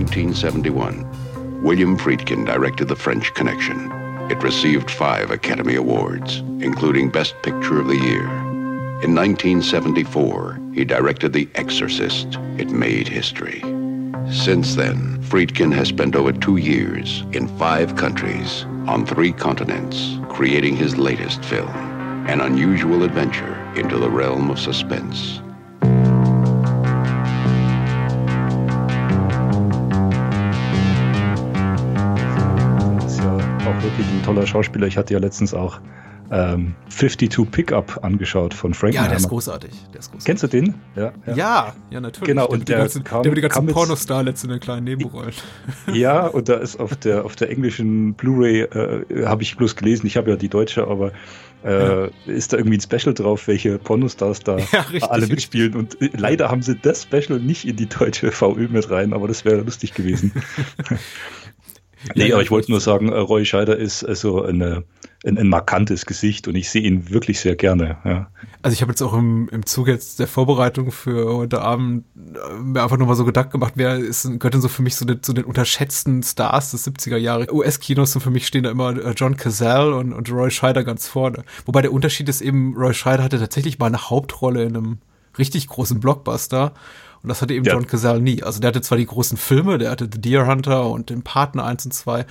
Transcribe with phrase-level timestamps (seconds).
[0.00, 3.92] 1971, William Friedkin directed The French Connection.
[4.30, 8.24] It received five Academy Awards, including Best Picture of the Year.
[9.02, 12.38] In 1974, he directed The Exorcist.
[12.56, 13.60] It made history.
[14.32, 20.76] Since then, Friedkin has spent over two years in five countries on three continents creating
[20.76, 21.68] his latest film,
[22.26, 25.42] an unusual adventure into the realm of suspense.
[34.34, 34.86] Toller Schauspieler.
[34.86, 35.80] Ich hatte ja letztens auch
[36.30, 38.94] ähm, 52 Pickup angeschaut von Frank.
[38.94, 39.70] Ja, der ist großartig.
[39.92, 40.26] Der ist großartig.
[40.26, 40.74] Kennst du den?
[40.94, 42.28] Ja, ja, ja, ja natürlich.
[42.28, 45.32] Genau, und der, der, ganzen, kam, der mit den ganzen Pornostarlets in den kleinen Nebenrollen.
[45.92, 50.06] Ja, und da ist auf der, auf der englischen Blu-ray, äh, habe ich bloß gelesen,
[50.06, 51.12] ich habe ja die deutsche, aber
[51.64, 52.08] äh, ja.
[52.26, 55.74] ist da irgendwie ein Special drauf, welche Pornostars da ja, richtig, alle mitspielen.
[55.74, 59.26] Und äh, leider haben sie das Special nicht in die deutsche VÖ mit rein, aber
[59.26, 60.32] das wäre lustig gewesen.
[62.14, 64.84] nee, aber ich wollte nur sagen, äh, Roy Scheider ist also eine
[65.24, 67.98] ein, ein markantes Gesicht und ich sehe ihn wirklich sehr gerne.
[68.04, 68.30] Ja.
[68.62, 72.62] Also ich habe jetzt auch im, im Zuge jetzt der Vorbereitung für heute Abend äh,
[72.62, 75.20] mir einfach nochmal so Gedanken gemacht, wer ist, gehört denn so für mich so den,
[75.22, 79.36] so den unterschätzten Stars des 70er Jahre US-Kinos und für mich stehen da immer John
[79.36, 81.44] Cazale und, und Roy Scheider ganz vorne.
[81.66, 84.98] Wobei der Unterschied ist eben, Roy Scheider hatte tatsächlich mal eine Hauptrolle in einem
[85.38, 86.72] richtig großen Blockbuster
[87.22, 87.74] und das hatte eben ja.
[87.74, 88.42] John Cazale nie.
[88.42, 91.64] Also der hatte zwar die großen Filme, der hatte The Deer Hunter und den Partner
[91.64, 92.24] 1 und 2,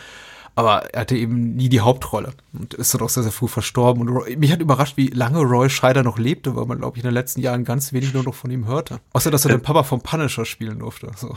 [0.56, 4.02] aber er hatte eben nie die Hauptrolle und ist dann auch sehr, sehr früh verstorben.
[4.02, 7.04] Und Roy, mich hat überrascht, wie lange Roy Scheider noch lebte, weil man, glaube ich,
[7.04, 9.00] in den letzten Jahren ganz wenig nur noch von ihm hörte.
[9.14, 11.12] Außer, dass er den Papa vom Punisher spielen durfte.
[11.16, 11.36] So.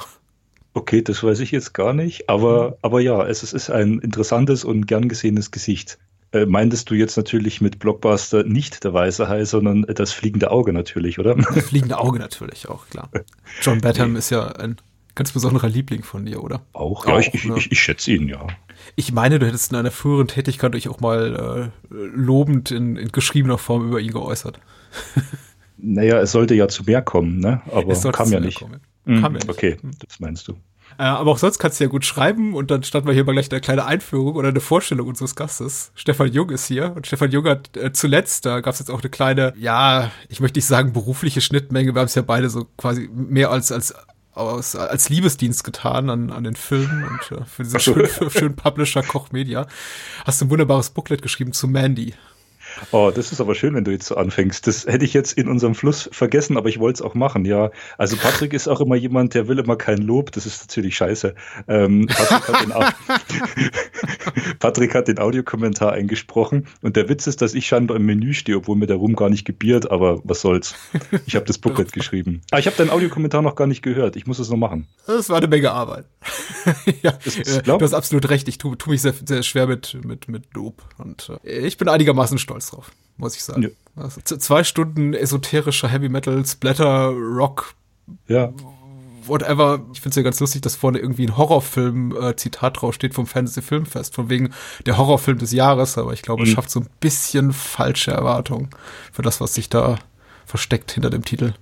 [0.75, 2.75] Okay, das weiß ich jetzt gar nicht, aber, mhm.
[2.83, 5.99] aber ja, es, es ist ein interessantes und gern gesehenes Gesicht.
[6.33, 10.73] Äh, meintest du jetzt natürlich mit Blockbuster nicht der weiße Hai, sondern das fliegende Auge
[10.73, 11.35] natürlich, oder?
[11.55, 13.11] Das fliegende Auge natürlich auch, klar.
[13.61, 14.19] John Batham nee.
[14.19, 14.77] ist ja ein
[15.15, 16.63] ganz besonderer Liebling von dir, oder?
[16.73, 17.59] Auch, ja, auch, ich, ne?
[17.59, 18.47] ich, ich, schätze ihn, ja.
[18.97, 23.13] Ich meine, du hättest in einer früheren Tätigkeit dich auch mal äh, lobend in, in,
[23.13, 24.59] geschriebener Form über ihn geäußert.
[25.77, 27.61] naja, es sollte ja zu mehr kommen, ne?
[27.71, 28.59] aber kam ja nicht.
[28.59, 28.81] Kommen.
[29.05, 29.51] Mhm, kam ja nicht.
[29.51, 29.91] Okay, mhm.
[29.99, 30.55] das meinst du.
[30.99, 33.33] Äh, aber auch sonst kannst du ja gut schreiben und dann starten wir hier mal
[33.33, 35.93] gleich eine kleine Einführung oder eine Vorstellung unseres Gastes.
[35.95, 39.01] Stefan Jung ist hier und Stefan Jung hat äh, zuletzt, da gab es jetzt auch
[39.01, 42.67] eine kleine, ja, ich möchte nicht sagen berufliche Schnittmenge, wir haben es ja beide so
[42.77, 43.95] quasi mehr als, als
[44.35, 49.03] aus, als Liebesdienst getan an, an den Filmen und äh, für diesen schönen, schönen Publisher
[49.03, 49.67] Koch Media.
[50.25, 52.15] Hast du ein wunderbares Booklet geschrieben zu Mandy.
[52.91, 54.67] Oh, das ist aber schön, wenn du jetzt so anfängst.
[54.67, 57.71] Das hätte ich jetzt in unserem Fluss vergessen, aber ich wollte es auch machen, ja.
[57.99, 60.33] Also Patrick ist auch immer jemand, der will immer kein Lob.
[60.33, 61.35] Das ist natürlich scheiße.
[61.69, 62.07] Ähm,
[64.59, 68.59] Patrick, hat den Audiokommentar eingesprochen und der Witz ist, dass ich scheinbar im Menü stehe,
[68.59, 70.75] obwohl mir der Ruhm gar nicht gebiert, aber was soll's.
[71.27, 72.43] Ich habe das Booklet geschrieben.
[72.51, 74.17] Ah, ich habe deinen Audiokommentar noch gar nicht gehört.
[74.17, 74.89] Ich muss es noch machen.
[75.07, 76.07] Das war eine Menge Arbeit.
[77.03, 78.49] ja, äh, du hast absolut recht.
[78.49, 81.89] Ich tue tu mich sehr, sehr schwer mit, mit, mit Lob und äh, ich bin
[81.89, 83.63] einigermaßen stolz stolz drauf, muss ich sagen.
[83.63, 83.69] Ja.
[83.97, 87.75] Also, zwei Stunden esoterischer Heavy Metal, Splatter, Rock.
[88.27, 88.53] Ja.
[89.27, 89.85] Whatever.
[89.93, 93.27] Ich finde es ja ganz lustig, dass vorne irgendwie ein Horrorfilm-Zitat äh, drauf steht vom
[93.27, 94.53] Fantasy Filmfest, von wegen
[94.87, 96.49] der Horrorfilm des Jahres, aber ich glaube, mhm.
[96.49, 98.71] es schafft so ein bisschen falsche Erwartungen
[99.13, 99.99] für das, was sich da
[100.45, 101.53] versteckt hinter dem Titel.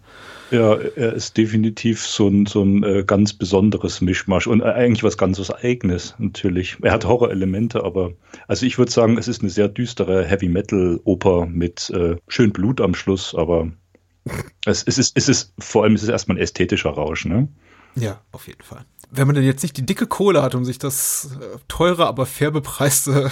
[0.51, 5.05] Ja, er ist definitiv so ein, so ein äh, ganz besonderes Mischmasch und äh, eigentlich
[5.05, 6.77] was ganz was Eigenes, natürlich.
[6.83, 8.13] Er hat Horrorelemente, aber
[8.49, 12.95] also ich würde sagen, es ist eine sehr düstere Heavy-Metal-Oper mit äh, schön Blut am
[12.95, 13.71] Schluss, aber
[14.67, 17.49] es, es, ist, es ist vor allem es ist erstmal ein ästhetischer Rausch, ne?
[17.95, 20.79] Ja, auf jeden Fall wenn man denn jetzt nicht die dicke Kohle hat, um sich
[20.79, 23.31] das äh, teure, aber fair bepreiste.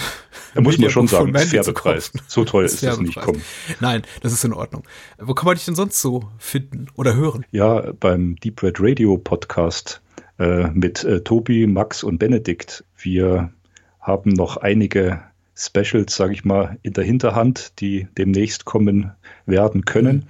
[0.53, 2.15] Da muss man schon sagen, fair bepreist.
[2.27, 3.19] So teuer ist es nicht.
[3.19, 3.41] Komm.
[3.79, 4.83] Nein, das ist in Ordnung.
[5.19, 7.45] Wo kann man dich denn sonst so finden oder hören?
[7.51, 10.01] Ja, beim Deep Red Radio Podcast
[10.39, 12.83] äh, mit äh, Tobi, Max und Benedikt.
[12.97, 13.51] Wir
[13.99, 15.21] haben noch einige
[15.55, 19.11] Specials, sage ich mal, in der Hinterhand, die demnächst kommen
[19.45, 20.25] werden können.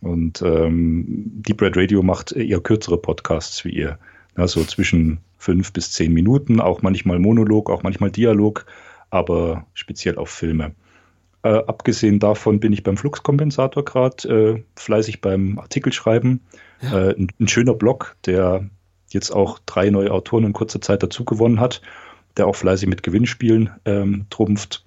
[0.00, 3.98] Und ähm, Deep Red Radio macht eher kürzere Podcasts wie ihr.
[4.34, 8.66] Also zwischen fünf bis zehn Minuten, auch manchmal Monolog, auch manchmal Dialog,
[9.10, 10.74] aber speziell auf Filme.
[11.42, 16.40] Äh, abgesehen davon bin ich beim Fluxkompensator gerade äh, fleißig beim Artikelschreiben.
[16.80, 17.08] Ja.
[17.08, 18.70] Äh, ein, ein, schöner Blog, der
[19.08, 21.82] jetzt auch drei neue Autoren in kurzer Zeit dazu gewonnen hat,
[22.36, 24.84] der auch fleißig mit Gewinnspielen ähm, trumpft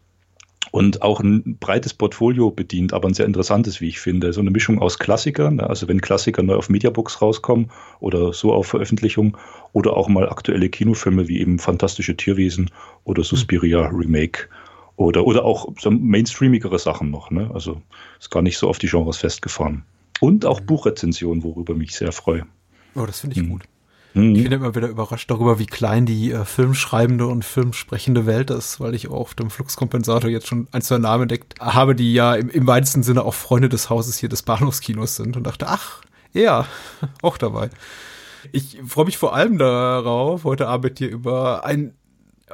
[0.75, 4.33] und auch ein breites Portfolio bedient, aber ein sehr interessantes, wie ich finde.
[4.33, 5.69] So eine Mischung aus Klassikern, ne?
[5.69, 9.37] also wenn Klassiker neu auf Mediabooks rauskommen oder so auf Veröffentlichung
[9.71, 12.71] oder auch mal aktuelle Kinofilme wie eben Fantastische Tierwesen
[13.05, 14.49] oder Suspiria Remake
[14.97, 17.31] oder, oder auch so mainstreamigere Sachen noch.
[17.31, 17.49] Ne?
[17.53, 17.81] Also
[18.19, 19.85] ist gar nicht so auf die Genres festgefahren.
[20.19, 22.45] Und auch Buchrezensionen, worüber mich sehr freue.
[22.95, 23.51] Oh, das finde ich mhm.
[23.51, 23.63] gut.
[24.15, 24.35] Mhm.
[24.35, 28.79] Ich bin immer wieder überrascht darüber, wie klein die äh, filmschreibende und filmsprechende Welt ist,
[28.79, 32.33] weil ich auch auf dem Fluxkompensator jetzt schon ein, zwei Namen entdeckt habe, die ja
[32.33, 36.01] im, im weitesten Sinne auch Freunde des Hauses hier des Bahnhofskinos sind und dachte, ach,
[36.33, 36.65] ja,
[37.21, 37.69] auch dabei.
[38.53, 41.93] Ich freue mich vor allem darauf, heute Abend hier über ein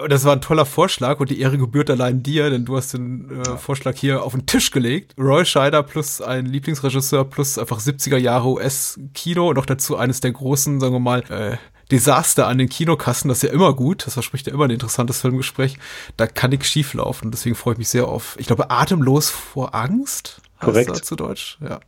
[0.08, 3.42] das war ein toller Vorschlag und die Ehre gebührt allein dir, denn du hast den
[3.42, 5.14] äh, Vorschlag hier auf den Tisch gelegt.
[5.18, 10.32] Roy Scheider plus ein Lieblingsregisseur plus einfach 70er Jahre US-Kino und auch dazu eines der
[10.32, 11.58] großen, sagen wir mal, äh,
[11.92, 15.20] Desaster an den Kinokassen, das ist ja immer gut, das verspricht ja immer ein interessantes
[15.20, 15.78] Filmgespräch.
[16.16, 19.30] Da kann nichts schief laufen und deswegen freue ich mich sehr auf, ich glaube, Atemlos
[19.30, 20.42] vor Angst.
[20.62, 21.04] Korrekt.
[21.04, 21.82] zu Deutsch, ja.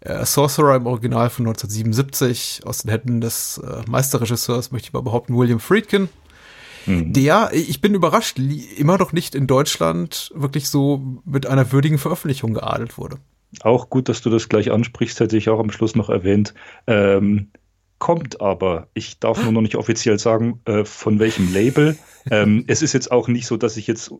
[0.00, 5.00] Äh, Sorcerer im Original von 1977 aus den Händen des äh, Meisterregisseurs, möchte ich mal
[5.00, 6.10] behaupten, William Friedkin.
[6.86, 7.12] Mhm.
[7.12, 8.38] Der, ich bin überrascht,
[8.76, 13.16] immer noch nicht in Deutschland wirklich so mit einer würdigen Veröffentlichung geadelt wurde.
[13.62, 16.54] Auch gut, dass du das gleich ansprichst, hätte ich auch am Schluss noch erwähnt.
[16.86, 17.48] Ähm,
[17.98, 21.96] kommt aber, ich darf nur noch nicht offiziell sagen, äh, von welchem Label.
[22.30, 24.12] ähm, es ist jetzt auch nicht so, dass ich jetzt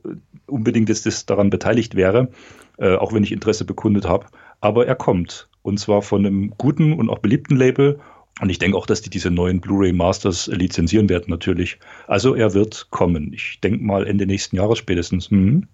[0.46, 2.30] unbedingt jetzt das daran beteiligt wäre,
[2.78, 4.26] äh, auch wenn ich Interesse bekundet habe.
[4.60, 5.48] Aber er kommt.
[5.62, 8.00] Und zwar von einem guten und auch beliebten Label
[8.40, 11.78] und ich denke auch, dass die diese neuen Blu-ray Masters lizenzieren werden, natürlich.
[12.06, 13.32] Also er wird kommen.
[13.32, 15.30] Ich denke mal Ende nächsten Jahres spätestens.
[15.30, 15.68] Mhm.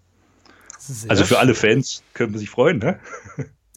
[1.09, 2.99] Also für alle Fans können wir sich freuen, ne?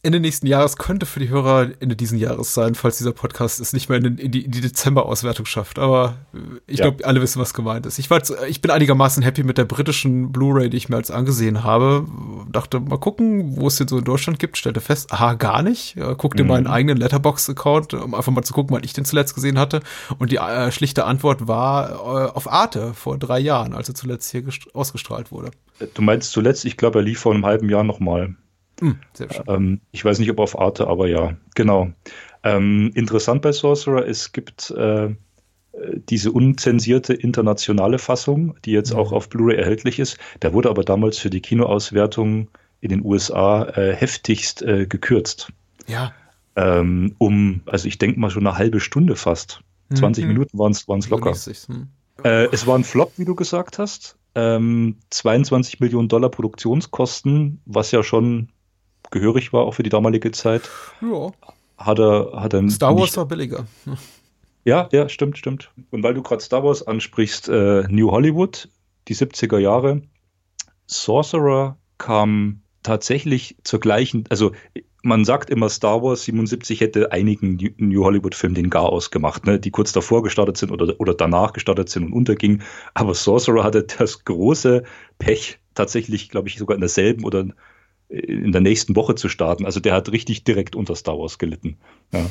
[0.06, 3.72] Ende nächsten Jahres könnte für die Hörer Ende diesen Jahres sein, falls dieser Podcast es
[3.72, 5.80] nicht mehr in, in die, die Dezember-Auswertung schafft.
[5.80, 6.90] Aber äh, ich ja.
[6.90, 8.00] glaube, alle wissen, was gemeint ist.
[8.00, 11.10] Ich, war jetzt, ich bin einigermaßen happy mit der britischen Blu-ray, die ich mir als
[11.10, 12.06] angesehen habe.
[12.52, 14.58] Dachte, mal gucken, wo es den so in Deutschland gibt.
[14.58, 15.96] Stellte fest, aha, gar nicht.
[16.18, 16.50] Guckte mhm.
[16.50, 19.80] meinen eigenen Letterbox-Account, um einfach mal zu gucken, wann ich den zuletzt gesehen hatte.
[20.20, 24.30] Und die äh, schlichte Antwort war äh, auf Arte vor drei Jahren, als er zuletzt
[24.32, 25.52] hier ausgestrahlt wurde.
[25.94, 28.36] Du meinst zuletzt, ich glaube, er lief vor einem halben Jahr nochmal.
[28.80, 28.98] Hm,
[29.48, 31.92] ähm, ich weiß nicht, ob auf Arte, aber ja, genau.
[32.44, 35.16] Ähm, interessant bei Sorcerer, es gibt äh,
[36.10, 39.00] diese unzensierte internationale Fassung, die jetzt mhm.
[39.00, 40.18] auch auf Blu-ray erhältlich ist.
[40.42, 42.50] Der wurde aber damals für die Kinoauswertung
[42.82, 45.52] in den USA äh, heftigst äh, gekürzt.
[45.88, 46.14] Ja.
[46.56, 49.62] Ähm, um, also ich denke mal schon eine halbe Stunde fast.
[49.94, 50.28] 20 mhm.
[50.30, 51.34] Minuten waren es locker.
[51.34, 51.88] Hm.
[52.24, 54.18] Äh, es war ein Flop, wie du gesagt hast.
[54.36, 58.50] Ähm, 22 Millionen Dollar Produktionskosten, was ja schon
[59.14, 60.70] gehörig war, auch für die damalige Zeit.
[61.02, 61.32] Ja.
[61.78, 63.66] Hat er, hat er Star Wars war billiger.
[64.66, 65.72] Ja, ja, stimmt, stimmt.
[65.92, 68.70] Und weil du gerade Star Wars ansprichst, äh, New Hollywood,
[69.10, 70.02] die 70er Jahre,
[70.88, 74.52] Sorcerer kam tatsächlich zur gleichen, also
[75.04, 79.70] man sagt immer, Star Wars 77 hätte einigen New Hollywood-Filmen den Gar ausgemacht, ne, die
[79.70, 82.64] kurz davor gestartet sind oder, oder danach gestartet sind und untergingen.
[82.94, 84.84] Aber Sorcerer hatte das große
[85.20, 87.46] Pech, tatsächlich, glaube ich, sogar in derselben oder
[88.14, 89.66] in der nächsten Woche zu starten.
[89.66, 91.78] Also der hat richtig direkt unter Star Wars gelitten.
[92.12, 92.30] Ja.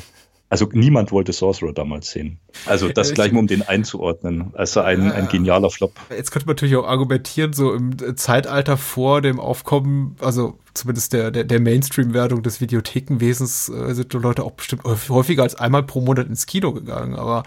[0.53, 2.37] Also niemand wollte Sorcerer damals sehen.
[2.67, 4.51] Also das äh, gleich mal um den einzuordnen.
[4.53, 5.93] Also ein, ein genialer Flop.
[6.15, 11.31] Jetzt könnte man natürlich auch argumentieren, so im Zeitalter vor dem Aufkommen, also zumindest der,
[11.31, 16.01] der, der Mainstream-Wertung des Videothekenwesens äh, sind die Leute auch bestimmt häufiger als einmal pro
[16.01, 17.15] Monat ins Kino gegangen.
[17.15, 17.41] Aber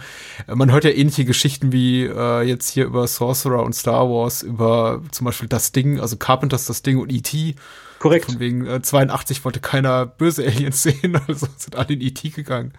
[0.53, 5.01] man hört ja ähnliche Geschichten wie äh, jetzt hier über Sorcerer und Star Wars, über
[5.13, 7.55] zum Beispiel das Ding, also Carpenters das Ding und E.T.,
[7.99, 8.27] Korrekt.
[8.27, 12.73] Von wegen äh, 82 wollte keiner böse Aliens sehen, also sind alle in IT gegangen.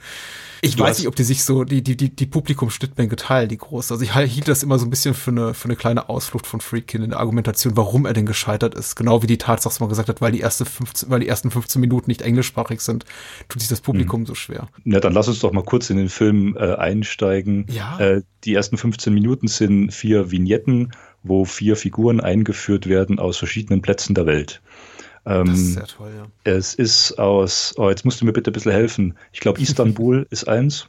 [0.62, 3.58] Ich du weiß nicht, ob die sich so, die, die, die, die Publikumsschnittmenge teilen, die
[3.58, 3.92] groß.
[3.92, 6.62] Also ich hielt das immer so ein bisschen für eine, für eine kleine Ausflucht von
[6.62, 8.96] Freakin in der Argumentation, warum er denn gescheitert ist.
[8.96, 11.80] Genau wie die Tatsache mal gesagt hat, weil die erste 15, weil die ersten 15
[11.80, 13.06] Minuten nicht englischsprachig sind,
[13.50, 14.26] tut sich das Publikum hm.
[14.26, 14.68] so schwer.
[14.86, 17.66] Ja, dann lass uns doch mal kurz in den Film äh, einsteigen.
[17.70, 18.00] Ja.
[18.00, 20.92] Äh, die ersten 15 Minuten sind vier Vignetten,
[21.24, 24.62] wo vier Figuren eingeführt werden aus verschiedenen Plätzen der Welt.
[25.28, 26.28] Ähm, das ist sehr toll, ja.
[26.46, 29.18] Es ist aus, oh, jetzt musst du mir bitte ein bisschen helfen.
[29.34, 30.88] Ich glaube, Istanbul ist eins.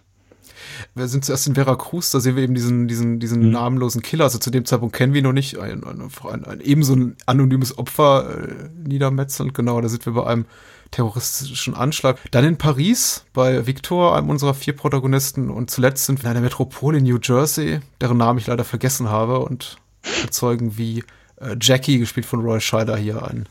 [0.95, 3.51] Wir sind zuerst in Veracruz, da sehen wir eben diesen, diesen, diesen mhm.
[3.51, 4.25] namenlosen Killer.
[4.25, 5.59] Also zu dem Zeitpunkt kennen wir ihn noch nicht.
[5.59, 9.55] Ein, ein, ein, ein ebenso ein anonymes Opfer äh, niedermetzelnd.
[9.55, 10.45] Genau, da sind wir bei einem
[10.93, 12.19] terroristischen Anschlag.
[12.31, 15.51] Dann in Paris bei Victor, einem unserer vier Protagonisten.
[15.51, 19.09] Und zuletzt sind wir in einer Metropole in New Jersey, deren Namen ich leider vergessen
[19.09, 19.41] habe.
[19.41, 19.79] Und
[20.23, 21.03] bezeugen, wie
[21.41, 23.49] äh, Jackie, gespielt von Roy Scheider, hier ein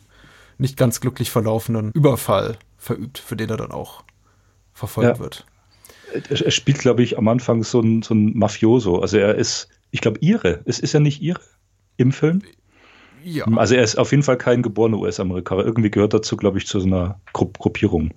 [0.57, 4.03] nicht ganz glücklich verlaufenden Überfall verübt, für den er dann auch
[4.73, 5.19] verfolgt ja.
[5.19, 5.45] wird.
[6.29, 9.01] Er spielt, glaube ich, am Anfang so ein, so ein Mafioso.
[9.01, 10.61] Also er ist, ich glaube, ihre.
[10.65, 11.41] Es ist ja nicht ihre
[11.97, 12.41] im Film.
[13.23, 13.45] Ja.
[13.57, 15.65] Also er ist auf jeden Fall kein geborener US-Amerikaner.
[15.65, 18.13] Irgendwie gehört dazu, glaube ich, zu so einer Gru Gruppierung.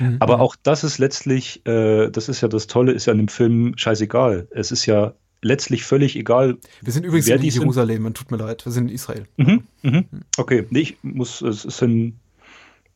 [0.00, 0.18] Mhm.
[0.20, 3.28] Aber auch das ist letztlich, äh, das ist ja das Tolle, ist ja in dem
[3.28, 4.48] Film scheißegal.
[4.50, 5.14] Es ist ja
[5.44, 6.56] letztlich völlig egal.
[6.82, 9.24] Wir sind übrigens in Jerusalem, man tut mir leid, wir sind in Israel.
[9.36, 10.04] Mhm, mhm.
[10.36, 12.18] Okay, nee, ich muss, es ist ein,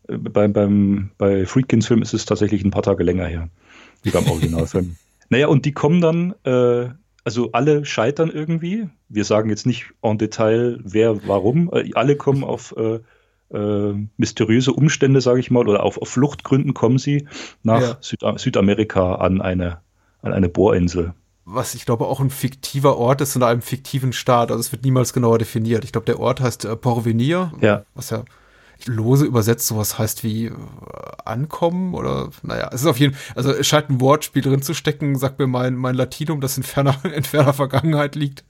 [0.09, 3.49] bei, beim, bei Friedkins Film ist es tatsächlich ein paar Tage länger her,
[4.03, 4.97] wie beim Originalfilm.
[5.31, 6.89] Naja, und die kommen dann, äh,
[7.23, 8.89] also alle scheitern irgendwie.
[9.11, 11.71] Wir sagen jetzt nicht en Detail, wer, warum.
[11.71, 13.01] Äh, alle kommen auf äh,
[13.55, 17.29] äh, mysteriöse Umstände, sage ich mal, oder auf, auf, Fluchtgründen kommen sie
[17.63, 17.99] nach ja.
[18.01, 19.83] Süd Südamerika an eine,
[20.23, 21.13] an eine Bohrinsel.
[21.51, 24.51] Was ich glaube auch ein fiktiver Ort ist in einem fiktiven Staat.
[24.51, 25.85] Also es wird niemals genauer definiert.
[25.85, 27.85] Ich glaube, der Ort heißt äh, Porvenir, ja.
[27.95, 28.25] was ja
[28.87, 30.53] lose übersetzt sowas heißt wie äh,
[31.25, 34.73] ankommen oder naja, es ist auf jeden Fall, also es scheint ein Wortspiel drin zu
[34.73, 38.45] stecken, sagt mir mein, mein Latinum, das in ferner, in ferner Vergangenheit liegt.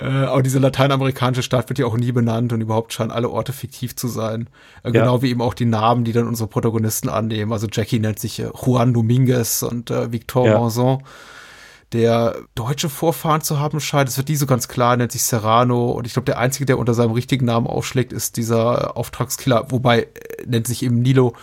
[0.00, 3.52] Äh, aber diese lateinamerikanische Stadt wird ja auch nie benannt und überhaupt scheinen alle Orte
[3.52, 4.48] fiktiv zu sein.
[4.82, 5.02] Äh, ja.
[5.02, 7.52] Genau wie eben auch die Namen, die dann unsere Protagonisten annehmen.
[7.52, 10.58] Also Jackie nennt sich äh, Juan Dominguez und äh, Victor ja.
[10.58, 11.02] Monzon
[11.92, 14.08] der deutsche Vorfahren zu haben scheint.
[14.08, 15.90] Es wird nie so ganz klar, nennt sich Serrano.
[15.90, 20.02] Und ich glaube, der Einzige, der unter seinem richtigen Namen aufschlägt, ist dieser Auftragskiller, wobei
[20.02, 20.08] äh,
[20.46, 21.34] nennt sich eben Nilo.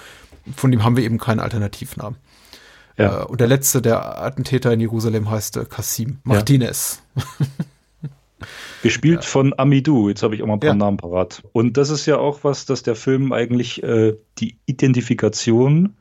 [0.55, 2.17] Von dem haben wir eben keinen Alternativnamen.
[2.97, 3.23] Ja.
[3.23, 7.01] Äh, und der letzte, der Attentäter in Jerusalem heißt äh, Kassim Martinez.
[7.15, 7.23] Ja.
[8.83, 9.27] Gespielt ja.
[9.27, 10.75] von Amidou, jetzt habe ich auch mal ein paar ja.
[10.75, 11.41] Namen parat.
[11.53, 15.95] Und das ist ja auch was, dass der Film eigentlich äh, die Identifikation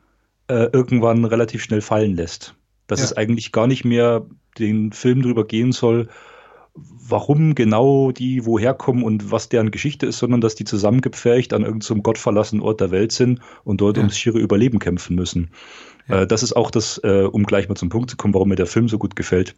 [0.48, 2.54] äh, irgendwann relativ schnell fallen lässt
[2.86, 3.06] dass ja.
[3.06, 4.26] es eigentlich gar nicht mehr
[4.58, 6.08] den Film drüber gehen soll,
[6.74, 11.62] warum genau die woher kommen und was deren Geschichte ist, sondern dass die zusammengepfercht an
[11.62, 14.02] irgendeinem gottverlassenen Ort der Welt sind und dort ja.
[14.02, 15.50] ums schiere Überleben kämpfen müssen.
[16.08, 16.22] Ja.
[16.22, 18.56] Äh, das ist auch das, äh, um gleich mal zum Punkt zu kommen, warum mir
[18.56, 19.54] der Film so gut gefällt.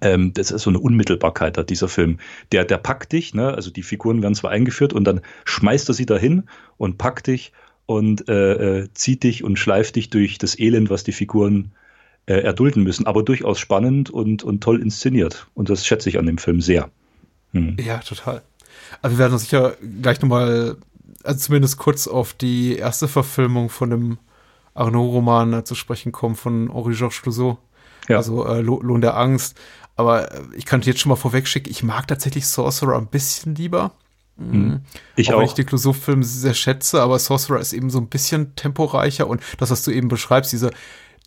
[0.00, 2.18] Ähm, das ist so eine Unmittelbarkeit hat dieser Film.
[2.52, 3.54] Der, der packt dich, ne?
[3.54, 6.44] also die Figuren werden zwar eingeführt und dann schmeißt er sie dahin
[6.76, 7.52] und packt dich
[7.86, 11.72] und äh, äh zieht dich und schleift dich durch das Elend, was die Figuren
[12.26, 15.46] äh, erdulden müssen, aber durchaus spannend und, und toll inszeniert.
[15.54, 16.90] Und das schätze ich an dem Film sehr.
[17.52, 17.76] Hm.
[17.78, 18.42] Ja, total.
[19.02, 20.76] Also wir werden uns sicher gleich nochmal,
[21.22, 24.18] also zumindest kurz auf die erste Verfilmung von dem
[24.74, 27.58] Arnaud-Roman äh, zu sprechen kommen von Henri-Georges Clouseau.
[28.08, 28.16] Ja.
[28.16, 29.58] Also äh, Lohn der Angst.
[29.96, 33.54] Aber äh, ich kann jetzt schon mal vorweg schicken, ich mag tatsächlich Sorcerer ein bisschen
[33.54, 33.92] lieber.
[34.36, 34.80] Mhm.
[35.14, 35.36] Ich auch.
[35.36, 35.38] auch.
[35.40, 39.42] Wenn ich den Clouseau-Film sehr schätze, aber Sorcerer ist eben so ein bisschen temporeicher und
[39.58, 40.70] das, was du eben beschreibst, diese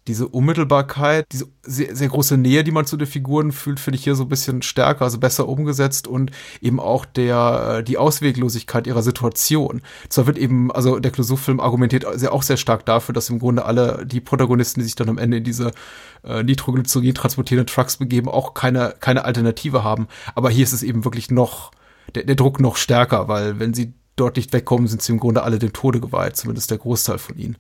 [0.08, 4.04] diese Unmittelbarkeit, diese sehr, sehr große Nähe, die man zu den Figuren fühlt, finde ich
[4.04, 8.88] hier so ein bisschen stärker, also besser umgesetzt und eben auch der, äh, die Ausweglosigkeit
[8.88, 9.82] ihrer Situation.
[10.10, 13.66] Zwar wird eben, also der Clouseau-Film argumentiert sehr, auch sehr stark dafür, dass im Grunde
[13.66, 15.72] alle die Protagonisten, die sich dann am Ende in diese
[16.24, 20.08] äh, Nitroglycerin transportierenden Trucks begeben, auch keine, keine Alternative haben.
[20.36, 21.72] Aber hier ist es eben wirklich noch,
[22.16, 25.44] der, der Druck noch stärker, weil wenn sie dort nicht wegkommen, sind sie im Grunde
[25.44, 27.58] alle dem Tode geweiht, zumindest der Großteil von ihnen.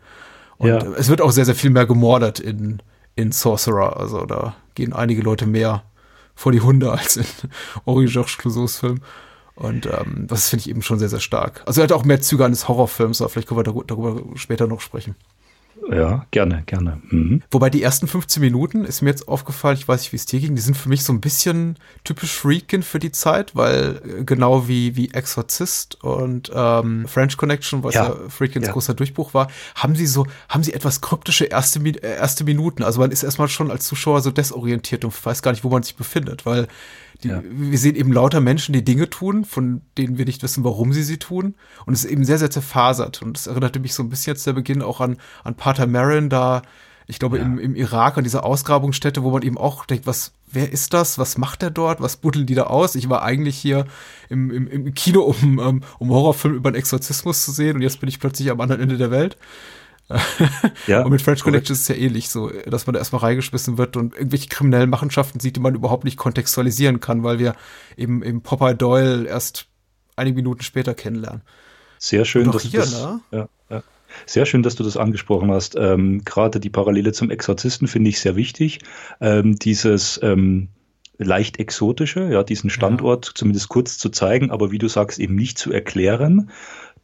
[0.58, 0.78] Und ja.
[0.98, 2.82] es wird auch sehr, sehr viel mehr gemordet in,
[3.16, 3.98] in Sorcerer.
[3.98, 5.84] Also da gehen einige Leute mehr
[6.36, 7.26] vor die Hunde als in
[7.86, 9.02] Henri-Georges Clouseaus Film.
[9.56, 11.64] Und ähm, das finde ich eben schon sehr, sehr stark.
[11.66, 14.82] Also er hat auch mehr Züge eines Horrorfilms, aber vielleicht können wir darüber später noch
[14.82, 15.16] sprechen.
[15.92, 17.02] Ja, gerne, gerne.
[17.10, 17.42] Mhm.
[17.52, 20.40] Wobei die ersten 15 Minuten ist mir jetzt aufgefallen, ich weiß nicht, wie es dir
[20.40, 24.24] ging, die sind für mich so ein bisschen typisch Freakin für die Zeit, weil äh,
[24.24, 28.74] genau wie, wie Exorzist und ähm, French Connection, was ja, ja Freakins ja.
[28.74, 32.84] großer Durchbruch war, haben sie so, haben sie etwas kryptische erste, äh, erste Minuten.
[32.84, 35.84] Also man ist erstmal schon als Zuschauer so desorientiert und weiß gar nicht, wo man
[35.84, 36.68] sich befindet, weil
[37.24, 37.42] die, ja.
[37.44, 41.04] Wir sehen eben lauter Menschen, die Dinge tun, von denen wir nicht wissen, warum sie
[41.04, 41.56] sie tun.
[41.86, 43.22] Und es ist eben sehr, sehr zerfasert.
[43.22, 46.30] Und es erinnerte mich so ein bisschen jetzt der Beginn auch an, an Pater Marin,
[46.30, 46.62] da,
[47.08, 47.44] ich glaube, ja.
[47.44, 51.18] im, im Irak, an dieser Ausgrabungsstätte, wo man eben auch denkt, was, wer ist das?
[51.18, 52.02] Was macht der dort?
[52.02, 52.96] Was buddeln die da aus?
[52.96, 53.86] Ich war eigentlich hier
[54.30, 58.00] im, im, im Kino, um, um, um Horrorfilm über einen Exorzismus zu sehen und jetzt
[58.00, 59.38] bin ich plötzlich am anderen Ende der Welt
[60.88, 63.78] ja, und mit French Connection ist es ja ähnlich so, dass man da erstmal reingeschmissen
[63.78, 67.56] wird und irgendwelche kriminellen Machenschaften sieht, die man überhaupt nicht kontextualisieren kann, weil wir
[67.98, 69.68] eben, eben Popeye Doyle erst
[70.16, 71.42] einige Minuten später kennenlernen.
[72.00, 73.20] Sehr schön, dass hier, du das, ne?
[73.32, 73.84] ja, ja.
[74.26, 75.76] Sehr schön, dass du das angesprochen hast.
[75.76, 78.80] Ähm, Gerade die Parallele zum Exorzisten finde ich sehr wichtig.
[79.20, 80.70] Ähm, dieses ähm,
[81.18, 83.32] leicht exotische, ja, diesen Standort ja.
[83.36, 86.52] zumindest kurz zu zeigen, aber wie du sagst, eben nicht zu erklären,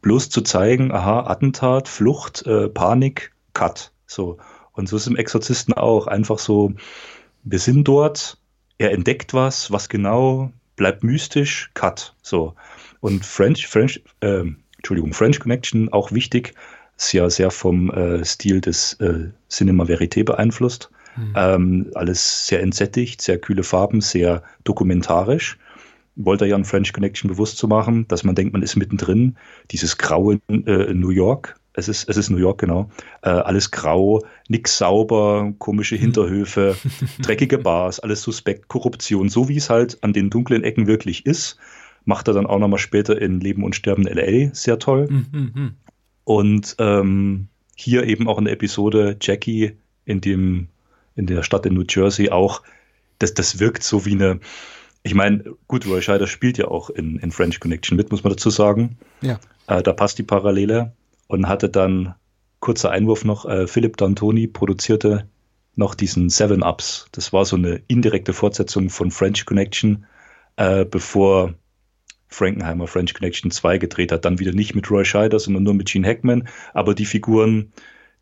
[0.04, 3.90] bloß zu zeigen, aha, Attentat, Flucht, äh, Panik, Cut.
[4.06, 4.36] So.
[4.72, 6.06] Und so ist im Exorzisten auch.
[6.06, 6.74] Einfach so,
[7.42, 8.36] wir sind dort,
[8.76, 12.14] er entdeckt was, was genau, bleibt mystisch, Cut.
[12.20, 12.54] So.
[13.00, 14.44] Und French, French, äh,
[14.76, 16.52] Entschuldigung, French Connection auch wichtig,
[16.98, 20.90] ist ja sehr vom äh, Stil des äh, Cinema Verité beeinflusst.
[21.16, 21.32] Mhm.
[21.34, 25.56] Ähm, alles sehr entsättigt, sehr kühle Farben, sehr dokumentarisch
[26.16, 29.36] wollte er ja an French Connection bewusst zu machen, dass man denkt, man ist mittendrin.
[29.70, 32.88] Dieses graue äh, New York, es ist, es ist New York, genau.
[33.22, 36.76] Äh, alles grau, nix sauber, komische Hinterhöfe,
[37.22, 41.58] dreckige Bars, alles suspekt, Korruption, so wie es halt an den dunklen Ecken wirklich ist.
[42.04, 45.08] Macht er dann auch nochmal später in Leben und Sterben LA sehr toll.
[45.10, 45.74] Mhm.
[46.24, 49.72] Und ähm, hier eben auch in der Episode Jackie
[50.04, 50.68] in dem
[51.16, 52.62] in der Stadt in New Jersey auch,
[53.18, 54.40] das, das wirkt so wie eine,
[55.04, 58.32] ich meine, gut, Roy Scheider spielt ja auch in, in French Connection mit, muss man
[58.32, 58.96] dazu sagen.
[59.20, 59.38] Ja.
[59.66, 60.92] Äh, da passt die Parallele
[61.28, 62.14] und hatte dann,
[62.58, 65.28] kurzer Einwurf noch, äh, Philipp D'Antoni produzierte
[65.76, 67.06] noch diesen Seven Ups.
[67.12, 70.06] Das war so eine indirekte Fortsetzung von French Connection,
[70.56, 71.52] äh, bevor
[72.28, 74.24] Frankenheimer French Connection 2 gedreht hat.
[74.24, 76.48] Dann wieder nicht mit Roy Scheider, sondern nur mit Gene Hackman.
[76.72, 77.72] Aber die Figuren,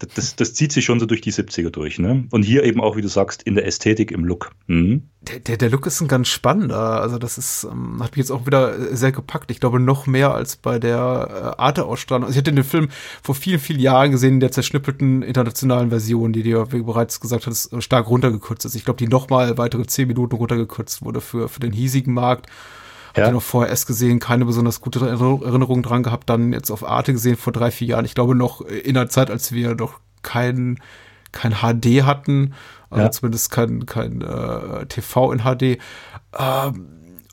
[0.07, 1.99] das, das zieht sich schon so durch die 70er durch.
[1.99, 2.27] Ne?
[2.31, 4.53] Und hier eben auch, wie du sagst, in der Ästhetik, im Look.
[4.67, 5.09] Mhm.
[5.23, 7.01] Der, der, der Look ist ein ganz spannender.
[7.01, 9.51] Also das ist, ähm, hat mich jetzt auch wieder sehr gepackt.
[9.51, 12.25] Ich glaube, noch mehr als bei der äh, Arte-Ausstrahlung.
[12.25, 12.89] Also ich hatte den Film
[13.23, 17.47] vor vielen, vielen Jahren gesehen, in der zerschnippelten internationalen Version, die dir, wie bereits gesagt
[17.47, 18.75] hast, stark runtergekürzt ist.
[18.75, 22.47] Ich glaube, die nochmal weitere zehn Minuten runtergekürzt wurde für, für den hiesigen Markt.
[23.17, 23.25] Ja.
[23.25, 27.13] Hatte noch vorher erst gesehen, keine besonders gute Erinnerung dran gehabt, dann jetzt auf Arte
[27.13, 28.05] gesehen vor drei, vier Jahren.
[28.05, 30.79] Ich glaube noch in der Zeit, als wir noch kein,
[31.33, 32.55] kein HD hatten,
[32.91, 33.11] also ja.
[33.11, 35.79] zumindest kein, kein äh, TV in HD.
[36.39, 36.89] Ähm,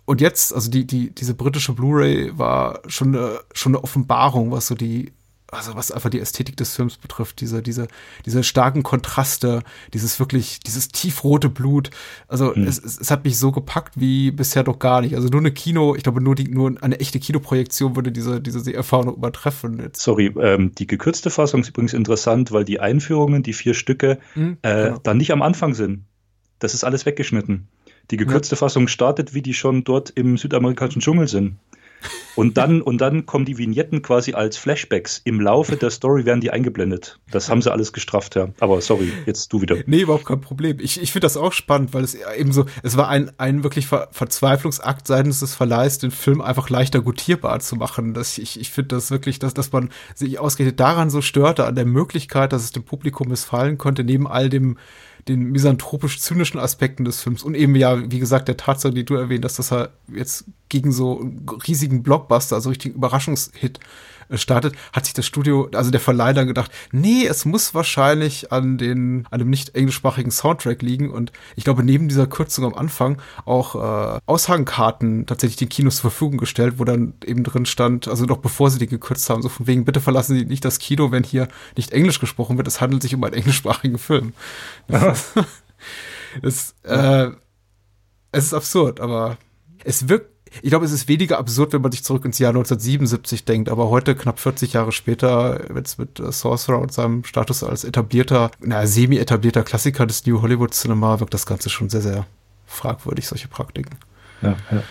[0.05, 4.67] und jetzt, also die, die, diese britische Blu-ray war schon eine, schon eine Offenbarung, was
[4.67, 5.13] so die
[5.51, 7.87] also was einfach die Ästhetik des Films betrifft, diese, diese,
[8.25, 9.63] diese starken Kontraste,
[9.93, 11.89] dieses wirklich, dieses tiefrote Blut.
[12.27, 12.63] Also mhm.
[12.63, 15.15] es, es, es, hat mich so gepackt wie bisher doch gar nicht.
[15.15, 18.73] Also nur eine Kino, ich glaube nur die, nur eine echte Kinoprojektion würde diese, diese
[18.73, 19.79] Erfahrung übertreffen.
[19.79, 20.01] Jetzt.
[20.01, 24.57] Sorry, ähm, die gekürzte Fassung ist übrigens interessant, weil die Einführungen, die vier Stücke, mhm,
[24.61, 24.99] äh, genau.
[25.03, 26.05] dann nicht am Anfang sind.
[26.59, 27.67] Das ist alles weggeschnitten.
[28.11, 28.59] Die gekürzte ja.
[28.59, 31.57] Fassung startet, wie die schon dort im südamerikanischen Dschungel sind.
[32.35, 35.21] Und dann, und dann kommen die Vignetten quasi als Flashbacks.
[35.25, 37.19] Im Laufe der Story werden die eingeblendet.
[37.31, 38.49] Das haben sie alles gestrafft, ja.
[38.61, 39.75] Aber sorry, jetzt du wieder.
[39.85, 40.77] Nee, überhaupt kein Problem.
[40.79, 43.87] Ich, ich finde das auch spannend, weil es eben so, es war ein, ein wirklich
[43.87, 48.13] Ver Verzweiflungsakt seitens des Verleihs, den Film einfach leichter gutierbar zu machen.
[48.13, 51.75] Das, ich ich finde das wirklich, dass, dass man sich ausgerechnet daran so störte, an
[51.75, 54.77] der Möglichkeit, dass es dem Publikum missfallen konnte, neben all dem
[55.29, 59.45] den misanthropisch-zynischen Aspekten des Films und eben ja, wie gesagt, der Tatsache, die du erwähnt
[59.45, 63.79] hast, dass er jetzt gegen so einen riesigen Blockbuster, also richtigen Überraschungshit
[64.35, 68.77] startet, hat sich das Studio, also der Verleih dann gedacht, nee, es muss wahrscheinlich an
[68.77, 71.09] den, an dem nicht englischsprachigen Soundtrack liegen.
[71.09, 76.11] Und ich glaube, neben dieser Kürzung am Anfang auch äh, Aushangkarten tatsächlich den Kinos zur
[76.11, 79.49] Verfügung gestellt, wo dann eben drin stand, also noch bevor sie die gekürzt haben, so
[79.49, 82.81] von wegen, bitte verlassen Sie nicht das Kino, wenn hier nicht Englisch gesprochen wird, es
[82.81, 84.33] handelt sich um einen englischsprachigen Film.
[86.41, 87.29] es, äh,
[88.31, 89.37] es ist absurd, aber
[89.83, 93.45] es wirkt ich glaube, es ist weniger absurd, wenn man sich zurück ins Jahr 1977
[93.45, 97.83] denkt, aber heute, knapp 40 Jahre später, jetzt mit äh, Sorcerer und seinem Status als
[97.83, 102.25] etablierter, naja, semi-etablierter Klassiker des New Hollywood Cinema, wirkt das Ganze schon sehr, sehr
[102.65, 103.97] fragwürdig, solche Praktiken.
[104.41, 104.83] Ja, ja.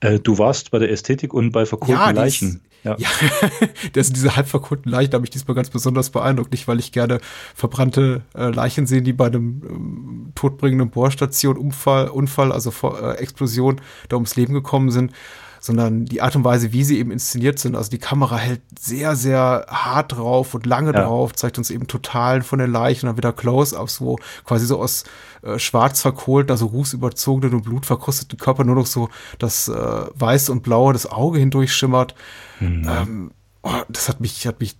[0.00, 2.62] Äh, du warst bei der Ästhetik und bei verkohlten ja, Leichen.
[2.84, 3.08] Ja, ja.
[3.92, 6.52] das, diese halb verkohlten Leichen habe ich diesmal ganz besonders beeindruckt.
[6.52, 7.20] Nicht, weil ich gerne
[7.54, 13.18] verbrannte äh, Leichen sehe, die bei einem ähm, todbringenden Bohrstation Unfall, Unfall also vor, äh,
[13.18, 15.12] Explosion da ums Leben gekommen sind,
[15.62, 17.76] sondern die Art und Weise, wie sie eben inszeniert sind.
[17.76, 21.04] Also die Kamera hält sehr, sehr hart drauf und lange ja.
[21.04, 24.80] drauf, zeigt uns eben Totalen von den Leichen und dann wieder Close-ups, wo quasi so
[24.80, 25.04] aus
[25.42, 29.72] äh, schwarz verkohlten, also rußüberzogenen und blutverkrusteten Körper nur noch so das äh,
[30.14, 32.16] Weiß und Blaue das Auge hindurch schimmert.
[32.58, 32.88] Mhm.
[32.88, 33.30] Ähm,
[33.62, 34.76] oh, das hat mich, hat mich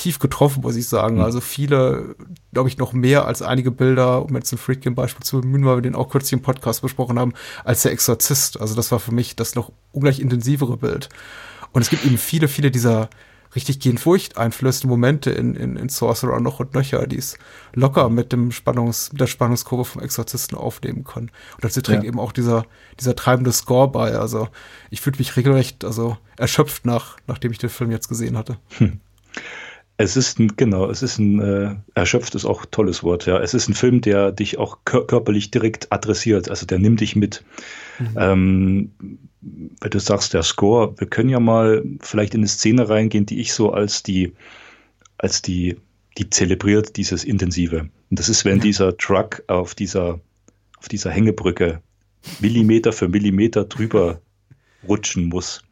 [0.00, 1.16] tief getroffen, muss ich sagen.
[1.16, 1.22] Mhm.
[1.22, 2.16] Also viele,
[2.52, 5.82] glaube ich, noch mehr als einige Bilder, um jetzt ein Friedkin-Beispiel zu bemühen, weil wir
[5.82, 7.34] den auch kürzlich im Podcast besprochen haben,
[7.64, 8.60] als der Exorzist.
[8.60, 11.08] Also das war für mich das noch ungleich intensivere Bild.
[11.72, 13.10] Und es gibt eben viele, viele dieser
[13.54, 17.36] richtig gehen furchteinflößenden Momente in, in, in Sorcerer noch und nöcher, die es
[17.74, 21.30] locker mit dem Spannungs, mit der Spannungskurve vom Exorzisten aufnehmen können.
[21.56, 22.08] Und dazu trägt ja.
[22.08, 22.64] eben auch dieser,
[22.98, 24.12] dieser treibende Score bei.
[24.12, 24.48] Also
[24.90, 28.58] ich fühle mich regelrecht, also erschöpft nach, nachdem ich den Film jetzt gesehen hatte.
[28.78, 29.00] Hm.
[30.02, 33.38] Es ist ein, genau, es ist ein, äh, erschöpft ist auch ein tolles Wort, ja.
[33.38, 37.16] Es ist ein Film, der dich auch kör körperlich direkt adressiert, also der nimmt dich
[37.16, 37.44] mit.
[37.98, 38.16] Mhm.
[38.16, 38.90] Ähm,
[39.42, 43.40] wenn du sagst, der Score, wir können ja mal vielleicht in eine Szene reingehen, die
[43.40, 44.32] ich so als die,
[45.18, 45.76] als die,
[46.16, 47.90] die zelebriert, dieses Intensive.
[48.08, 48.62] Und das ist, wenn ja.
[48.62, 50.18] dieser Truck auf dieser,
[50.78, 51.82] auf dieser Hängebrücke
[52.40, 54.22] Millimeter für Millimeter drüber
[54.88, 55.62] rutschen muss.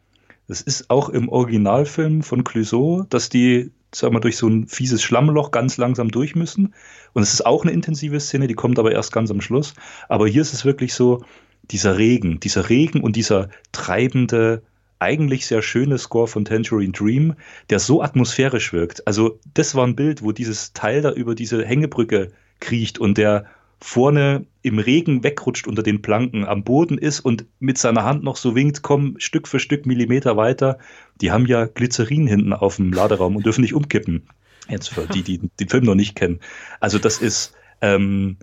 [0.49, 5.03] Das ist auch im Originalfilm von Clouseau, dass die sagen wir, durch so ein fieses
[5.03, 6.75] Schlammloch ganz langsam durch müssen.
[7.15, 9.75] Und es ist auch eine intensive Szene, die kommt aber erst ganz am Schluss.
[10.09, 11.25] Aber hier ist es wirklich so,
[11.71, 14.63] dieser Regen, dieser Regen und dieser treibende,
[15.01, 17.35] eigentlich sehr schöne Score von Tangerine Dream,
[17.71, 19.07] der so atmosphärisch wirkt.
[19.07, 23.47] Also das war ein Bild, wo dieses Teil da über diese Hängebrücke kriecht und der
[23.81, 28.37] vorne im Regen wegrutscht unter den Planken, am Boden ist und mit seiner Hand noch
[28.37, 30.79] so winkt, komm Stück für Stück Millimeter weiter.
[31.21, 34.29] Die haben ja Glycerin hinten auf dem Laderaum und dürfen nicht umkippen.
[34.69, 36.41] Jetzt für die, die den Film noch nicht kennen.
[36.81, 38.37] Also das ist, ähm,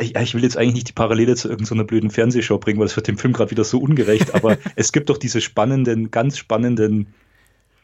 [0.00, 2.96] ich, ich will jetzt eigentlich nicht die Parallele zu irgendeiner blöden Fernsehshow bringen, weil es
[2.96, 7.14] wird dem Film gerade wieder so ungerecht, aber es gibt doch diese spannenden, ganz spannenden,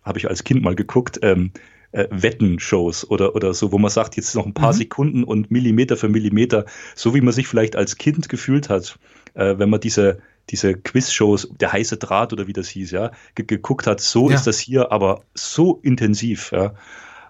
[0.02, 1.52] habe ich als Kind mal geguckt, ähm,
[1.92, 4.78] äh, Wettenshows oder, oder so, wo man sagt, jetzt noch ein paar mhm.
[4.78, 8.98] Sekunden und Millimeter für Millimeter, so wie man sich vielleicht als Kind gefühlt hat,
[9.34, 10.18] äh, wenn man diese,
[10.50, 14.36] diese Quiz-Shows, der heiße Draht oder wie das hieß, ja, geguckt hat, so ja.
[14.36, 16.74] ist das hier, aber so intensiv, ja.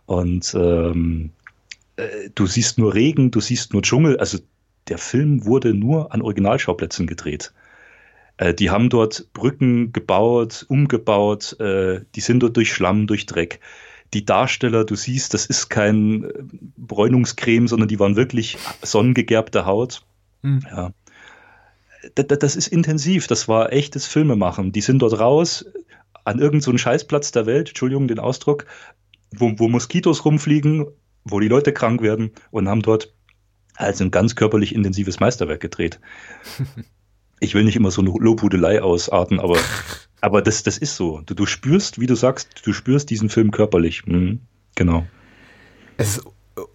[0.07, 1.31] Und ähm,
[1.96, 4.38] äh, du siehst nur Regen, du siehst nur Dschungel, also
[4.88, 7.53] der Film wurde nur an Originalschauplätzen gedreht.
[8.37, 13.61] Äh, die haben dort Brücken gebaut, umgebaut, äh, die sind dort durch Schlamm, durch Dreck.
[14.12, 16.33] Die Darsteller, du siehst, das ist kein äh,
[16.77, 20.03] Bräunungscreme, sondern die waren wirklich sonnengegerbte Haut.
[20.42, 20.62] Mhm.
[20.68, 20.92] Ja.
[22.14, 24.73] Das ist intensiv, das war echtes Filmemachen.
[24.73, 25.66] Die sind dort raus
[26.25, 28.66] an irgendeinen so Scheißplatz der Welt, Entschuldigung den Ausdruck,
[29.37, 30.87] wo, wo Moskitos rumfliegen,
[31.25, 33.14] wo die Leute krank werden und haben dort
[33.77, 36.01] also ein ganz körperlich intensives Meisterwerk gedreht.
[37.42, 39.59] Ich will nicht immer so eine Lobhudelei ausarten, aber,
[40.20, 41.20] aber das, das ist so.
[41.24, 44.06] Du, du spürst, wie du sagst, du spürst diesen Film körperlich.
[44.06, 44.40] Mhm,
[44.74, 45.06] genau.
[45.96, 46.24] Es ist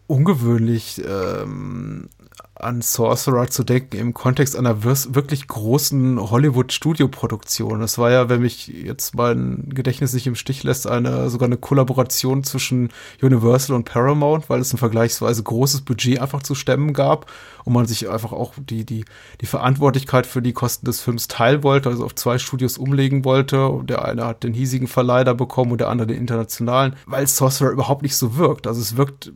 [0.08, 2.10] ungewöhnlich, ähm,
[2.58, 7.82] an Sorcerer zu denken im Kontext einer wirklich großen Hollywood-Studioproduktion.
[7.82, 11.58] Das war ja, wenn mich jetzt mein Gedächtnis nicht im Stich lässt, eine sogar eine
[11.58, 12.90] Kollaboration zwischen
[13.22, 17.30] Universal und Paramount, weil es ein vergleichsweise großes Budget einfach zu stemmen gab
[17.66, 19.04] und man sich einfach auch die, die,
[19.42, 23.68] die Verantwortlichkeit für die Kosten des Films teilen wollte, also auf zwei Studios umlegen wollte.
[23.68, 27.28] Und der eine hat den hiesigen Verleih da bekommen und der andere den internationalen, weil
[27.28, 28.66] Sorcerer überhaupt nicht so wirkt.
[28.66, 29.34] Also es wirkt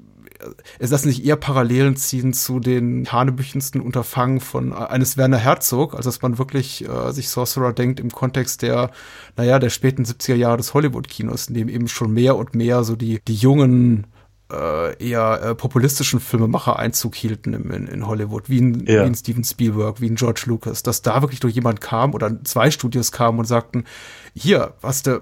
[0.79, 5.95] es lassen sich eher Parallelen ziehen zu den hanebüchensten Unterfangen von äh, eines Werner Herzog,
[5.95, 8.91] also dass man wirklich äh, sich Sorcerer denkt im Kontext der,
[9.35, 12.95] naja, der späten 70er Jahre des Hollywood-Kinos, in dem eben schon mehr und mehr so
[12.95, 14.07] die, die jungen
[14.51, 19.03] äh, eher äh, populistischen Filmemacher Einzug hielten in, in Hollywood, wie ein, ja.
[19.03, 22.43] wie ein Steven Spielberg, wie ein George Lucas, dass da wirklich durch jemand kam oder
[22.43, 23.83] zwei Studios kamen und sagten,
[24.33, 25.21] hier, was der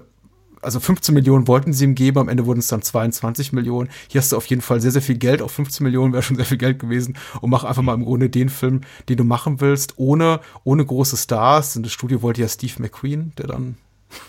[0.62, 3.88] also 15 Millionen wollten sie ihm geben, am Ende wurden es dann 22 Millionen.
[4.08, 6.36] Hier hast du auf jeden Fall sehr, sehr viel Geld, auch 15 Millionen wäre schon
[6.36, 9.60] sehr viel Geld gewesen und mach einfach mal im Grunde den Film, den du machen
[9.60, 11.76] willst, ohne, ohne große Stars.
[11.76, 13.76] Und das Studio wollte ja Steve McQueen, der dann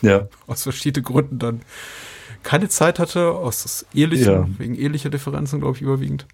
[0.02, 0.28] ja.
[0.48, 1.62] aus verschiedenen Gründen dann
[2.44, 4.48] keine Zeit hatte, aus ehelichen, ja.
[4.58, 6.26] wegen ehelicher Differenzen, glaube ich, überwiegend.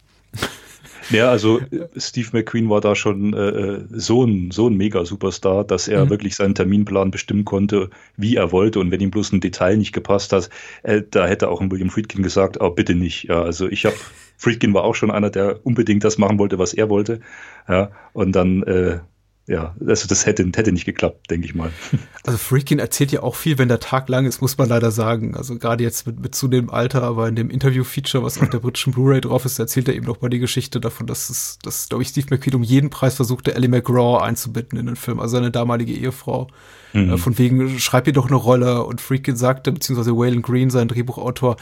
[1.10, 1.62] Ja, also
[1.98, 6.10] Steve McQueen war da schon äh, äh, so ein, so ein Mega-Superstar, dass er mhm.
[6.10, 8.80] wirklich seinen Terminplan bestimmen konnte, wie er wollte.
[8.80, 10.50] Und wenn ihm bloß ein Detail nicht gepasst hat,
[10.84, 13.26] äh, da hätte auch ein William Friedkin gesagt, oh, bitte nicht.
[13.26, 13.96] Ja, also ich habe,
[14.38, 17.20] Friedkin war auch schon einer, der unbedingt das machen wollte, was er wollte.
[17.68, 19.00] Ja, und dann äh,
[19.48, 21.72] ja, also das hätte, hätte nicht geklappt, denke ich mal.
[22.26, 25.38] Also Freakin erzählt ja auch viel, wenn der Tag lang ist, muss man leider sagen.
[25.38, 28.94] Also gerade jetzt mit, mit zunehmendem Alter, aber in dem Interview-Feature, was auf der britischen
[28.94, 32.02] Blu-ray drauf ist, erzählt er eben noch mal die Geschichte davon, dass es, dass, glaube
[32.02, 35.52] ich, Steve McQueen um jeden Preis versuchte, Ellie McGraw einzubinden in den Film, also seine
[35.52, 36.48] damalige Ehefrau.
[36.94, 37.12] Mhm.
[37.12, 38.86] Äh, von wegen, schreib ihr doch eine Rolle.
[38.86, 41.58] Und Freakin sagte, beziehungsweise Waylon Green, sein Drehbuchautor,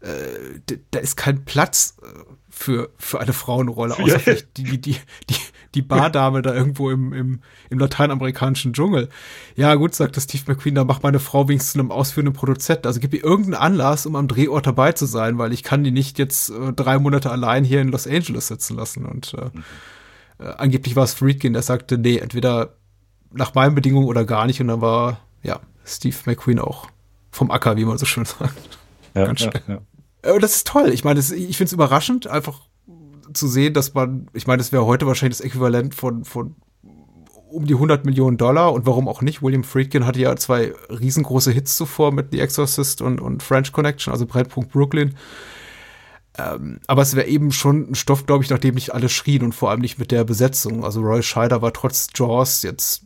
[0.00, 2.06] äh, da ist kein Platz äh,
[2.48, 4.18] für, für eine Frauenrolle, außer ja.
[4.18, 4.96] vielleicht die, die,
[5.28, 5.36] die,
[5.74, 9.08] die, Bardame da irgendwo im, im, im lateinamerikanischen Dschungel.
[9.56, 12.86] Ja, gut, sagt das Steve McQueen, da macht meine Frau wenigstens einem ausführenden Produzent.
[12.86, 15.90] Also gib ihr irgendeinen Anlass, um am Drehort dabei zu sein, weil ich kann die
[15.90, 19.04] nicht jetzt äh, drei Monate allein hier in Los Angeles sitzen lassen.
[19.06, 19.64] Und äh, mhm.
[20.38, 22.76] äh, angeblich war es Friedkin, der sagte, nee, entweder
[23.32, 24.60] nach meinen Bedingungen oder gar nicht.
[24.60, 26.88] Und dann war, ja, Steve McQueen auch
[27.30, 28.78] vom Acker, wie man so schön sagt.
[29.14, 29.62] Ja, Ganz schnell.
[29.66, 30.34] Ja, ja.
[30.34, 30.90] Äh, das ist toll.
[30.90, 32.60] Ich meine, ich finde es überraschend, einfach
[33.34, 36.56] zu sehen, dass man, ich meine, das wäre heute wahrscheinlich das Äquivalent von, von
[37.52, 39.42] um die 100 Millionen Dollar und warum auch nicht.
[39.42, 44.12] William Friedkin hatte ja zwei riesengroße Hits zuvor mit The Exorcist und, und French Connection,
[44.12, 45.14] also Brennpunkt Brooklyn.
[46.38, 49.42] Ähm, aber es wäre eben schon ein Stoff, glaube ich, nach dem nicht alle schrien
[49.42, 50.82] und vor allem nicht mit der Besetzung.
[50.82, 53.04] Also Roy Scheider war trotz Jaws jetzt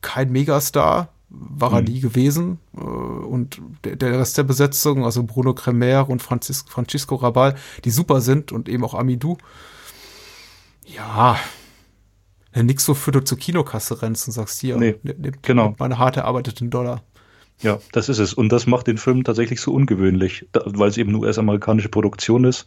[0.00, 1.88] kein Megastar, war er mhm.
[1.88, 2.58] nie gewesen.
[2.76, 8.20] Äh, und der, Rest der Besetzung, also Bruno Cremer und Franzis, Francisco Rabal, die super
[8.20, 9.38] sind und eben auch Amidou.
[10.84, 11.38] Ja,
[12.54, 15.74] nix so für du zur Kinokasse rennst und sagst, hier, nee, ne, ne, genau.
[15.78, 17.02] meine hart erarbeiteten Dollar.
[17.60, 18.34] Ja, das ist es.
[18.34, 22.66] Und das macht den Film tatsächlich so ungewöhnlich, weil es eben eine US-amerikanische Produktion ist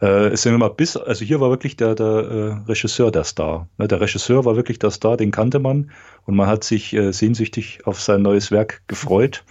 [0.00, 3.68] äh, es sind immer bis, also hier war wirklich der, der äh, Regisseur der Star.
[3.78, 5.90] Ne, der Regisseur war wirklich der Star, den kannte man
[6.26, 9.44] und man hat sich äh, sehnsüchtig auf sein neues Werk gefreut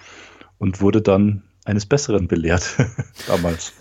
[0.58, 2.78] und wurde dann eines Besseren belehrt
[3.28, 3.74] damals.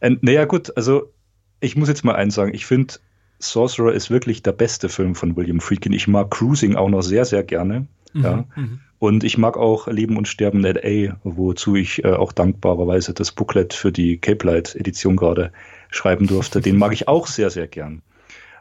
[0.00, 1.12] Naja, gut, also
[1.60, 2.94] ich muss jetzt mal eins sagen, ich finde
[3.40, 5.92] Sorcerer ist wirklich der beste Film von William Friedkin.
[5.92, 7.86] Ich mag Cruising auch noch sehr, sehr gerne.
[8.12, 8.44] Mhm, ja.
[8.54, 8.80] Mhm.
[8.98, 13.32] Und ich mag auch Leben und Sterben in L.A., wozu ich äh, auch dankbarerweise das
[13.32, 15.52] Booklet für die Cape Light Edition gerade
[15.90, 16.60] schreiben durfte.
[16.60, 18.02] Den mag ich auch sehr, sehr gern.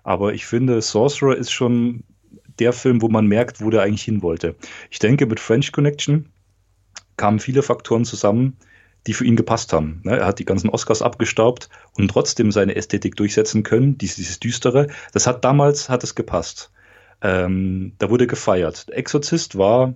[0.04, 2.04] Aber ich finde, Sorcerer ist schon
[2.60, 4.56] der Film, wo man merkt, wo der eigentlich hin wollte.
[4.90, 6.30] Ich denke, mit French Connection
[7.18, 8.58] kamen viele Faktoren zusammen,
[9.08, 10.02] die für ihn gepasst haben.
[10.04, 14.88] Ne, er hat die ganzen Oscars abgestaubt und trotzdem seine Ästhetik durchsetzen können, dieses Düstere.
[15.14, 16.72] Das hat damals, hat es gepasst.
[17.22, 18.88] Ähm, da wurde gefeiert.
[18.90, 19.94] Exorzist war,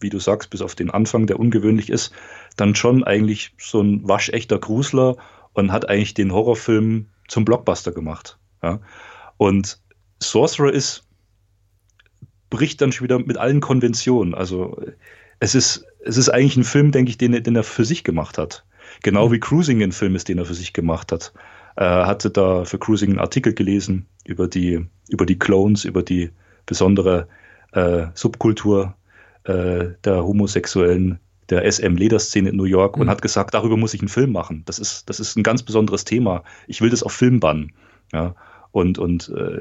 [0.00, 2.12] wie du sagst, bis auf den Anfang, der ungewöhnlich ist,
[2.56, 5.16] dann schon eigentlich so ein waschechter Grusler
[5.54, 8.38] und hat eigentlich den Horrorfilm zum Blockbuster gemacht.
[8.62, 8.80] Ja?
[9.36, 9.80] Und
[10.20, 11.06] Sorcerer ist,
[12.50, 14.34] bricht dann schon wieder mit allen Konventionen.
[14.34, 14.80] Also
[15.40, 18.38] es ist, es ist eigentlich ein Film, denke ich, den, den er für sich gemacht
[18.38, 18.64] hat.
[19.02, 19.32] Genau mhm.
[19.32, 21.32] wie Cruising ein Film ist, den er für sich gemacht hat.
[21.76, 26.30] Er hatte da für Cruising einen Artikel gelesen über die, über die Clones, über die
[26.66, 27.28] besondere
[27.72, 28.94] äh, Subkultur
[29.44, 31.18] äh, der Homosexuellen,
[31.52, 33.02] der SM-Lederszene in New York mhm.
[33.02, 34.62] und hat gesagt, darüber muss ich einen Film machen.
[34.64, 36.42] Das ist, das ist ein ganz besonderes Thema.
[36.66, 37.72] Ich will das auf Film bannen.
[38.12, 38.34] Ja?
[38.70, 39.60] Und, und äh,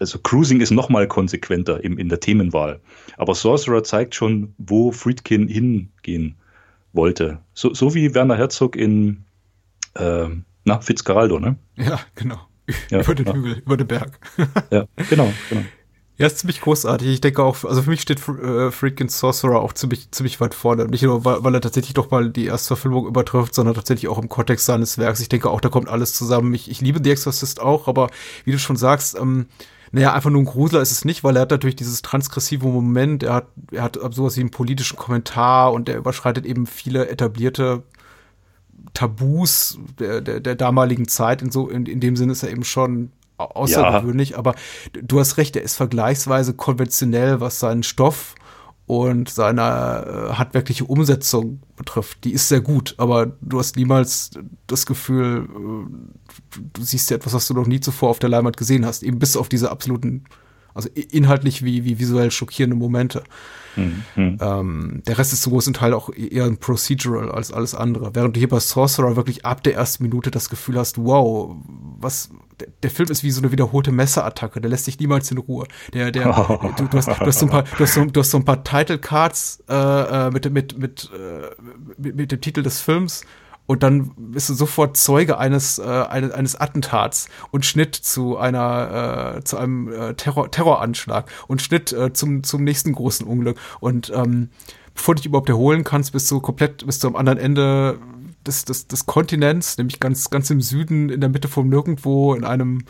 [0.00, 2.80] also Cruising ist noch mal konsequenter im, in der Themenwahl.
[3.16, 6.36] Aber Sorcerer zeigt schon, wo Friedkin hingehen
[6.92, 7.40] wollte.
[7.52, 9.24] So, so wie Werner Herzog in
[9.94, 10.28] äh,
[10.64, 11.56] na, Fitzcarraldo, ne?
[11.76, 12.38] Ja, genau.
[12.90, 13.34] Ja, über den ja.
[13.34, 14.18] Hügel, über den Berg.
[14.70, 15.62] ja, genau, genau.
[16.18, 17.06] Ja, ist ziemlich großartig.
[17.08, 20.86] Ich denke auch, also für mich steht äh, Freakin' Sorcerer auch ziemlich, ziemlich weit vorne.
[20.86, 24.18] Nicht nur, weil, weil er tatsächlich doch mal die erste Verfilmung übertrifft, sondern tatsächlich auch
[24.18, 25.20] im Kontext seines Werks.
[25.20, 26.52] Ich denke auch, da kommt alles zusammen.
[26.54, 28.10] Ich, ich liebe The Exorcist auch, aber
[28.44, 29.46] wie du schon sagst, ähm,
[29.92, 33.22] naja, einfach nur ein Grusler ist es nicht, weil er hat natürlich dieses transgressive Moment,
[33.22, 37.84] er hat, er hat sowas wie einen politischen Kommentar und er überschreitet eben viele etablierte
[38.92, 41.42] Tabus der, der, der damaligen Zeit.
[41.42, 44.38] In, so, in, in dem Sinne ist er eben schon außergewöhnlich, ja.
[44.38, 44.54] aber
[44.92, 48.34] du hast recht, er ist vergleichsweise konventionell, was seinen Stoff
[48.88, 49.60] und seine
[50.30, 52.24] äh, handwerkliche Umsetzung betrifft.
[52.24, 54.30] Die ist sehr gut, aber du hast niemals
[54.66, 58.56] das Gefühl, äh, du siehst ja etwas, was du noch nie zuvor auf der Leinwand
[58.56, 60.24] gesehen hast, eben bis auf diese absoluten,
[60.74, 63.24] also inhaltlich wie, wie visuell schockierende Momente.
[63.78, 64.38] Mhm.
[64.40, 68.14] Ähm, der Rest ist zum großen Teil auch eher ein Procedural als alles andere.
[68.14, 71.56] Während du hier bei Sorcerer wirklich ab der ersten Minute das Gefühl hast, wow,
[71.98, 75.38] was, der, der Film ist wie so eine wiederholte Messerattacke, der lässt dich niemals in
[75.38, 75.66] Ruhe.
[75.94, 76.24] Der, der,
[76.76, 78.44] du, du, hast, du hast so ein paar, du hast so, du hast so ein
[78.44, 81.50] paar Title Cards äh, äh mit, mit, mit, äh,
[81.96, 83.24] mit, mit dem Titel des Films
[83.68, 89.44] und dann bist du sofort Zeuge eines, äh, eines, Attentats und Schnitt zu einer, äh,
[89.44, 93.58] zu einem äh, Terror, Terroranschlag und Schnitt äh, zum, zum nächsten großen Unglück.
[93.80, 94.48] Und ähm,
[94.94, 97.98] bevor du dich überhaupt erholen kannst, bist du komplett, bist du am anderen Ende
[98.46, 102.44] des, des, des Kontinents, nämlich ganz, ganz im Süden, in der Mitte vom Nirgendwo, in
[102.44, 102.86] einem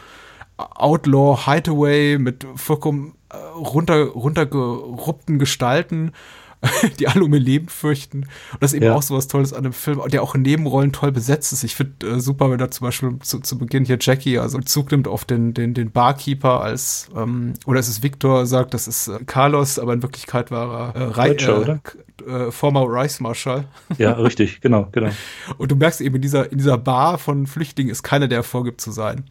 [0.59, 6.13] Outlaw Hideaway mit vollkommen äh, runter, runtergeruppten Gestalten
[6.99, 8.23] die alle um ihr Leben fürchten.
[8.53, 8.95] Und das ist eben ja.
[8.95, 11.63] auch so was Tolles an dem Film, der auch in Nebenrollen toll besetzt ist.
[11.63, 14.91] Ich finde äh, super, wenn da zum Beispiel zu, zu Beginn hier Jackie also Zug
[14.91, 19.09] nimmt auf den, den, den Barkeeper als, ähm, oder es ist Victor, sagt, das ist
[19.09, 21.79] äh, Carlos, aber in Wirklichkeit war er äh, Rei äh,
[22.27, 23.65] äh, former Rice Marshal.
[23.99, 25.11] Ja, richtig, genau, genau.
[25.59, 28.81] Und du merkst eben in dieser, in dieser Bar von Flüchtlingen ist keiner, der vorgibt
[28.81, 29.25] zu sein.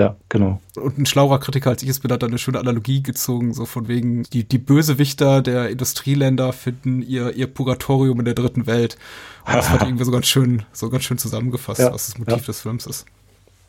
[0.00, 0.58] Ja, genau.
[0.76, 3.66] Und ein schlauer Kritiker als ich es bin, hat da eine schöne Analogie gezogen, so
[3.66, 8.96] von wegen, die, die Bösewichter der Industrieländer finden ihr, ihr Purgatorium in der dritten Welt.
[9.44, 12.38] Und das hat irgendwie so ganz schön, so ganz schön zusammengefasst, ja, was das Motiv
[12.38, 12.46] ja.
[12.46, 13.04] des Films ist.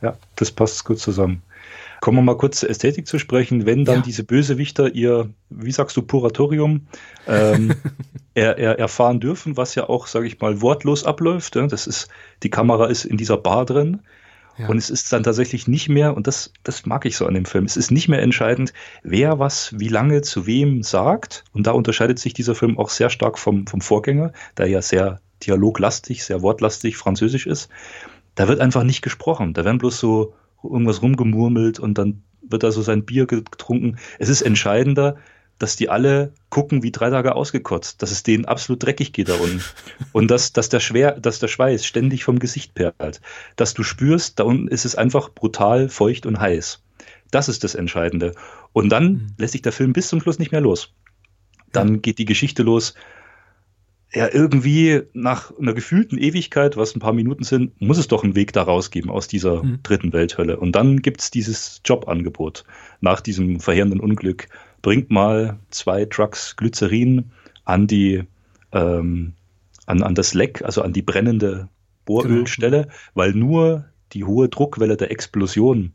[0.02, 1.42] Ja, das passt gut zusammen.
[2.00, 3.66] Kommen wir mal kurz zur Ästhetik zu sprechen.
[3.66, 4.02] Wenn dann ja.
[4.02, 6.88] diese Bösewichter ihr, wie sagst du, Puratorium
[7.28, 7.76] ähm,
[8.36, 11.58] er, er, erfahren dürfen, was ja auch, sage ich mal, wortlos abläuft.
[11.58, 12.08] Das ist,
[12.42, 14.00] die Kamera ist in dieser Bar drin
[14.68, 17.46] Und es ist dann tatsächlich nicht mehr, und das, das mag ich so an dem
[17.46, 21.44] Film, es ist nicht mehr entscheidend, wer was wie lange zu wem sagt.
[21.54, 25.20] Und da unterscheidet sich dieser Film auch sehr stark vom, vom Vorgänger, der ja sehr
[25.46, 27.70] dialoglastig, sehr wortlastig französisch ist.
[28.36, 29.54] Da wird einfach nicht gesprochen.
[29.54, 30.34] Da werden bloß so
[30.64, 33.98] irgendwas rumgemurmelt und dann wird da so sein Bier getrunken.
[34.20, 35.18] Es ist entscheidender,
[35.62, 39.36] dass die alle gucken wie drei Tage ausgekotzt, dass es denen absolut dreckig geht da
[39.36, 39.62] unten.
[40.12, 43.22] Und dass, dass, der Schwer, dass der Schweiß ständig vom Gesicht perlt.
[43.56, 46.82] Dass du spürst, da unten ist es einfach brutal, feucht und heiß.
[47.30, 48.34] Das ist das Entscheidende.
[48.74, 49.28] Und dann mhm.
[49.38, 50.94] lässt sich der Film bis zum Schluss nicht mehr los.
[51.72, 52.96] Dann geht die Geschichte los.
[54.14, 58.36] Ja, irgendwie nach einer gefühlten Ewigkeit, was ein paar Minuten sind, muss es doch einen
[58.36, 59.80] Weg da rausgeben aus dieser mhm.
[59.84, 60.58] dritten Welthölle.
[60.58, 62.66] Und dann gibt es dieses Jobangebot
[63.00, 64.48] nach diesem verheerenden Unglück
[64.82, 67.32] bringt mal zwei Trucks Glycerin
[67.66, 68.24] an die
[68.72, 69.34] ähm,
[69.86, 71.70] an, an das Leck, also an die brennende
[72.06, 72.94] Bohrölstelle, genau.
[73.14, 75.94] weil nur die hohe Druckwelle der Explosion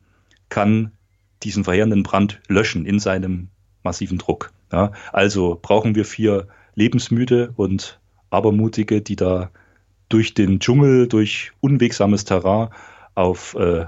[0.48, 0.92] kann
[1.42, 3.48] diesen verheerenden Brand löschen in seinem
[3.82, 4.52] massiven Druck.
[4.72, 9.50] Ja, also brauchen wir vier lebensmüde und abermutige, die da
[10.08, 12.68] durch den Dschungel, durch unwegsames Terrain
[13.14, 13.86] auf äh,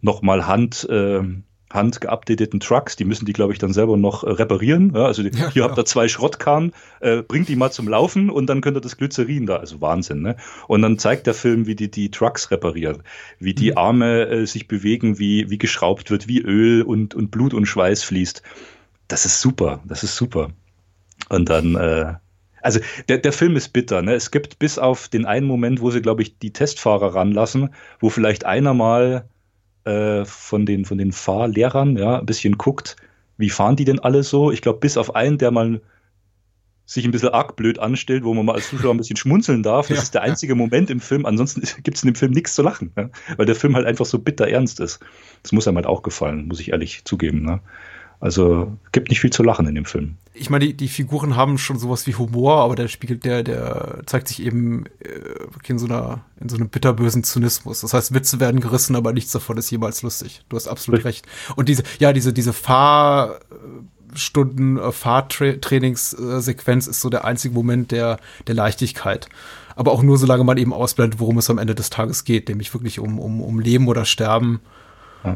[0.00, 1.22] nochmal Hand äh,
[1.70, 4.92] Hand geupdateten Trucks, die müssen die, glaube ich, dann selber noch äh, reparieren.
[4.94, 8.30] Ja, also die, ja, hier habt ihr zwei Schrottkarren, äh, bringt die mal zum Laufen
[8.30, 10.36] und dann könnt ihr das Glycerin da, also Wahnsinn, ne?
[10.66, 13.02] Und dann zeigt der Film, wie die die Trucks reparieren,
[13.38, 13.78] wie die mhm.
[13.78, 18.02] Arme äh, sich bewegen, wie, wie geschraubt wird, wie Öl und, und Blut und Schweiß
[18.02, 18.42] fließt.
[19.08, 20.50] Das ist super, das ist super.
[21.28, 22.14] Und dann, äh,
[22.62, 24.02] also der, der Film ist bitter.
[24.02, 24.14] Ne?
[24.14, 28.08] Es gibt bis auf den einen Moment, wo sie, glaube ich, die Testfahrer ranlassen, wo
[28.08, 29.28] vielleicht einer mal
[29.88, 32.96] äh, von, den, von den Fahrlehrern ja, ein bisschen guckt,
[33.38, 34.50] wie fahren die denn alle so?
[34.52, 35.80] Ich glaube, bis auf einen, der mal
[36.84, 39.88] sich ein bisschen arg blöd anstellt, wo man mal als Zuschauer ein bisschen schmunzeln darf.
[39.88, 40.54] Das ja, ist der einzige.
[40.54, 41.26] Moment im Film.
[41.26, 43.10] Ansonsten gibt es in dem Film nichts zu lachen, ne?
[43.36, 44.98] weil der Film halt einfach so bitter ernst ist.
[45.42, 47.42] Das muss einem halt auch gefallen, muss ich ehrlich zugeben.
[47.42, 47.60] Ne?
[48.20, 50.16] Also gibt nicht viel zu lachen in dem Film.
[50.34, 54.00] Ich meine, die, die Figuren haben schon sowas wie Humor, aber der spiegelt, der, der
[54.06, 55.20] zeigt sich eben äh,
[55.68, 57.82] in so einer, in so einem bitterbösen Zynismus.
[57.82, 60.42] Das heißt, Witze werden gerissen, aber nichts davon ist jemals lustig.
[60.48, 61.28] Du hast absolut recht.
[61.54, 68.56] Und diese, ja, diese, diese Fahrstunden, äh, Fahrtrainingssequenz ist so der einzige Moment der, der
[68.56, 69.28] Leichtigkeit.
[69.76, 72.74] Aber auch nur, solange man eben ausblendet, worum es am Ende des Tages geht, nämlich
[72.74, 74.58] wirklich um, um, um Leben oder Sterben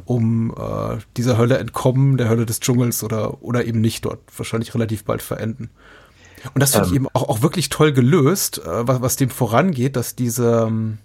[0.04, 4.74] um äh, dieser Hölle entkommen, der Hölle des Dschungels oder, oder eben nicht dort wahrscheinlich
[4.74, 5.70] relativ bald verenden.
[6.54, 6.92] Und das finde ähm.
[6.92, 10.98] ich eben auch, auch wirklich toll gelöst, äh, was, was dem vorangeht, dass diese, ähm,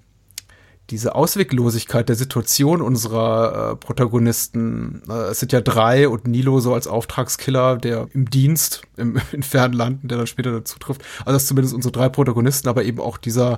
[0.90, 6.74] diese Ausweglosigkeit der Situation unserer äh, Protagonisten, äh, es sind ja drei und Nilo so
[6.74, 11.02] als Auftragskiller, der im Dienst im, in fernen Landen, der dann später dazu trifft.
[11.20, 13.58] Also das zumindest unsere drei Protagonisten, aber eben auch dieser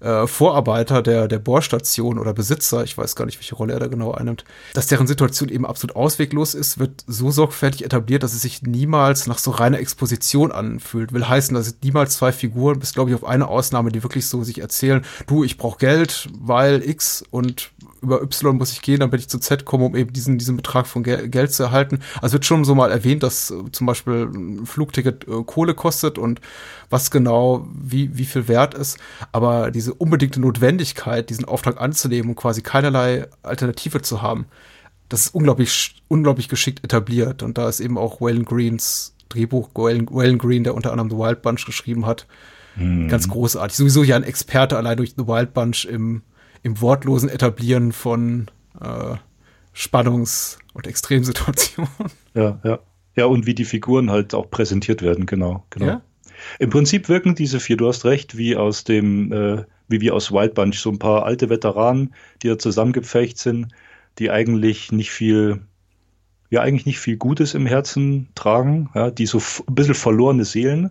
[0.00, 3.86] äh, Vorarbeiter der, der Bohrstation oder Besitzer, ich weiß gar nicht, welche Rolle er da
[3.86, 8.42] genau einnimmt, dass deren Situation eben absolut ausweglos ist, wird so sorgfältig etabliert, dass es
[8.42, 11.12] sich niemals nach so reiner Exposition anfühlt.
[11.12, 14.26] Will heißen, dass es niemals zwei Figuren, bis glaube ich auf eine Ausnahme, die wirklich
[14.26, 19.00] so sich erzählen, du, ich brauche Geld, weil X und über Y muss ich gehen,
[19.00, 22.00] damit ich zu Z komme, um eben diesen, diesen Betrag von Gel Geld zu erhalten.
[22.20, 26.18] Also wird schon so mal erwähnt, dass äh, zum Beispiel ein Flugticket äh, Kohle kostet
[26.18, 26.40] und
[26.90, 28.98] was genau, wie, wie viel wert ist.
[29.32, 34.46] Aber diese unbedingte Notwendigkeit, diesen Auftrag anzunehmen und quasi keinerlei Alternative zu haben,
[35.08, 37.42] das ist unglaublich, unglaublich geschickt etabliert.
[37.42, 41.42] Und da ist eben auch Waylon Greens Drehbuch, Waylon Green, der unter anderem The Wild
[41.42, 42.26] Bunch geschrieben hat,
[42.74, 43.08] hm.
[43.08, 43.76] ganz großartig.
[43.76, 46.22] Sowieso ja ein Experte allein durch The Wild Bunch im
[46.62, 48.48] im wortlosen Etablieren von
[48.80, 49.16] äh,
[49.74, 51.90] Spannungs- und Extremsituationen.
[52.34, 52.78] Ja, ja.
[53.16, 55.64] Ja, und wie die Figuren halt auch präsentiert werden, genau.
[55.70, 55.86] genau.
[55.86, 56.02] Ja?
[56.60, 60.30] Im Prinzip wirken diese vier, du hast recht, wie aus dem, äh, wie wir aus
[60.30, 63.68] Wild Bunch, so ein paar alte Veteranen, die ja zusammengepfercht sind,
[64.20, 65.62] die eigentlich nicht viel,
[66.50, 70.90] ja, eigentlich nicht viel Gutes im Herzen tragen, ja, die so ein bisschen verlorene Seelen,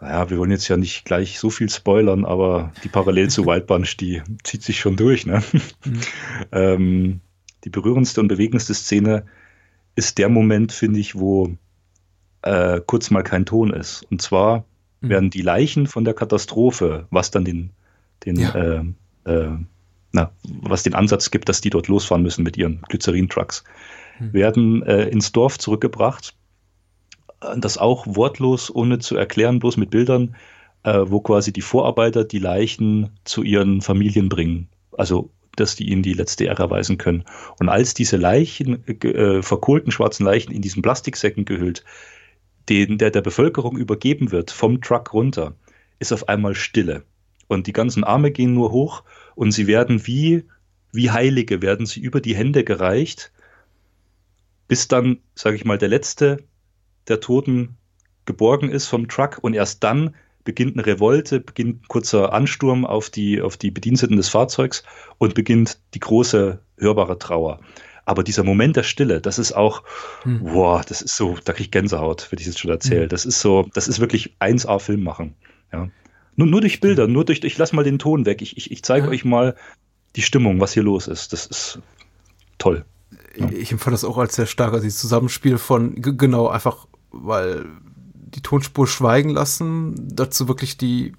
[0.00, 3.66] naja, wir wollen jetzt ja nicht gleich so viel spoilern, aber die Parallel zu Wild
[3.66, 5.26] Bunch, die zieht sich schon durch.
[5.26, 5.42] Ne?
[5.84, 6.00] Mhm.
[6.52, 7.20] ähm,
[7.64, 9.26] die berührendste und bewegendste Szene
[9.94, 11.56] ist der Moment, finde ich, wo
[12.42, 14.06] äh, kurz mal kein Ton ist.
[14.10, 14.64] Und zwar
[15.00, 15.08] mhm.
[15.10, 17.70] werden die Leichen von der Katastrophe, was dann den,
[18.24, 18.54] den ja.
[18.54, 18.84] äh,
[19.24, 19.50] äh,
[20.12, 20.32] na,
[20.62, 23.64] was den Ansatz gibt, dass die dort losfahren müssen mit ihren Glycerin-Trucks,
[24.18, 24.32] mhm.
[24.32, 26.34] werden äh, ins Dorf zurückgebracht
[27.56, 30.36] das auch wortlos, ohne zu erklären, bloß mit Bildern,
[30.82, 34.68] äh, wo quasi die Vorarbeiter die Leichen zu ihren Familien bringen.
[34.96, 37.24] Also, dass die ihnen die letzte Ehre erweisen können.
[37.58, 41.84] Und als diese Leichen, äh, verkohlten schwarzen Leichen in diesen Plastiksäcken gehüllt,
[42.68, 45.54] den, der der Bevölkerung übergeben wird, vom Truck runter,
[45.98, 47.04] ist auf einmal Stille.
[47.48, 49.02] Und die ganzen Arme gehen nur hoch
[49.34, 50.44] und sie werden wie,
[50.92, 53.32] wie Heilige, werden sie über die Hände gereicht,
[54.68, 56.44] bis dann, sage ich mal, der letzte
[57.08, 57.76] der Toten
[58.26, 63.10] geborgen ist vom Truck und erst dann beginnt eine Revolte, beginnt ein kurzer Ansturm auf
[63.10, 64.82] die, auf die Bediensteten des Fahrzeugs
[65.18, 67.60] und beginnt die große hörbare Trauer.
[68.06, 69.82] Aber dieser Moment der Stille, das ist auch,
[70.22, 70.42] hm.
[70.42, 73.02] boah, das ist so, da kriege ich Gänsehaut, wenn ich es schon erzähle.
[73.02, 73.08] Hm.
[73.08, 75.34] Das ist so, das ist wirklich 1A-Film machen.
[75.72, 75.88] Ja.
[76.36, 78.42] Nur, nur durch Bilder, nur durch, ich lasse mal den Ton weg.
[78.42, 79.12] Ich, ich, ich zeige ja.
[79.12, 79.54] euch mal
[80.16, 81.32] die Stimmung, was hier los ist.
[81.32, 81.80] Das ist
[82.58, 82.84] toll.
[83.34, 87.66] Ich empfand das auch als sehr stark, also dieses Zusammenspiel von, genau, einfach weil
[88.34, 91.14] die Tonspur schweigen lassen, dazu wirklich die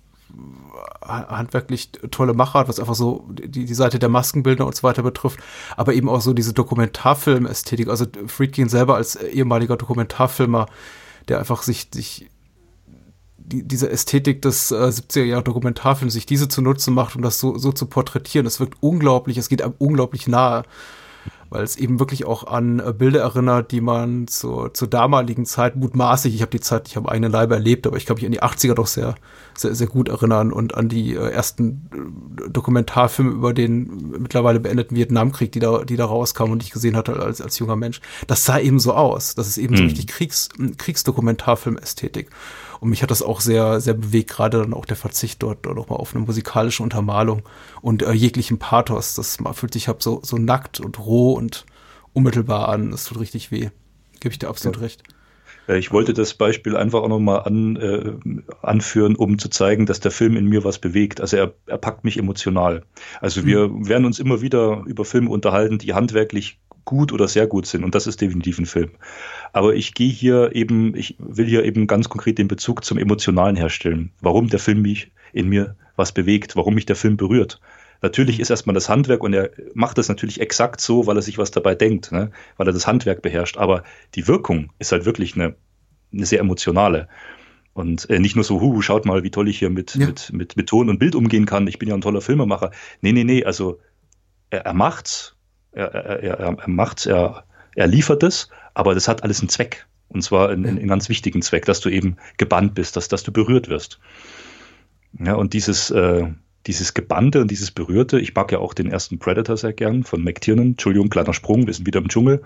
[1.02, 5.40] handwerklich tolle Machart, was einfach so die, die Seite der Maskenbilder und so weiter betrifft,
[5.76, 7.90] aber eben auch so diese Dokumentarfilm-Ästhetik.
[7.90, 10.68] Also Friedkin selber als ehemaliger Dokumentarfilmer,
[11.28, 12.30] der einfach sich, sich
[13.38, 17.40] die, diese Ästhetik des äh, 70er Jahre Dokumentarfilms, sich diese zu nutzen macht, um das
[17.40, 20.64] so, so zu porträtieren, das wirkt unglaublich, es geht einem unglaublich nahe.
[21.52, 25.76] Weil es eben wirklich auch an äh, Bilder erinnert, die man zur, zur damaligen Zeit
[25.76, 28.32] mutmaßlich, ich habe die Zeit nicht am eigenen Leibe erlebt, aber ich kann mich an
[28.32, 29.16] die 80er doch sehr,
[29.56, 34.96] sehr, sehr gut erinnern und an die äh, ersten äh, Dokumentarfilme über den mittlerweile beendeten
[34.96, 38.00] Vietnamkrieg, die da, die da rauskamen und ich gesehen hatte als, als junger Mensch.
[38.28, 39.36] Das sah eben so aus.
[39.36, 39.78] Das ist eben mhm.
[39.78, 40.48] so richtig Kriegs,
[40.78, 42.30] Kriegsdokumentarfilm-Ästhetik.
[42.82, 46.00] Und mich hat das auch sehr, sehr bewegt, gerade dann auch der Verzicht dort nochmal
[46.00, 47.44] auf eine musikalische Untermalung
[47.82, 49.14] und äh, jeglichen Pathos.
[49.14, 51.68] Das fühlt sich so, so nackt und roh und
[52.14, 52.90] unmittelbar an.
[52.90, 53.70] Das tut richtig weh.
[54.20, 54.82] Gebe ich dir absolut ja.
[54.82, 55.04] recht.
[55.68, 58.14] Ich wollte das Beispiel einfach auch nochmal an, äh,
[58.64, 61.22] anführen, um zu zeigen, dass der Film in mir was bewegt.
[61.22, 62.84] Also er, er packt mich emotional.
[63.22, 63.88] Also wir mhm.
[63.88, 67.84] werden uns immer wieder über Filme unterhalten, die handwerklich gut oder sehr gut sind.
[67.84, 68.90] Und das ist definitiv ein Film.
[69.54, 73.56] Aber ich gehe hier eben, ich will hier eben ganz konkret den Bezug zum Emotionalen
[73.56, 74.12] herstellen.
[74.22, 77.60] Warum der Film mich in mir was bewegt, warum mich der Film berührt.
[78.02, 81.38] Natürlich ist erstmal das Handwerk und er macht das natürlich exakt so, weil er sich
[81.38, 82.32] was dabei denkt, ne?
[82.58, 83.58] weil er das Handwerk beherrscht.
[83.58, 83.84] Aber
[84.16, 85.56] die Wirkung ist halt wirklich eine,
[86.12, 87.08] eine sehr emotionale.
[87.74, 90.08] Und äh, nicht nur so, hu, schaut mal, wie toll ich hier mit, ja.
[90.08, 91.68] mit, mit, mit Ton und Bild umgehen kann.
[91.68, 92.72] Ich bin ja ein toller Filmemacher.
[93.02, 93.80] Nee, nee, nee, also
[94.50, 95.36] er, er macht's
[95.72, 97.46] er, er, er, er macht, er,
[97.76, 99.86] er liefert es, aber das hat alles einen Zweck.
[100.08, 103.32] Und zwar einen, einen ganz wichtigen Zweck, dass du eben gebannt bist, dass, dass du
[103.32, 104.00] berührt wirst.
[105.20, 106.28] Ja, und dieses, äh,
[106.68, 110.24] dieses Gebannte und dieses Berührte, ich mag ja auch den ersten Predator sehr gern von
[110.24, 110.68] McTiernan.
[110.68, 112.42] Entschuldigung, kleiner Sprung, wir sind wieder im Dschungel.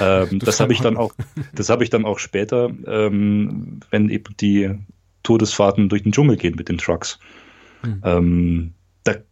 [0.00, 1.14] Ähm, das habe ich dann auch,
[1.54, 4.74] das habe ich dann auch später, ähm, wenn eben die
[5.22, 7.18] Todesfahrten durch den Dschungel gehen mit den Trucks.
[7.82, 8.00] Mhm.
[8.04, 8.74] Ähm,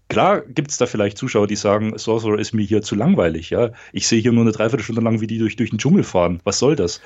[0.09, 3.51] klar gibt es da vielleicht Zuschauer, die sagen, Sorcerer ist mir hier zu langweilig.
[3.51, 6.41] Ja, ich sehe hier nur eine Dreiviertelstunde lang, wie die durch, durch den Dschungel fahren.
[6.45, 7.01] Was soll das?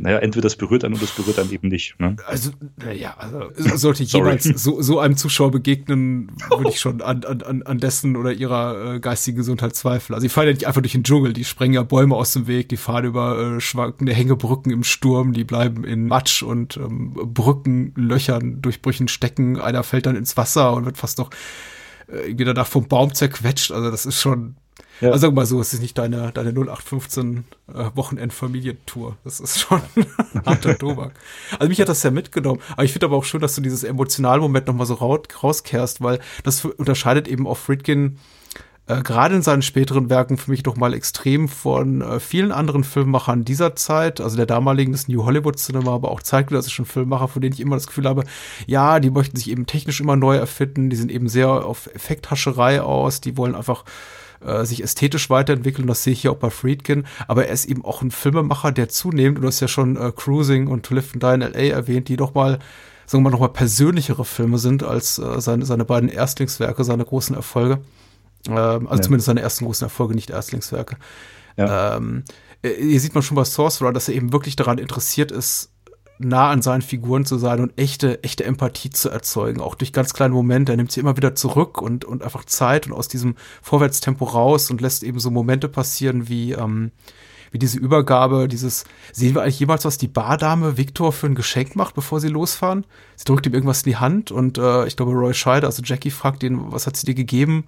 [0.00, 1.98] Naja, entweder das berührt einen oder das berührt einen eben nicht.
[1.98, 2.16] Ne?
[2.26, 7.62] Also, naja, also, sollte jemals so, so einem Zuschauer begegnen, würde ich schon an, an,
[7.62, 10.14] an dessen oder ihrer äh, geistigen Gesundheit zweifeln.
[10.14, 12.46] Also, die fahren ja nicht einfach durch den Dschungel, die sprengen ja Bäume aus dem
[12.46, 17.12] Weg, die fahren über äh, schwankende Hängebrücken im Sturm, die bleiben in Matsch und ähm,
[17.14, 19.60] Brückenlöchern, Durchbrüchen stecken.
[19.60, 21.30] Einer fällt dann ins Wasser und wird fast noch
[22.08, 23.70] irgendwie danach vom Baum zerquetscht.
[23.70, 24.56] Also das ist schon,
[25.00, 25.10] ja.
[25.10, 29.16] also sag mal so, es ist nicht deine, deine 0815 äh, Wochenendfamilientour.
[29.24, 29.82] Das ist schon
[30.46, 31.12] harter Tobak.
[31.58, 32.60] Also mich hat das ja mitgenommen.
[32.72, 36.20] Aber ich finde aber auch schön, dass du dieses emotionalen Moment nochmal so rauskehrst, weil
[36.44, 38.18] das unterscheidet eben auch Friedkin
[38.88, 42.84] äh, gerade in seinen späteren Werken für mich doch mal extrem von äh, vielen anderen
[42.84, 47.42] Filmemachern dieser Zeit, also der damaligen des New Hollywood Cinema, aber auch zeitgenössischen Filmemacher, von
[47.42, 48.24] denen ich immer das Gefühl habe,
[48.66, 52.80] ja, die möchten sich eben technisch immer neu erfinden, die sind eben sehr auf Effekthascherei
[52.80, 53.84] aus, die wollen einfach
[54.40, 57.84] äh, sich ästhetisch weiterentwickeln, das sehe ich hier auch bei Friedkin, aber er ist eben
[57.84, 61.22] auch ein Filmemacher, der zunehmend, du hast ja schon äh, Cruising und To Live and
[61.22, 61.74] Die in L.A.
[61.74, 62.58] erwähnt, die doch mal
[63.04, 67.04] sagen wir mal, noch mal persönlichere Filme sind als äh, seine, seine beiden Erstlingswerke, seine
[67.04, 67.80] großen Erfolge.
[68.56, 69.02] Ähm, also ja.
[69.02, 70.96] zumindest seine ersten großen Erfolge, nicht Erstlingswerke.
[71.56, 71.96] Ja.
[71.96, 72.24] Ähm,
[72.62, 75.70] äh, hier sieht man schon bei Sorcerer, dass er eben wirklich daran interessiert ist,
[76.18, 80.14] nah an seinen Figuren zu sein und echte, echte Empathie zu erzeugen, auch durch ganz
[80.14, 80.72] kleine Momente.
[80.72, 84.70] Er nimmt sie immer wieder zurück und, und einfach Zeit und aus diesem Vorwärtstempo raus
[84.70, 86.90] und lässt eben so Momente passieren wie, ähm,
[87.52, 91.76] wie diese Übergabe, dieses, sehen wir eigentlich jemals, was die Bardame Victor für ein Geschenk
[91.76, 92.84] macht, bevor sie losfahren?
[93.16, 96.10] Sie drückt ihm irgendwas in die Hand und äh, ich glaube, Roy Scheider, also Jackie
[96.10, 97.64] fragt ihn, was hat sie dir gegeben?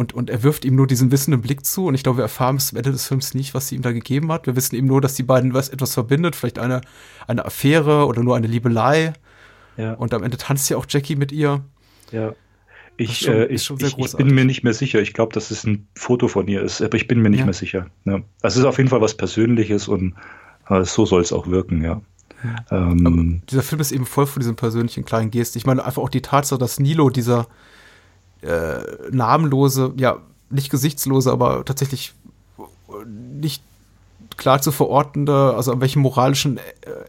[0.00, 1.84] Und, und er wirft ihm nur diesen wissenden Blick zu.
[1.84, 3.92] Und ich glaube, wir erfahren bis zum Ende des Films nicht, was sie ihm da
[3.92, 4.46] gegeben hat.
[4.46, 6.34] Wir wissen eben nur, dass die beiden was, etwas verbindet.
[6.34, 6.80] Vielleicht eine,
[7.26, 9.12] eine Affäre oder nur eine Liebelei.
[9.76, 9.92] Ja.
[9.92, 11.62] Und am Ende tanzt ja auch Jackie mit ihr.
[12.12, 12.32] Ja.
[12.96, 15.02] Ich, schon, äh, ich, ich, bin mir nicht mehr sicher.
[15.02, 17.44] Ich glaube, dass es ein Foto von ihr ist, aber ich bin mir nicht ja.
[17.44, 17.84] mehr sicher.
[18.06, 18.22] Ja.
[18.40, 20.14] Also es ist auf jeden Fall was Persönliches und
[20.70, 22.00] äh, so soll es auch wirken, ja.
[22.70, 25.56] Ähm, dieser Film ist eben voll von diesem persönlichen kleinen Gest.
[25.56, 27.48] Ich meine einfach auch die Tatsache, dass Nilo dieser
[28.42, 28.80] äh,
[29.10, 30.18] namenlose, ja,
[30.50, 32.14] nicht gesichtslose, aber tatsächlich
[33.40, 33.62] nicht
[34.36, 36.62] klar zu verortende, also an welchem moralischen äh,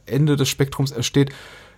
[0.05, 1.31] Ende des Spektrums er steht,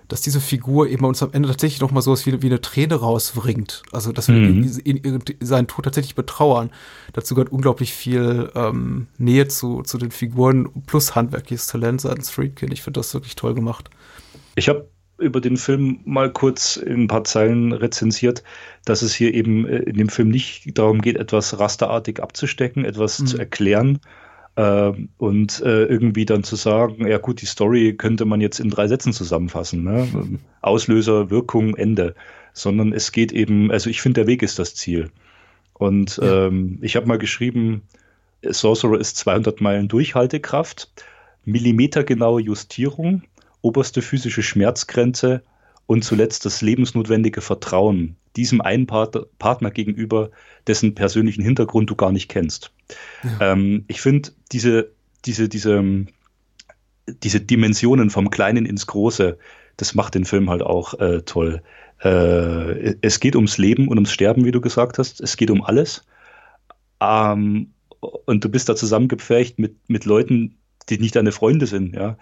[0.08, 2.96] dass diese Figur eben uns am Ende tatsächlich noch mal sowas wie, wie eine Träne
[2.96, 3.84] rausbringt.
[3.92, 4.70] Also, dass wir mhm.
[4.84, 6.72] ihn, ihn, seinen Tod tatsächlich betrauern.
[7.14, 12.72] Dazu gehört unglaublich viel ähm, Nähe zu, zu den Figuren plus handwerkliches Talent seitens Friedkin.
[12.72, 13.90] Ich finde das wirklich toll gemacht.
[14.56, 14.88] Ich habe
[15.24, 18.44] über den Film mal kurz in ein paar Zeilen rezensiert,
[18.86, 23.20] dass es hier eben äh, in dem Film nicht darum geht, etwas rasterartig abzustecken, etwas
[23.20, 23.28] mhm.
[23.28, 24.00] zu erklären
[24.56, 28.70] äh, und äh, irgendwie dann zu sagen, ja gut, die Story könnte man jetzt in
[28.70, 29.84] drei Sätzen zusammenfassen.
[29.84, 30.40] Ne?
[30.62, 32.16] Auslöser, Wirkung, Ende.
[32.54, 35.10] Sondern es geht eben, also ich finde, der Weg ist das Ziel.
[35.74, 36.48] Und ja.
[36.48, 37.82] ähm, ich habe mal geschrieben,
[38.44, 40.90] Sorcerer ist 200 Meilen Durchhaltekraft,
[41.46, 43.24] millimetergenaue Justierung,
[43.64, 45.42] oberste physische Schmerzgrenze
[45.88, 50.32] und zuletzt das lebensnotwendige Vertrauen diesem einen Partner, Partner gegenüber,
[50.68, 52.72] dessen persönlichen Hintergrund du gar nicht kennst.
[53.24, 53.52] Ja.
[53.54, 54.92] Ähm, ich finde diese,
[55.26, 56.06] diese, diese,
[57.08, 59.38] diese Dimensionen vom Kleinen ins Große,
[59.78, 61.62] das macht den Film halt auch äh, toll.
[62.04, 65.22] Äh, es geht ums Leben und ums Sterben, wie du gesagt hast.
[65.22, 66.06] Es geht um alles.
[67.00, 70.58] Ähm, und du bist da zusammengepfercht mit, mit Leuten,
[70.90, 72.18] die nicht deine Freunde sind, ja.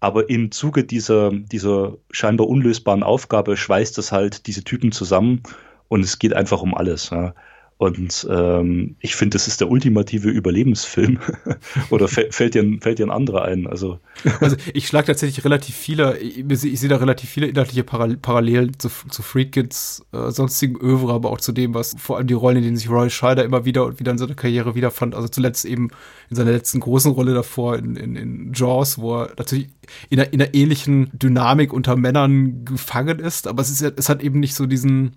[0.00, 5.42] Aber im Zuge dieser, dieser scheinbar unlösbaren Aufgabe schweißt das halt diese Typen zusammen
[5.88, 7.10] und es geht einfach um alles.
[7.10, 7.34] Ja.
[7.80, 11.18] Und ähm, ich finde, das ist der ultimative Überlebensfilm.
[11.88, 13.66] Oder fällt dir, fällt dir ein anderer ein?
[13.66, 14.00] Also,
[14.40, 18.90] also ich schlage tatsächlich relativ viele, ich, ich sehe da relativ viele inhaltliche Parallelen zu,
[19.08, 22.64] zu Freakins äh, sonstigen Övre, aber auch zu dem, was vor allem die Rollen, in
[22.64, 25.14] denen sich Roy Scheider immer wieder und wieder in seiner Karriere wiederfand.
[25.14, 25.88] Also zuletzt eben
[26.28, 29.70] in seiner letzten großen Rolle davor in, in, in Jaws, wo er natürlich
[30.10, 34.22] in einer, in einer ähnlichen Dynamik unter Männern gefangen ist, aber es ist es hat
[34.22, 35.12] eben nicht so diesen,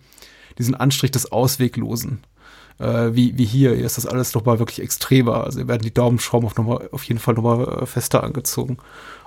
[0.58, 2.20] diesen Anstrich des Ausweglosen
[2.80, 3.74] äh, wie, wie hier.
[3.76, 5.44] Hier ist das alles nochmal wirklich extremer.
[5.44, 8.78] Also hier werden die Daumenschrauben auf, noch mal, auf jeden Fall nochmal äh, fester angezogen.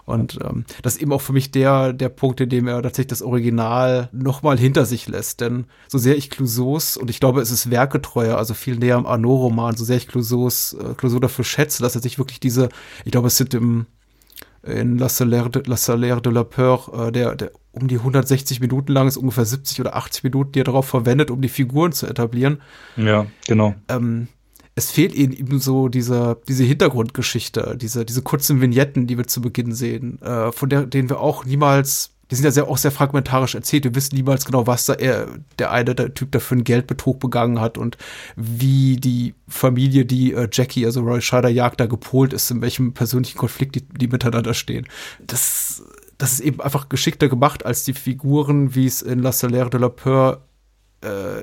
[0.06, 3.08] Und ähm, das ist eben auch für mich der, der Punkt, in dem er tatsächlich
[3.08, 5.40] das Original nochmal hinter sich lässt.
[5.40, 9.06] Denn so sehr ich Clouseaus, und ich glaube, es ist werketreuer, also viel näher am
[9.06, 12.68] Arnaud-Roman, so sehr ich Clouseaus, äh, Clouseau dafür schätze, dass er sich wirklich diese,
[13.04, 13.86] ich glaube, es sind im,
[14.66, 18.60] in La Salaire de, La, Salaire de la Peur, äh, der, der um die 160
[18.60, 21.92] Minuten lang ist, ungefähr 70 oder 80 Minuten, die er darauf verwendet, um die Figuren
[21.92, 22.62] zu etablieren.
[22.96, 23.74] Ja, genau.
[23.88, 24.28] Ähm,
[24.74, 29.40] es fehlt ihnen eben so diese, diese Hintergrundgeschichte, diese, diese kurzen Vignetten, die wir zu
[29.40, 32.90] Beginn sehen, äh, von der, denen wir auch niemals, die sind ja sehr, auch sehr
[32.90, 33.84] fragmentarisch erzählt.
[33.84, 37.60] Wir wissen niemals genau, was da er, der eine der Typ dafür einen Geldbetrug begangen
[37.60, 37.96] hat und
[38.34, 42.94] wie die Familie, die äh, Jackie, also Roy Scheider jagt, da gepolt ist, in welchem
[42.94, 44.86] persönlichen Konflikt die, die miteinander stehen.
[45.20, 45.82] Das
[46.18, 49.80] das ist eben einfach geschickter gemacht als die Figuren, wie es in La Salaire de
[49.80, 50.40] la Peur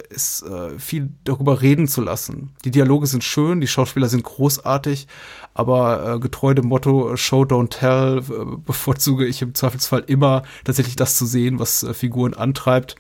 [0.10, 2.52] ist, äh, viel darüber reden zu lassen.
[2.66, 5.08] Die Dialoge sind schön, die Schauspieler sind großartig,
[5.54, 10.96] aber äh, getreu dem Motto Show, don't tell äh, bevorzuge ich im Zweifelsfall immer tatsächlich
[10.96, 12.96] das zu sehen, was äh, Figuren antreibt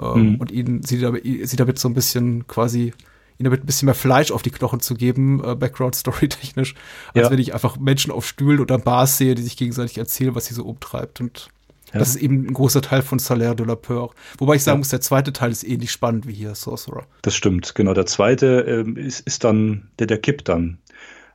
[0.00, 0.36] ähm, mhm.
[0.36, 2.92] und ihnen sie damit, sie damit so ein bisschen quasi
[3.38, 6.74] ihnen damit ein bisschen mehr Fleisch auf die Knochen zu geben, äh, Background-Story technisch,
[7.14, 7.30] als ja.
[7.30, 10.54] wenn ich einfach Menschen auf Stühlen oder Bars sehe, die sich gegenseitig erzählen, was sie
[10.54, 11.20] so umtreibt.
[11.20, 11.48] Und
[11.92, 11.98] ja.
[11.98, 14.10] das ist eben ein großer Teil von Salaire de la Peur.
[14.38, 14.78] Wobei ich sagen ja.
[14.78, 17.04] muss, der zweite Teil ist ähnlich spannend wie hier Sorcerer.
[17.22, 17.94] Das stimmt, genau.
[17.94, 20.78] Der zweite ähm, ist, ist dann, der, der kippt dann.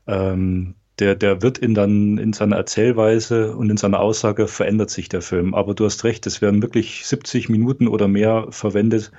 [0.07, 5.09] Ähm, der, der wird in dann in seiner Erzählweise und in seiner Aussage verändert sich
[5.09, 5.53] der Film.
[5.53, 9.11] Aber du hast recht, es werden wirklich 70 Minuten oder mehr verwendet,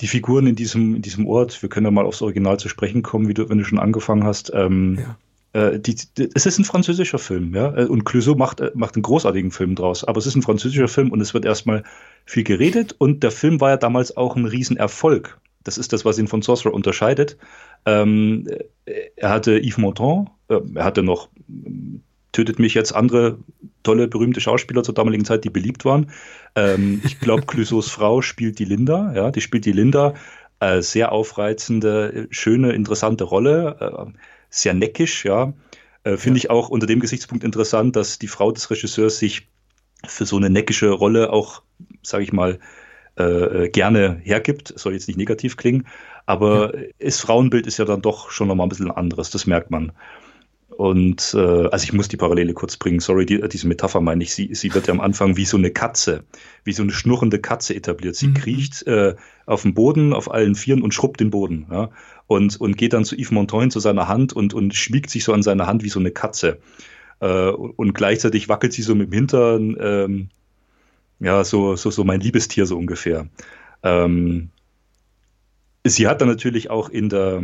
[0.00, 3.02] die Figuren in diesem, in diesem Ort, wir können ja mal aufs Original zu sprechen
[3.02, 4.50] kommen, wie du, wenn du schon angefangen hast.
[4.54, 5.16] Ähm, ja.
[5.52, 7.76] Äh, die, die, es ist ein französischer Film, ja.
[7.76, 10.04] Äh, und Clouseau macht, äh, macht einen großartigen Film draus.
[10.04, 11.84] Aber es ist ein französischer Film und es wird erstmal
[12.24, 12.94] viel geredet.
[12.98, 15.38] Und der Film war ja damals auch ein Riesenerfolg.
[15.64, 17.36] Das ist das, was ihn von Sorcerer unterscheidet.
[17.84, 18.48] Ähm,
[19.16, 21.28] er hatte Yves Montand, äh, er hatte noch
[22.32, 23.38] tötet mich jetzt andere
[23.82, 26.10] tolle, berühmte Schauspieler zur damaligen Zeit, die beliebt waren.
[26.54, 30.14] Ähm, ich glaube, Clouseaus Frau spielt die Linda, ja, die spielt die Linda.
[30.60, 34.18] Äh, sehr aufreizende, schöne, interessante Rolle, äh,
[34.50, 35.54] sehr neckisch, ja.
[36.02, 36.44] Äh, Finde ja.
[36.44, 39.48] ich auch unter dem Gesichtspunkt interessant, dass die Frau des Regisseurs sich
[40.06, 41.62] für so eine neckische Rolle auch,
[42.02, 42.58] sage ich mal,
[43.16, 44.72] äh, gerne hergibt.
[44.76, 45.86] Soll jetzt nicht negativ klingen,
[46.26, 46.84] aber ja.
[46.98, 49.92] das Frauenbild ist ja dann doch schon nochmal ein bisschen anderes, das merkt man.
[50.80, 54.32] Und äh, also ich muss die Parallele kurz bringen, sorry, die, diese Metapher meine ich,
[54.32, 56.24] sie, sie wird ja am Anfang wie so eine Katze,
[56.64, 58.16] wie so eine schnurrende Katze etabliert.
[58.16, 58.34] Sie mhm.
[58.34, 61.66] kriecht äh, auf dem Boden, auf allen Vieren und schrubbt den Boden.
[61.70, 61.90] Ja?
[62.30, 65.32] Und, und geht dann zu Yves Montaigne, zu seiner Hand und, und schmiegt sich so
[65.32, 66.60] an seine Hand wie so eine Katze.
[67.18, 70.28] Äh, und gleichzeitig wackelt sie so mit dem Hintern, ähm,
[71.18, 73.26] ja, so, so, so mein Liebestier so ungefähr.
[73.82, 74.50] Ähm,
[75.84, 77.42] sie hat dann natürlich auch in der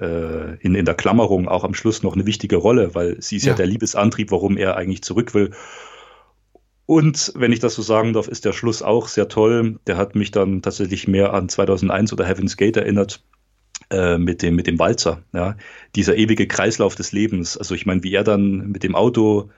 [0.00, 3.44] äh, in, in der Klammerung auch am Schluss noch eine wichtige Rolle, weil sie ist
[3.44, 5.50] ja, ja der Liebesantrieb, warum er eigentlich zurück will.
[6.86, 9.78] Und wenn ich das so sagen darf, ist der Schluss auch sehr toll.
[9.86, 13.22] Der hat mich dann tatsächlich mehr an 2001 oder Heaven's Gate erinnert
[13.90, 15.22] mit dem mit dem Walzer.
[15.32, 15.56] Ja,
[15.94, 17.56] dieser ewige Kreislauf des Lebens.
[17.56, 19.50] Also ich meine, wie er dann mit dem Auto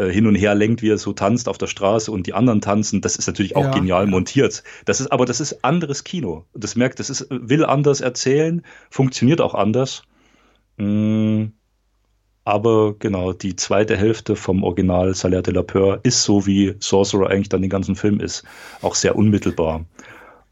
[0.00, 2.60] äh, hin und her lenkt, wie er so tanzt auf der Straße und die anderen
[2.60, 4.62] tanzen, das ist natürlich auch ja, genial montiert.
[4.84, 6.46] Das ist, aber das ist anderes Kino.
[6.54, 10.02] Das merkt, das ist, will anders erzählen, funktioniert auch anders.
[10.78, 11.46] Mm,
[12.44, 17.28] aber genau, die zweite Hälfte vom Original Salaire de la Peur ist so, wie Sorcerer
[17.28, 18.44] eigentlich dann den ganzen Film ist.
[18.80, 19.84] Auch sehr unmittelbar.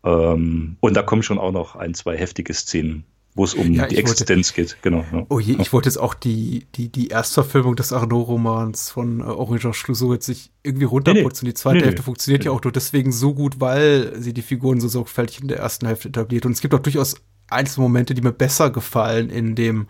[0.05, 3.05] Ähm, und da kommen schon auch noch ein, zwei heftige Szenen.
[3.34, 4.78] wo es um Ja, die ich wollte- Existenz geht.
[4.82, 5.05] Genau.
[5.12, 5.24] Ja.
[5.28, 9.24] Oh je, ich wollte jetzt auch die, die, die Erstverfilmung des Arnaud-Romans von äh,
[9.59, 11.46] Georges Clouseau jetzt nicht irgendwie runterputzen.
[11.46, 11.86] Die zweite Nee, nee.
[11.86, 12.57] Hälfte funktioniert ja Nee.
[12.59, 16.09] auch nur deswegen so gut, weil sie die Figuren so sorgfältig in der ersten Hälfte
[16.09, 16.46] etabliert.
[16.46, 17.14] Und es gibt auch durchaus
[17.49, 19.86] einzelne Momente, die mir besser gefallen in dem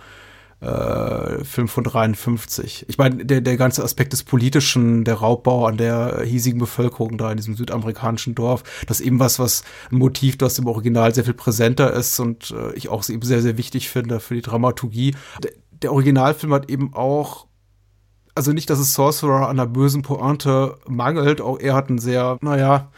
[0.61, 2.87] äh, Film von 53.
[2.89, 7.31] Ich meine, der, der ganze Aspekt des Politischen, der Raubbau an der hiesigen Bevölkerung da
[7.31, 11.25] in diesem südamerikanischen Dorf, das ist eben was, was ein Motiv, das im Original sehr
[11.25, 15.15] viel präsenter ist und äh, ich auch eben sehr, sehr wichtig finde für die Dramaturgie.
[15.43, 15.53] Der,
[15.83, 17.47] der Originalfilm hat eben auch
[18.35, 22.39] also nicht, dass es Sorcerer an einer bösen Pointe mangelt, auch er hat einen sehr,
[22.41, 22.89] naja,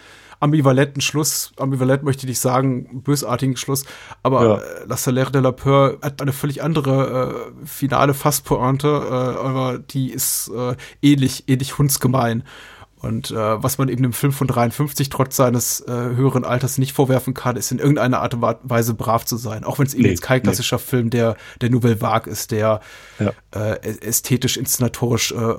[0.41, 3.85] ambivalenten Schluss, ambivalent möchte ich nicht sagen, bösartigen Schluss,
[4.23, 4.57] aber Ja.
[4.57, 9.13] äh, La Salaire de la Peur hat eine völlig andere äh, finale Fasspointe, äh,
[9.47, 12.43] aber die ist äh, ähnlich, ähnlich hundsgemein.
[13.03, 16.93] Und äh, was man eben im Film von 53 trotz seines äh, höheren Alters nicht
[16.93, 19.65] vorwerfen kann, ist in irgendeiner Art und Weise brav zu sein.
[19.65, 20.43] Auch wenn es eben Nee, jetzt kein nee.
[20.43, 22.81] klassischer Film der, der Nouvelle Vague ist, der
[23.19, 23.33] Ja.
[23.55, 25.55] äh, ästhetisch, inszenatorisch äh,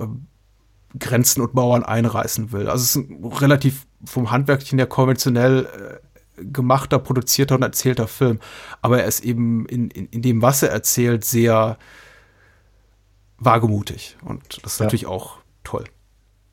[0.98, 2.68] Grenzen und Mauern einreißen will.
[2.68, 6.00] Also es ist ein relativ vom Handwerklichen her konventionell
[6.38, 8.40] äh, gemachter, produzierter und erzählter Film.
[8.80, 11.78] Aber er ist eben in, in, in dem, was er erzählt, sehr
[13.38, 14.16] wagemutig.
[14.24, 14.84] Und das ist Ja.
[14.84, 15.84] natürlich auch toll.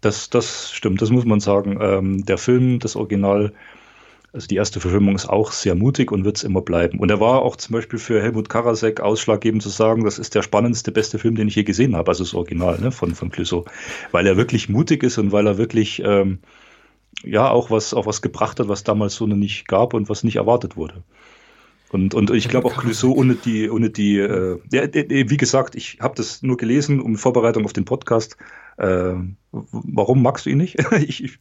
[0.01, 1.77] Das, das stimmt, das muss man sagen.
[1.81, 3.53] Ähm, der Film, das Original,
[4.31, 6.99] also die erste Verfilmung ist auch sehr mutig und wird es immer bleiben.
[6.99, 10.41] Und er war auch zum Beispiel für Helmut Karasek ausschlaggebend zu sagen, das ist der
[10.43, 13.65] spannendste, beste Film, den ich je gesehen habe, also das Original ne, von, von Clouseau.
[14.11, 16.39] Weil er wirklich mutig ist und weil er wirklich ähm,
[17.23, 20.23] ja auch was, auch was gebracht hat, was damals so noch nicht gab und was
[20.23, 21.03] nicht erwartet wurde.
[21.91, 25.75] Und, und ich glaube auch Clouseau ohne die, ohne die, äh, ja, äh, wie gesagt,
[25.75, 28.37] ich habe das nur gelesen um Vorbereitung auf den Podcast.
[28.79, 29.13] Äh,
[29.51, 30.77] warum magst du ihn nicht?
[31.01, 31.37] ich, ich,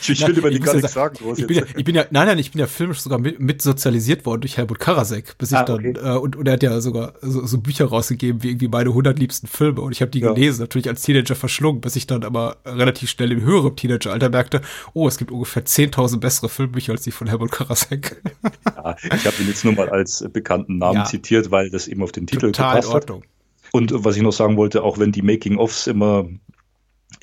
[0.00, 1.18] ich, ich will über ich den muss gar nichts sagen.
[1.28, 3.38] Hast Ich bin, ja, ich bin ja, nein, nein, ich bin ja filmisch sogar mit,
[3.38, 5.94] mit sozialisiert worden durch Helmut Karasek, bis ich Ah, dann, okay.
[6.02, 9.18] äh, und, und er hat ja sogar so, so Bücher rausgegeben, wie irgendwie meine 100
[9.18, 10.32] liebsten Filme und ich habe die Ja.
[10.32, 14.62] gelesen, natürlich als Teenager verschlungen, bis ich dann aber relativ schnell im höheren Teenageralter merkte,
[14.94, 18.22] oh, es gibt ungefähr 10.000 bessere Filmbücher als die von Helmut Karasek.
[18.64, 21.04] ja, ich habe ihn jetzt nur mal als bekannten Namen Ja.
[21.04, 23.10] zitiert, weil das eben auf den Titel Total in gepasst hat.
[23.10, 23.24] Ordnung.
[23.72, 26.26] Und was ich noch sagen wollte, auch wenn die Making-ofs immer,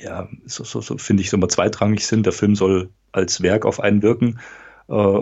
[0.00, 3.64] ja, so, so, so finde ich, so immer zweitrangig sind, der Film soll als Werk
[3.66, 4.38] auf einen wirken.
[4.88, 5.18] Äh,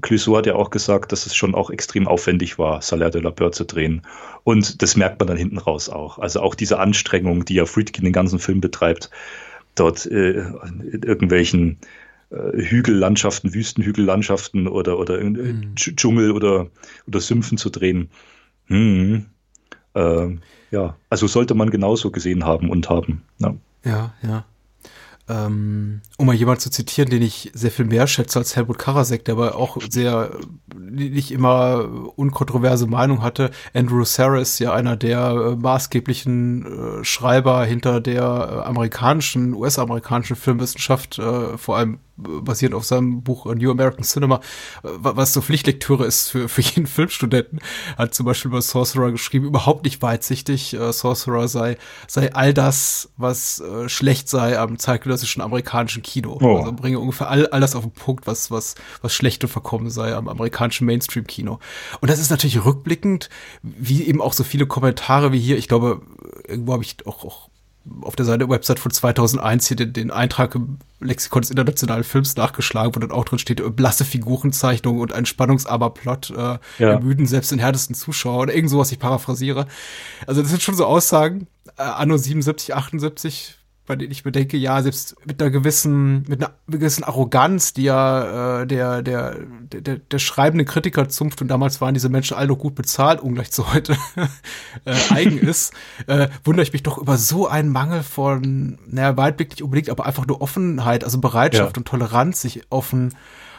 [0.00, 3.30] Clouseau hat ja auch gesagt, dass es schon auch extrem aufwendig war, Salaire de la
[3.30, 4.02] Peur zu drehen.
[4.44, 6.18] Und das merkt man dann hinten raus auch.
[6.18, 9.10] Also auch diese Anstrengung, die ja Friedkin den ganzen Film betreibt,
[9.74, 11.78] dort äh, in irgendwelchen
[12.30, 15.74] äh, Hügellandschaften, Wüstenhügellandschaften oder, oder in, Mhm.
[15.76, 16.68] Dsch- Dschungel oder,
[17.06, 18.08] oder Sümpfen zu drehen.
[18.66, 19.26] Hm.
[19.94, 20.40] Ähm,
[20.70, 23.22] ja, also sollte man genauso gesehen haben und haben.
[23.38, 23.54] Ja.
[23.86, 24.44] Ja, ja.
[25.28, 29.24] Ähm, um mal jemanden zu zitieren, den ich sehr viel mehr schätze als Helmut Karasek,
[29.26, 30.30] der aber auch sehr
[30.74, 33.50] äh, nicht immer unkontroverse Meinung hatte.
[33.74, 41.18] Andrew Saris, ja einer der äh, maßgeblichen äh, Schreiber hinter der äh, amerikanischen, US-amerikanischen Filmwissenschaft,
[41.18, 44.40] äh, vor allem basierend auf seinem Buch New American Cinema,
[44.82, 47.60] wa- was so Pflichtlektüre ist für, für jeden Filmstudenten,
[47.98, 50.72] hat zum Beispiel über Sorcerer geschrieben, überhaupt nicht weitsichtig.
[50.72, 51.76] Äh, Sorcerer sei,
[52.08, 56.38] sei all das, was äh, schlecht sei am zeitgenössischen amerikanischen Kino.
[56.40, 56.58] Oh.
[56.58, 59.90] Also bringe ungefähr all, all das auf den Punkt, was, was, was schlecht und verkommen
[59.90, 61.58] sei am amerikanischen Mainstream-Kino.
[62.00, 63.28] Und das ist natürlich rückblickend,
[63.62, 65.58] wie eben auch so viele Kommentare wie hier.
[65.58, 66.00] Ich glaube,
[66.46, 67.48] irgendwo habe ich auch, auch
[68.02, 72.36] auf der Seite Website von 2001 hier den, den Eintrag im Lexikon des internationalen Films
[72.36, 76.58] nachgeschlagen, wo dann auch drin steht, äh, blasse Figurenzeichnung und ein spannungsarmer Plot, äh, Ja.
[76.78, 79.66] ermüden selbst den härtesten Zuschauer oder irgend sowas, ich paraphrasiere.
[80.26, 81.46] Also das sind schon so Aussagen,
[81.78, 83.56] äh, anno 77, 78,
[83.86, 87.84] bei denen ich mir denke, ja, selbst mit einer gewissen, mit einer gewissen Arroganz, die
[87.84, 89.36] ja äh, der, der,
[89.72, 93.50] der, der, schreibende Kritiker zunft, und damals waren diese Menschen alle noch gut bezahlt, ungleich
[93.52, 93.96] zu heute
[94.84, 95.72] äh, eigen ist,
[96.08, 100.04] äh, wundere ich mich doch über so einen Mangel von, naja, Weitblick nicht unbedingt, aber
[100.06, 101.80] einfach nur Offenheit, also Bereitschaft Ja.
[101.80, 103.14] und Toleranz, sich offen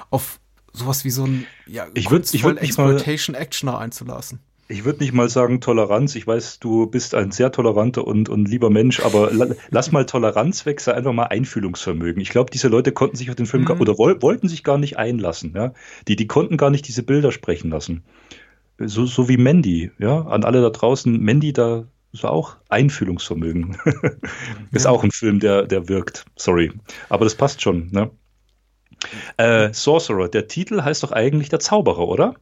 [0.09, 0.39] auf
[0.73, 4.39] sowas wie so ein ja, Ich würd- ich würd mal- Exploitation-Actioner einzulassen.
[4.69, 6.15] Ich würde nicht mal sagen Toleranz.
[6.15, 10.05] Ich weiß, du bist ein sehr toleranter und, und lieber Mensch, aber la, lass mal
[10.05, 12.21] Toleranz weg, sei einfach mal Einfühlungsvermögen.
[12.21, 13.81] Ich glaube, diese Leute konnten sich auf den Film gar, Mhm.
[13.81, 15.53] oder woll, wollten sich gar nicht einlassen.
[15.55, 15.73] Ja?
[16.09, 18.03] Die, die konnten gar nicht diese Bilder sprechen lassen.
[18.77, 21.17] So, so wie Mandy, ja, an alle da draußen.
[21.17, 23.77] Mandy, da ist auch Einfühlungsvermögen.
[24.73, 24.91] ist Ja.
[24.91, 26.25] auch ein Film, der, der wirkt.
[26.35, 26.73] Sorry.
[27.09, 28.11] Aber das passt schon, ne?
[29.37, 32.33] Äh, Sorcerer, der Titel heißt doch eigentlich der Zauberer, oder?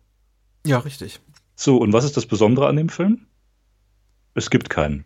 [0.66, 1.20] Ja, richtig.
[1.56, 3.26] So, und was ist das Besondere an dem Film?
[4.34, 5.06] Es gibt keinen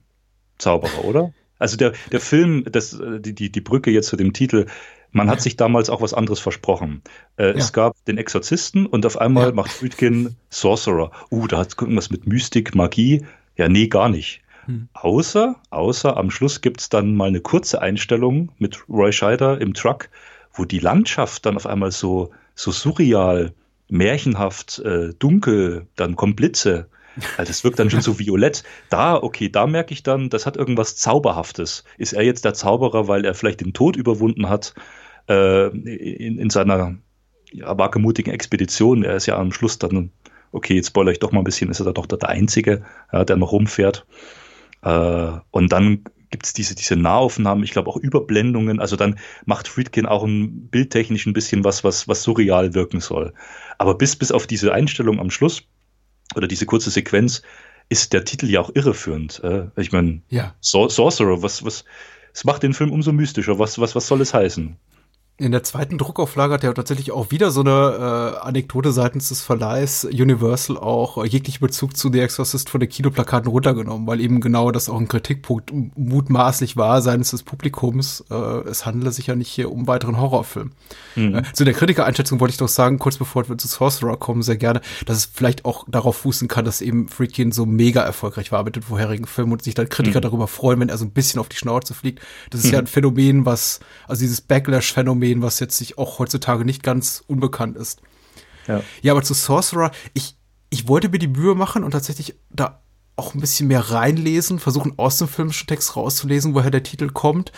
[0.57, 1.33] Zauberer, oder?
[1.59, 4.65] Also der, der Film, das, äh, die, die, die Brücke jetzt zu dem Titel,
[5.11, 7.01] man hat sich damals auch was anderes versprochen.
[7.37, 7.55] Äh, ja.
[7.55, 9.53] Es gab den Exorzisten und auf einmal ja.
[9.53, 11.11] macht Friedkin Sorcerer.
[11.31, 13.25] Uh, da hat irgendwas mit Mystik, Magie.
[13.55, 14.41] Ja, nee, gar nicht.
[14.65, 14.87] Hm.
[14.93, 19.73] Außer, außer am Schluss gibt es dann mal eine kurze Einstellung mit Roy Scheider im
[19.73, 20.09] Truck,
[20.53, 23.53] wo die Landschaft dann auf einmal so, so surreal,
[23.89, 26.87] märchenhaft, äh, dunkel, dann kommen Blitze.
[27.37, 28.63] Also das wirkt dann schon so violett.
[28.89, 31.83] Da, okay, da merke ich dann, das hat irgendwas Zauberhaftes.
[31.97, 34.73] Ist er jetzt der Zauberer, weil er vielleicht den Tod überwunden hat
[35.27, 36.95] äh, in, in seiner
[37.51, 39.03] ja, wagemutigen Expedition?
[39.03, 40.11] Er ist ja am Schluss dann,
[40.51, 43.25] okay, jetzt spoilere ich doch mal ein bisschen, ist er da doch der Einzige, ja,
[43.25, 44.05] der noch rumfährt.
[44.83, 48.79] Äh, und dann gibt es diese, diese Nahaufnahmen, ich glaube auch Überblendungen.
[48.79, 53.33] Also dann macht Friedkin auch ein bildtechnisch ein bisschen was, was, was surreal wirken soll.
[53.77, 55.63] Aber bis, bis auf diese Einstellung am Schluss
[56.35, 57.41] oder diese kurze Sequenz
[57.89, 59.43] ist der Titel ja auch irreführend.
[59.43, 60.53] Äh, ich meine, ja.
[60.61, 61.85] Sorcerer, was, was,
[62.33, 63.57] es macht den Film umso mystischer.
[63.57, 64.77] Was, was, was soll es heißen?
[65.39, 69.41] In der zweiten Druckauflage hat er tatsächlich auch wieder so eine äh, Anekdote seitens des
[69.41, 74.71] Verleihs Universal auch jeglichen Bezug zu The Exorcist von den Kinoplakaten runtergenommen, weil eben genau
[74.71, 78.25] das auch ein Kritikpunkt mutmaßlich war seitens des Publikums.
[78.29, 80.71] Äh, es handele sich ja nicht hier um weiteren Horrorfilm.
[81.15, 81.35] Mhm.
[81.35, 84.57] Äh, zu der Kritikereinschätzung wollte ich doch sagen, kurz bevor wir zu Sorcerer kommen, sehr
[84.57, 88.65] gerne, dass es vielleicht auch darauf fußen kann, dass eben Freakin so mega erfolgreich war
[88.65, 90.23] mit den vorherigen Filmen und sich dann Kritiker mhm.
[90.23, 92.19] darüber freuen, wenn er so ein bisschen auf die Schnauze fliegt.
[92.49, 92.73] Das ist mhm.
[92.73, 97.23] ja ein Phänomen, was, also dieses Backlash-Phänomen, Phänomen, was jetzt sich auch heutzutage nicht ganz
[97.27, 98.01] unbekannt ist.
[98.67, 100.35] Ja, ja aber zu Sorcerer, ich,
[100.69, 102.81] ich wollte mir die Mühe machen und tatsächlich da
[103.15, 107.51] auch ein bisschen mehr reinlesen, versuchen aus dem filmischen Text rauszulesen, woher der Titel kommt.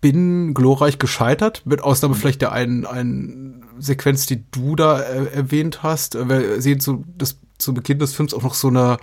[0.00, 2.18] Bin glorreich gescheitert, mit Ausnahme mhm.
[2.18, 6.14] vielleicht der einen, einen Sequenz, die du da äh, erwähnt hast.
[6.14, 8.98] Wir sehen zu, das, zu Beginn des Films auch noch so eine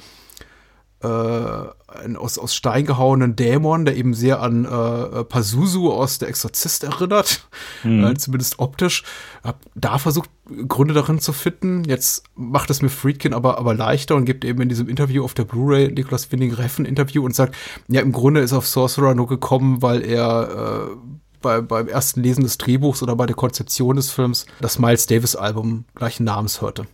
[1.02, 6.30] äh, ein aus, aus Stein gehauenen Dämon, der eben sehr an äh, Pazuzu aus Der
[6.30, 7.48] Exorzist erinnert,
[7.84, 8.04] mhm.
[8.04, 9.04] äh, zumindest optisch.
[9.43, 10.30] Hab da versucht,
[10.68, 11.84] Gründe darin zu finden.
[11.86, 15.34] Jetzt macht es mir Friedkin aber, aber leichter und gibt eben in diesem Interview auf
[15.34, 17.56] der Blu-ray Nicolas Winding Reffen Interview und sagt,
[17.88, 20.96] ja, im Grunde ist er auf Sorcerer nur gekommen, weil er äh,
[21.41, 25.36] bei, beim ersten Lesen des Drehbuchs oder bei der Konzeption des Films das Miles Davis
[25.36, 26.88] Album gleichen Namens hörte.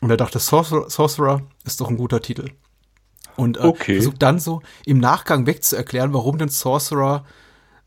[0.00, 2.50] Und er dachte, Sorcerer, Sorcerer ist doch ein guter Titel.
[3.36, 3.96] Und äh, okay.
[3.96, 7.24] versucht dann so im Nachgang wegzuerklären, warum denn Sorcerer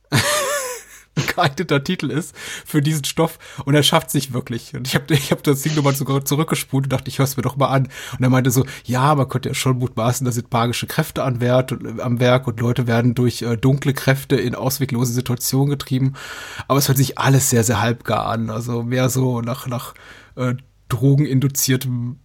[1.17, 2.35] ein geeigneter Titel ist
[2.65, 4.75] für diesen Stoff und er schafft sich wirklich.
[4.75, 7.43] Und ich habe ich hab das Ding nochmal sogar zurückgespult und dachte, ich hör's mir
[7.43, 7.89] doch mal an.
[8.17, 11.41] Und er meinte so, ja, man könnte ja schon mutmaßen, da sind magische Kräfte an
[11.41, 16.13] Wert, am Werk und Leute werden durch äh, dunkle Kräfte in ausweglose Situationen getrieben.
[16.67, 18.49] Aber es hört sich alles sehr, sehr halbgar an.
[18.49, 19.93] Also mehr so nach, nach
[20.35, 20.55] äh,
[20.89, 22.19] drogeninduziertem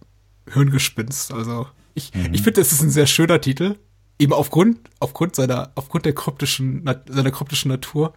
[0.51, 1.33] Hirngespinst.
[1.33, 2.33] Also ich, mhm.
[2.33, 3.75] ich finde, das ist ein sehr schöner Titel.
[4.19, 8.13] Eben aufgrund, aufgrund seiner, aufgrund der kryptischen, seiner kryptischen Natur.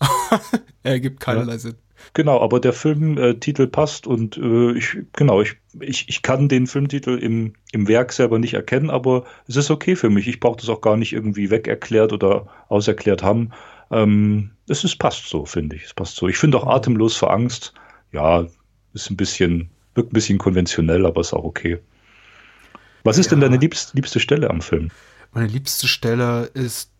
[0.82, 1.58] er ergibt keinerlei ja.
[1.58, 1.74] Sinn.
[2.14, 7.18] Genau, aber der Filmtitel passt und äh, ich, genau, ich, ich, ich kann den Filmtitel
[7.18, 10.26] im, im Werk selber nicht erkennen, aber es ist okay für mich.
[10.26, 13.50] Ich brauche das auch gar nicht irgendwie wegerklärt oder auserklärt haben.
[13.90, 15.84] Ähm, es ist, passt so, finde ich.
[15.84, 16.28] Es passt so.
[16.28, 17.74] Ich finde auch Atemlos vor Angst,
[18.12, 18.46] ja,
[18.94, 21.78] ist ein bisschen, wirkt ein bisschen konventionell, aber ist auch okay.
[23.04, 23.30] Was ist ja.
[23.30, 24.90] denn deine liebste, liebste Stelle am Film?
[25.32, 26.90] Meine liebste Stelle ist.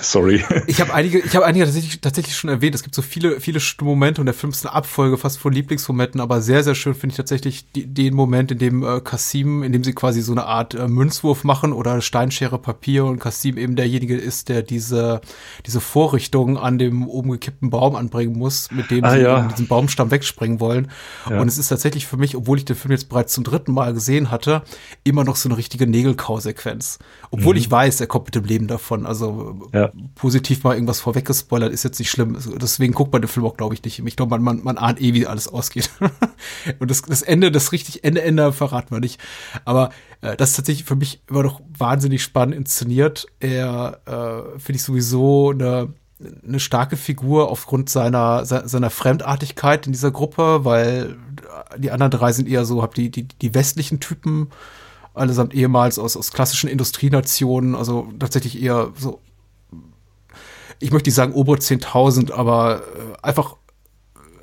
[0.00, 0.44] Sorry.
[0.66, 2.74] Ich habe einige, ich habe einige tatsächlich, tatsächlich schon erwähnt.
[2.74, 6.20] Es gibt so viele, viele Momente und der Film ist eine Abfolge fast von Lieblingsmomenten,
[6.20, 9.72] aber sehr, sehr schön finde ich tatsächlich die, den Moment, in dem äh, Kasim, in
[9.72, 13.76] dem sie quasi so eine Art äh, Münzwurf machen oder Steinschere Papier und Kasim eben
[13.76, 15.20] derjenige ist, der diese,
[15.66, 19.42] diese Vorrichtung an dem oben gekippten Baum anbringen muss, mit dem ah, sie ja.
[19.48, 20.90] diesen Baumstamm wegspringen wollen.
[21.28, 21.40] Ja.
[21.40, 23.92] Und es ist tatsächlich für mich, obwohl ich den Film jetzt bereits zum dritten Mal
[23.92, 24.62] gesehen hatte,
[25.04, 26.98] immer noch so eine richtige Nägelkau-Sequenz.
[27.30, 27.60] Obwohl mhm.
[27.60, 29.06] ich weiß, er kommt mit dem Leben davon.
[29.06, 29.92] Also ja.
[30.14, 32.38] positiv mal irgendwas vorweggespoilert, ist jetzt nicht schlimm.
[32.60, 33.98] Deswegen guckt man den Film auch, glaube ich, nicht.
[33.98, 35.90] Ich glaube, man, man, man ahnt eh, wie alles ausgeht.
[36.78, 39.20] und das, das Ende, das richtig Ende, Ende verraten wir nicht.
[39.64, 43.26] Aber äh, das ist tatsächlich für mich immer noch wahnsinnig spannend inszeniert.
[43.40, 45.92] Er äh, finde ich sowieso eine
[46.46, 51.16] eine starke Figur aufgrund seiner seiner Fremdartigkeit in dieser Gruppe, weil
[51.76, 54.48] die anderen drei sind eher so, hab die die die westlichen Typen
[55.12, 59.20] allesamt ehemals aus aus klassischen Industrienationen, also tatsächlich eher so
[60.80, 63.56] ich möchte nicht sagen obere 10.000, aber äh, einfach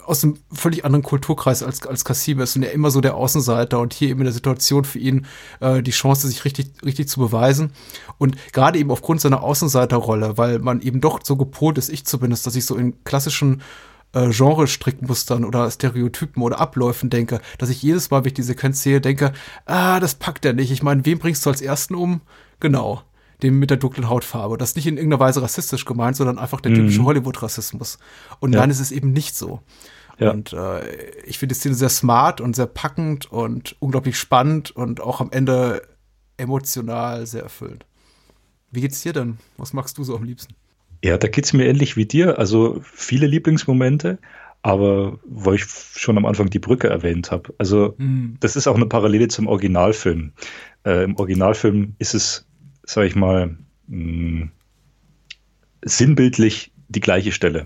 [0.06, 3.80] aus einem völlig anderen Kulturkreis als, als Kassim ist und er immer so der Außenseiter
[3.80, 5.26] und hier eben in der Situation für ihn
[5.60, 7.72] äh, die Chance, sich richtig, richtig zu beweisen.
[8.18, 12.46] Und gerade eben aufgrund seiner Außenseiterrolle, weil man eben doch so gepolt ist, ich zumindest,
[12.46, 13.62] dass ich so in klassischen
[14.14, 18.84] äh, Genre-Strickmustern oder Stereotypen oder Abläufen denke, dass ich jedes Mal, wenn ich die Sequenz
[18.84, 19.32] sehe, denke,
[19.66, 20.72] ah, das packt er nicht.
[20.72, 22.22] Ich meine, wen bringst du als Ersten um?
[22.60, 23.04] Genau
[23.44, 24.58] dem mit der dunklen Hautfarbe.
[24.58, 27.06] Das ist nicht in irgendeiner Weise rassistisch gemeint, sondern einfach der typische mhm.
[27.06, 28.00] Hollywood-Rassismus.
[28.40, 28.60] Und ja.
[28.60, 29.62] nein, es ist eben nicht so.
[30.20, 30.32] Ja.
[30.32, 30.82] Und äh,
[31.26, 35.32] ich finde die Szene sehr smart und sehr packend und unglaublich spannend und auch am
[35.32, 35.82] Ende
[36.38, 37.86] emotional sehr erfüllend.
[38.72, 39.38] Wie geht's dir denn?
[39.58, 40.56] Was magst du so am liebsten?
[41.04, 42.38] Ja, da geht's mir ähnlich wie dir.
[42.38, 44.20] Also viele Lieblingsmomente,
[44.62, 47.54] aber wo ich schon am Anfang die Brücke erwähnt habe.
[47.58, 48.38] Also mhm.
[48.40, 50.34] das ist auch eine Parallele zum Originalfilm.
[50.86, 52.46] Äh, Im Originalfilm ist es,
[52.84, 53.58] sage ich mal,
[53.88, 54.52] mh, mm,
[55.84, 57.66] sinnbildlich die gleiche Stelle.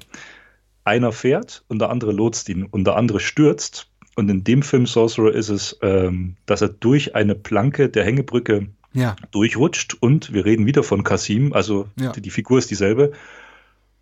[0.83, 3.89] Einer fährt und der andere lotst ihn und der andere stürzt.
[4.15, 8.67] Und in dem Film Sorcerer ist es, ähm, dass er durch eine Planke der Hängebrücke
[8.93, 9.15] ja.
[9.31, 12.13] durchrutscht und wir reden wieder von Kasim, also ja.
[12.13, 13.11] die, die, Figur ist dieselbe.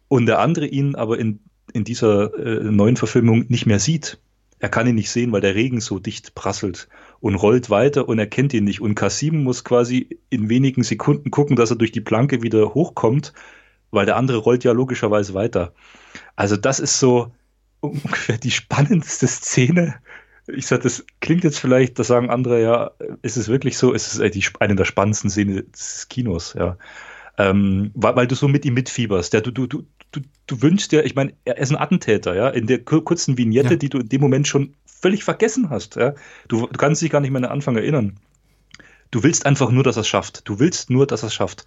[0.07, 1.39] Und der andere ihn aber in
[1.71, 4.19] in dieser äh, neuen Verfilmung nicht mehr sieht.
[4.59, 6.87] Er kann ihn nicht sehen, weil der Regen so dicht prasselt
[7.23, 8.81] und rollt weiter und er kennt ihn nicht.
[8.81, 13.31] Und Kasim muss quasi in wenigen Sekunden gucken, dass er durch die Planke wieder hochkommt,
[13.91, 15.73] weil der andere rollt ja logischerweise weiter.
[16.35, 17.31] Also das ist so
[17.79, 19.95] ungefähr die spannendste Szene.
[20.47, 23.93] Ich sage, das klingt jetzt vielleicht, da sagen andere, ja, ist es wirklich so?
[23.93, 26.77] Ist es die, eine der spannendsten Szenen des Kinos, ja.
[27.37, 29.33] Ähm, weil, weil, du so mit ihm mitfieberst.
[29.33, 32.49] Ja, du, du, du, du, du wünschst dir, ich meine, er ist ein Attentäter, ja,
[32.49, 33.75] in der kurzen Vignette, ja.
[33.77, 36.15] die du in dem Moment schon völlig vergessen hast, ja.
[36.47, 38.17] Du, du kannst dich gar nicht mehr an den Anfang erinnern.
[39.11, 40.47] Du willst einfach nur, dass er es schafft.
[40.47, 41.65] Du willst nur, dass er es schafft.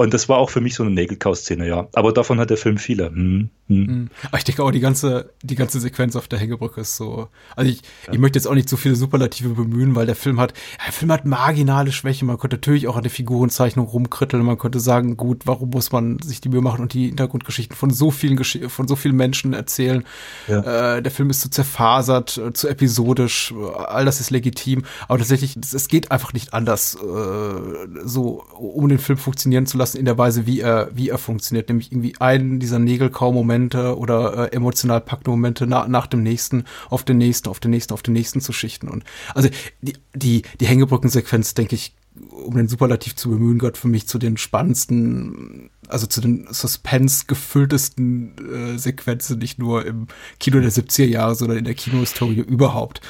[0.00, 1.86] Und das war auch für mich so eine Nägelkau-Szene, ja.
[1.92, 3.08] Aber davon hat der Film viele.
[3.08, 3.86] Hm, hm.
[3.86, 4.10] hm.
[4.34, 7.28] Ich denke auch, die ganze, die ganze Sequenz auf der Hängebrücke ist so.
[7.54, 8.14] Also ich, ja.
[8.14, 10.54] ich möchte jetzt auch nicht zu viele Superlative bemühen, weil der Film hat,
[10.86, 12.24] der Film hat marginale Schwäche.
[12.24, 14.42] Man könnte natürlich auch an der Figurenzeichnung rumkritteln.
[14.42, 17.90] Man könnte sagen, gut, warum muss man sich die Mühe machen und die Hintergrundgeschichten von
[17.90, 20.04] so vielen Gesch von so vielen Menschen erzählen?
[20.48, 20.96] Ja.
[20.96, 23.52] Äh, der Film ist zu zerfasert, äh, zu episodisch.
[23.86, 24.84] All das ist legitim.
[25.08, 29.89] Aber tatsächlich, es geht einfach nicht anders, äh, so, um den Film funktionieren zu lassen
[29.90, 31.68] lassen in der Weise, wie er, wie er funktioniert.
[31.68, 37.04] Nämlich irgendwie einen dieser Nägelkau-Momente oder äh, emotional packende Momente na, nach dem nächsten, auf
[37.04, 38.88] den nächsten, auf den nächsten, auf den nächsten zu schichten.
[38.88, 39.48] Und also
[39.80, 41.94] die, die, die Hängebrückensequenz, denke ich,
[42.30, 48.74] um den Superlativ zu bemühen, gehört für mich zu den spannendsten, also zu den Suspense-gefülltesten
[48.74, 53.00] äh, Sequenzen, nicht nur im Kino der 70er Jahre, sondern in der Kinohistorie überhaupt.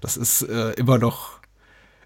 [0.00, 1.40] Das ist äh, immer noch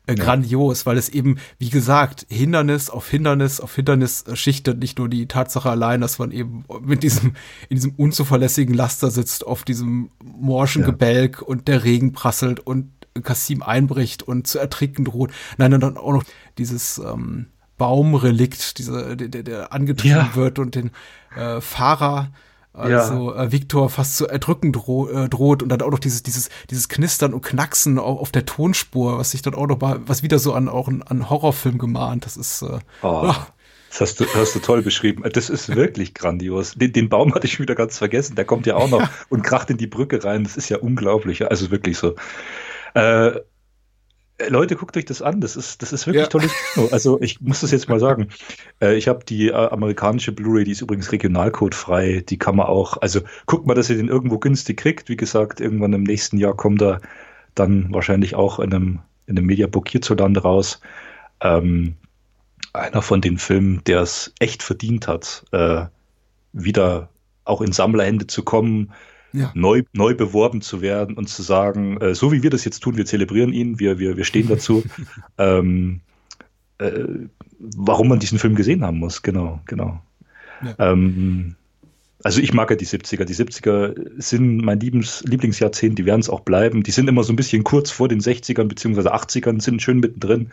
[0.08, 4.78] äh, grandios, weil es eben, wie gesagt, Hindernis auf Hindernis auf Hindernis schichtet.
[4.78, 7.34] Nicht nur die Tatsache allein, dass man eben mit diesem,
[7.68, 10.86] in diesem unzuverlässigen Laster sitzt, auf diesem morschen ja.
[10.86, 12.90] Gebälk und der Regen prasselt und
[13.22, 15.30] Kassim einbricht und zu ertrinken droht.
[15.58, 16.24] Nein, dann auch noch
[16.56, 17.46] dieses ähm,
[17.76, 20.36] Baumrelikt, dieser, der, der angetrieben ja.
[20.36, 20.90] wird und den
[21.36, 22.32] äh, Fahrer
[22.78, 23.44] also ja.
[23.44, 26.88] äh, Victor fast zu erdrücken droh, äh, droht und dann auch noch dieses, dieses, dieses
[26.88, 30.38] Knistern und Knacksen auf, auf der Tonspur, was sich dann auch noch mal, was wieder
[30.38, 32.24] so an auch an Horrorfilm gemahnt.
[32.24, 33.34] Das ist äh, oh.
[33.90, 35.22] Das hast du, hast du toll beschrieben.
[35.32, 36.74] Das ist wirklich grandios.
[36.74, 38.36] Den, den, Baum hatte ich wieder ganz vergessen.
[38.36, 39.10] Der kommt ja auch noch ja.
[39.30, 40.44] und kracht in die Brücke rein.
[40.44, 41.50] Das ist ja unglaublich.
[41.50, 42.14] Also wirklich so.
[42.94, 43.40] Äh,
[44.46, 45.40] Leute, guckt euch das an.
[45.40, 46.28] Das ist, das ist wirklich ja.
[46.28, 46.88] tolles Kino.
[46.92, 48.28] Also ich muss das jetzt mal sagen.
[48.80, 52.24] Äh, ich habe die äh, amerikanische Blu-ray, die ist übrigens regionalcodefrei.
[52.28, 55.08] Die kann man auch, also guckt mal, dass ihr den irgendwo günstig kriegt.
[55.08, 57.00] Wie gesagt, irgendwann im nächsten Jahr kommt er
[57.54, 60.80] dann wahrscheinlich auch in einem, in einem Mediabook hierzulande raus.
[61.40, 61.96] Ähm,
[62.72, 65.86] einer von den Filmen, der es echt verdient hat, äh,
[66.52, 67.08] wieder
[67.44, 68.92] auch in Sammlerhände zu kommen
[69.32, 69.50] ja.
[69.54, 72.96] neu, neu beworben zu werden und zu sagen, äh, so wie wir das jetzt tun,
[72.96, 74.84] wir zelebrieren ihn, wir, wir, wir stehen dazu,
[75.38, 76.00] ähm,
[76.78, 77.04] äh,
[77.58, 79.22] warum man diesen Film gesehen haben muss.
[79.22, 80.00] Genau, genau.
[80.62, 80.92] Ja.
[80.92, 81.56] Ähm,
[82.24, 83.24] also ich mag ja die 70er.
[83.24, 86.82] Die 70er sind mein Liebens, Lieblingsjahrzehnt, die werden es auch bleiben.
[86.82, 90.50] Die sind immer so ein bisschen kurz vor den 60ern beziehungsweise 80ern, sind schön mittendrin.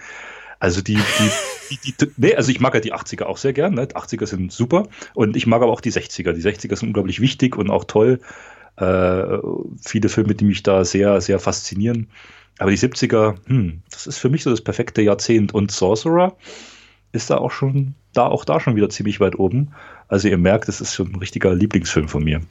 [0.59, 3.73] Also die, die, die, die, nee, also ich mag ja die 80er auch sehr gern.
[3.73, 3.87] Ne?
[3.87, 6.33] Die 80er sind super und ich mag aber auch die 60er.
[6.33, 8.19] Die 60er sind unglaublich wichtig und auch toll.
[8.77, 9.37] Äh,
[9.83, 12.07] viele Filme, die mich da sehr, sehr faszinieren.
[12.57, 15.53] Aber die 70er, hm, das ist für mich so das perfekte Jahrzehnt.
[15.53, 16.35] Und Sorcerer
[17.11, 19.71] ist da auch schon, da auch da schon wieder ziemlich weit oben.
[20.07, 22.41] Also ihr merkt, es ist schon ein richtiger Lieblingsfilm von mir.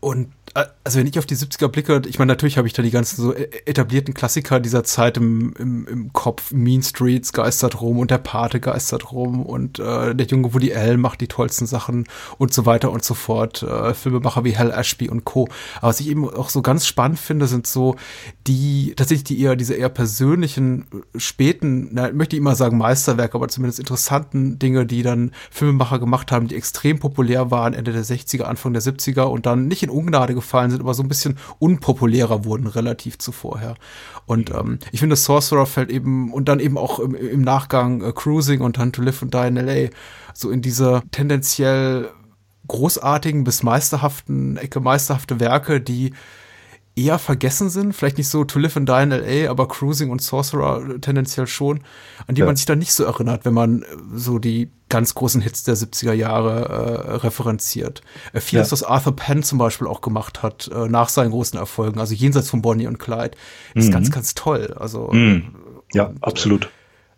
[0.00, 2.82] Und äh, also wenn ich auf die 70er blicke, ich meine, natürlich habe ich da
[2.82, 6.52] die ganzen so e-, etablierten Klassiker dieser Zeit im, im, im Kopf.
[6.52, 11.00] Mean Streets geistert rum und der Pate geistert rum und äh, der junge Woody Allen
[11.00, 12.06] macht die tollsten Sachen
[12.38, 13.62] und so weiter und so fort.
[13.62, 15.48] Äh, Filmemacher wie Hal Ashby und Co.
[15.78, 17.96] Aber was ich eben auch so ganz spannend finde, sind so
[18.46, 20.86] die, tatsächlich die eher, diese eher persönlichen,
[21.16, 26.32] späten, na, möchte ich immer sagen Meisterwerke, aber zumindest interessanten Dinge, die dann Filmemacher gemacht
[26.32, 29.89] haben, die extrem populär waren, Ende der 60er, Anfang der 70er und dann nicht in
[29.90, 33.74] in Ungnade gefallen sind, aber so ein bisschen unpopulärer wurden relativ zu vorher.
[34.26, 38.12] Und ähm, ich finde, Sorcerer fällt eben und dann eben auch im, im Nachgang äh,
[38.12, 39.90] Cruising und dann To Live and Die in L.A.
[40.34, 42.10] so in diese tendenziell
[42.68, 46.12] großartigen bis meisterhaften, Ecke meisterhafte Werke, die
[47.04, 47.94] eher vergessen sind.
[47.94, 51.80] Vielleicht nicht so To Live and Die in L.A., aber Cruising und Sorcerer tendenziell schon,
[52.26, 52.46] an die ja.
[52.46, 53.84] man sich dann nicht so erinnert, wenn man
[54.14, 58.02] so die ganz großen Hits der 70er Jahre äh, referenziert.
[58.32, 58.72] Äh, vieles, ja.
[58.72, 62.50] was Arthur Penn zum Beispiel auch gemacht hat, äh, nach seinen großen Erfolgen, also jenseits
[62.50, 63.36] von Bonnie und Clyde,
[63.74, 63.92] ist mhm.
[63.92, 64.74] ganz, ganz toll.
[64.78, 65.54] Also mhm.
[65.92, 66.70] ja, und, absolut.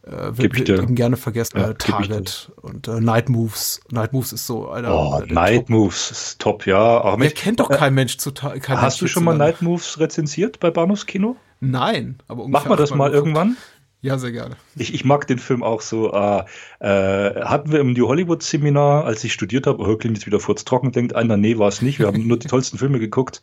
[0.05, 0.83] Äh, ich dir.
[0.83, 1.59] eben gerne vergessen.
[1.59, 3.81] Ja, äh, Target und äh, Night Moves.
[3.91, 4.93] Night Moves ist so einer.
[4.93, 5.71] Oh, Night Top.
[5.71, 7.01] Moves ist top, ja.
[7.01, 10.01] Aber mich, kennt doch kein Mensch zu kein Hast Mensch du schon mal Night Moves
[10.01, 11.37] rezensiert bei Bahnhofskino?
[11.61, 13.57] Nein, aber Machen wir das mal irgendwann?
[14.01, 14.57] Ja, sehr gerne.
[14.75, 16.13] Ich, ich mag den Film auch so.
[16.13, 16.43] Äh,
[16.81, 20.41] äh, hatten wir im New Hollywood Seminar, als ich studiert habe, oh, klingt jetzt wieder
[20.41, 22.01] furztrocken, denkt einer, nee, war es nicht.
[22.01, 23.41] Wir haben nur die tollsten Filme geguckt.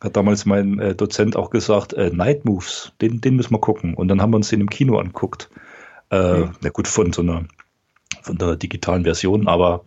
[0.00, 3.94] Hat damals mein äh, Dozent auch gesagt, äh, Night Moves, den, den müssen wir gucken.
[3.94, 5.48] Und dann haben wir uns den im Kino anguckt.
[6.14, 6.50] Äh, mhm.
[6.60, 7.44] Na gut, von so einer,
[8.22, 9.84] von der digitalen Version, aber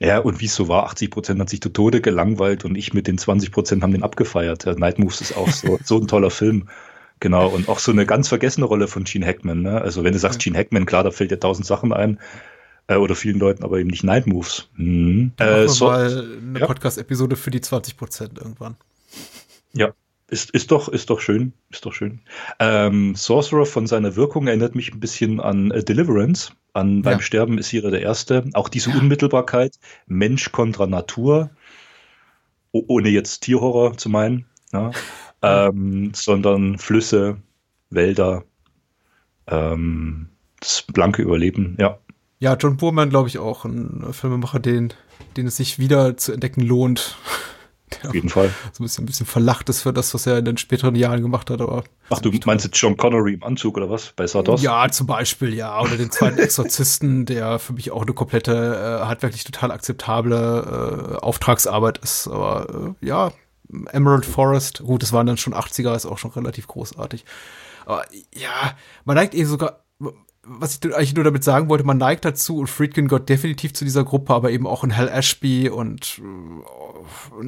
[0.00, 2.92] ja, und wie es so war, 80 Prozent hat sich zu Tode gelangweilt und ich
[2.92, 4.64] mit den 20 Prozent haben den abgefeiert.
[4.64, 6.68] Ja, Night Moves ist auch so, so ein toller Film.
[7.20, 9.62] Genau, und auch so eine ganz vergessene Rolle von Gene Hackman.
[9.62, 9.80] Ne?
[9.80, 12.18] Also wenn du sagst Gene Hackman, klar, da fällt dir tausend Sachen ein.
[12.88, 14.68] Äh, oder vielen Leuten, aber eben nicht Night Moves.
[14.76, 15.32] Mhm.
[15.38, 16.66] Äh, so, mal eine ja.
[16.66, 18.76] Podcast-Episode für die 20 Prozent irgendwann.
[19.72, 19.92] Ja,
[20.34, 21.52] ist, ist, doch, ist doch schön.
[21.70, 22.20] Ist doch schön.
[22.58, 26.52] Ähm, Sorcerer von seiner Wirkung erinnert mich ein bisschen an äh, Deliverance.
[26.72, 27.22] An Beim ja.
[27.22, 28.44] Sterben ist hier der Erste.
[28.54, 28.96] Auch diese ja.
[28.96, 29.78] Unmittelbarkeit.
[30.06, 31.50] Mensch kontra Natur.
[32.72, 34.46] O ohne jetzt Tierhorror zu meinen.
[34.72, 34.90] Ja.
[35.46, 37.36] Ähm, sondern Flüsse,
[37.90, 38.44] Wälder,
[39.46, 41.98] ähm, das blanke Überleben, ja.
[42.38, 44.94] Ja, John Boorman, glaube ich, auch ein Filmemacher, den,
[45.36, 47.18] den es sich wieder zu entdecken lohnt.
[48.06, 48.50] Auf jeden Fall.
[48.72, 51.22] So ein bisschen, ein bisschen verlacht ist für das, was er in den späteren Jahren
[51.22, 51.60] gemacht hat.
[51.60, 54.12] Aber Ach, du meinst jetzt John Connery im Anzug oder was?
[54.16, 54.62] Bei Sardos?
[54.62, 55.80] Ja, zum Beispiel, ja.
[55.80, 61.24] Oder den zweiten Exorzisten, der für mich auch eine komplette, äh, handwerklich total akzeptable äh,
[61.24, 62.28] Auftragsarbeit ist.
[62.28, 63.32] Aber äh, ja,
[63.92, 67.24] Emerald Forest, gut, das waren dann schon 80er, ist auch schon relativ großartig.
[67.86, 68.04] Aber
[68.34, 68.74] ja,
[69.04, 69.84] man neigt eh sogar,
[70.46, 73.84] was ich eigentlich nur damit sagen wollte, man neigt dazu und Friedkin gehört definitiv zu
[73.84, 76.83] dieser Gruppe, aber eben auch in Hal Ashby und, und äh,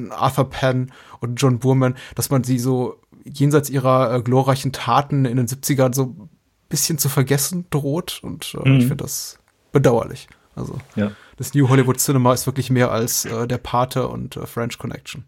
[0.09, 5.37] Arthur Penn und John Burman, dass man sie so jenseits ihrer äh, glorreichen Taten in
[5.37, 6.29] den 70ern so ein
[6.69, 8.75] bisschen zu vergessen droht und äh, mhm.
[8.77, 9.39] ich finde das
[9.71, 10.27] bedauerlich.
[10.55, 11.11] Also ja.
[11.37, 15.25] das New Hollywood Cinema ist wirklich mehr als äh, der Pate und äh, French Connection.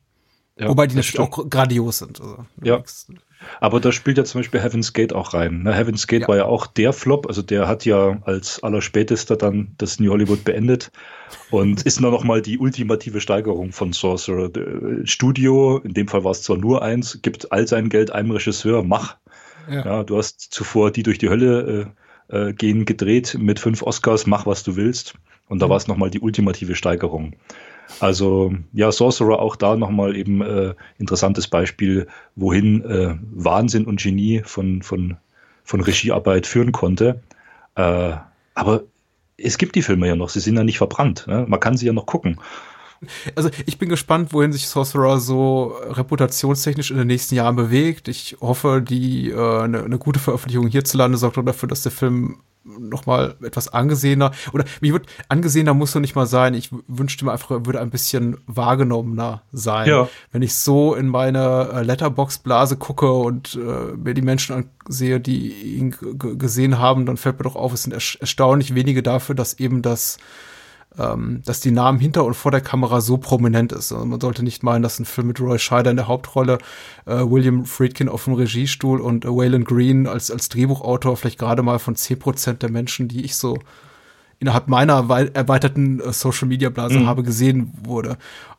[0.58, 1.34] Ja, Wobei die natürlich stimmt.
[1.34, 2.20] auch grandios sind.
[2.20, 2.82] Also, ja.
[3.60, 5.64] Aber da spielt ja zum Beispiel Heaven's Gate auch rein.
[5.64, 5.74] Ne?
[5.74, 6.28] Heaven's Gate ja.
[6.28, 10.44] war ja auch der Flop, also der hat ja als allerspätester dann das New Hollywood
[10.44, 10.92] beendet
[11.52, 14.50] und ist dann nochmal die ultimative Steigerung von Sorcerer.
[15.06, 18.84] Studio, in dem Fall war es zwar nur eins, gibt all sein Geld einem Regisseur,
[18.84, 19.18] mach.
[19.70, 19.86] Ja.
[19.86, 21.94] ja du hast zuvor die durch die Hölle
[22.30, 25.14] äh, äh, gehen gedreht mit fünf Oscars, mach was du willst.
[25.48, 25.70] Und da mhm.
[25.72, 27.36] war es nochmal die ultimative Steigerung.
[28.00, 34.42] Also ja, Sorcerer auch da nochmal eben äh, interessantes Beispiel, wohin äh, Wahnsinn und Genie
[34.46, 35.18] von, von,
[35.64, 37.22] von Regiearbeit führen konnte.
[37.76, 38.14] Äh,
[38.54, 38.84] aber
[39.38, 41.26] es gibt die Filme ja noch, sie sind ja nicht verbrannt.
[41.28, 41.46] Ne?
[41.48, 42.40] Man kann sie ja noch gucken.
[43.36, 48.10] Also ich bin gespannt, wohin sich Sorcerer so reputationstechnisch in den nächsten Jahren bewegt.
[48.10, 53.06] Ich hoffe, die äh, eine, eine gute Veröffentlichung hierzulande sorgt dafür, dass der Film noch
[53.06, 56.54] mal etwas angesehener oder wie wird angesehener muss er nicht mal sein.
[56.54, 59.90] Ich wünschte mir einfach, er würde ein bisschen wahrgenommener sein.
[59.90, 60.10] Ja.
[60.32, 65.52] Wenn ich so in meine äh, Letterbox-Blase gucke und äh, mir die Menschen ansehe, die
[65.78, 65.96] ihn
[66.38, 70.18] gesehen haben, dann fällt mir doch auf, es sind erstaunlich wenige dafür, dass eben das
[70.98, 73.92] ähm, dass die Namen hinter und vor der Kamera so prominent ist.
[73.92, 76.58] Also man sollte nicht meinen, dass ein Film mit Roy Scheider in der Hauptrolle,
[77.06, 81.62] äh, William Friedkin auf dem Regiestuhl und äh, Waylon Green als, als Drehbuchautor vielleicht gerade
[81.62, 83.60] mal von 10% der Menschen, die ich so
[84.40, 84.94] innerhalb meiner
[85.34, 87.08] erweiterten äh, Social Media Blase mhm.
[87.08, 88.12] habe gesehen wurde.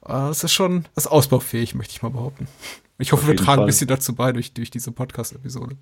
[0.04, 2.46] Äh, das ist schon, das ist ausbaufähig, möchte ich mal behaupten.
[2.98, 3.60] Ich hoffe, wir tragen Fall.
[3.60, 5.76] ein bisschen dazu bei durch, durch diese Podcast-Episode.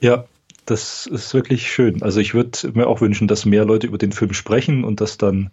[0.00, 0.24] Ja,
[0.64, 2.02] das ist wirklich schön.
[2.02, 5.18] Also ich würde mir auch wünschen, dass mehr Leute über den Film sprechen und dass
[5.18, 5.50] dann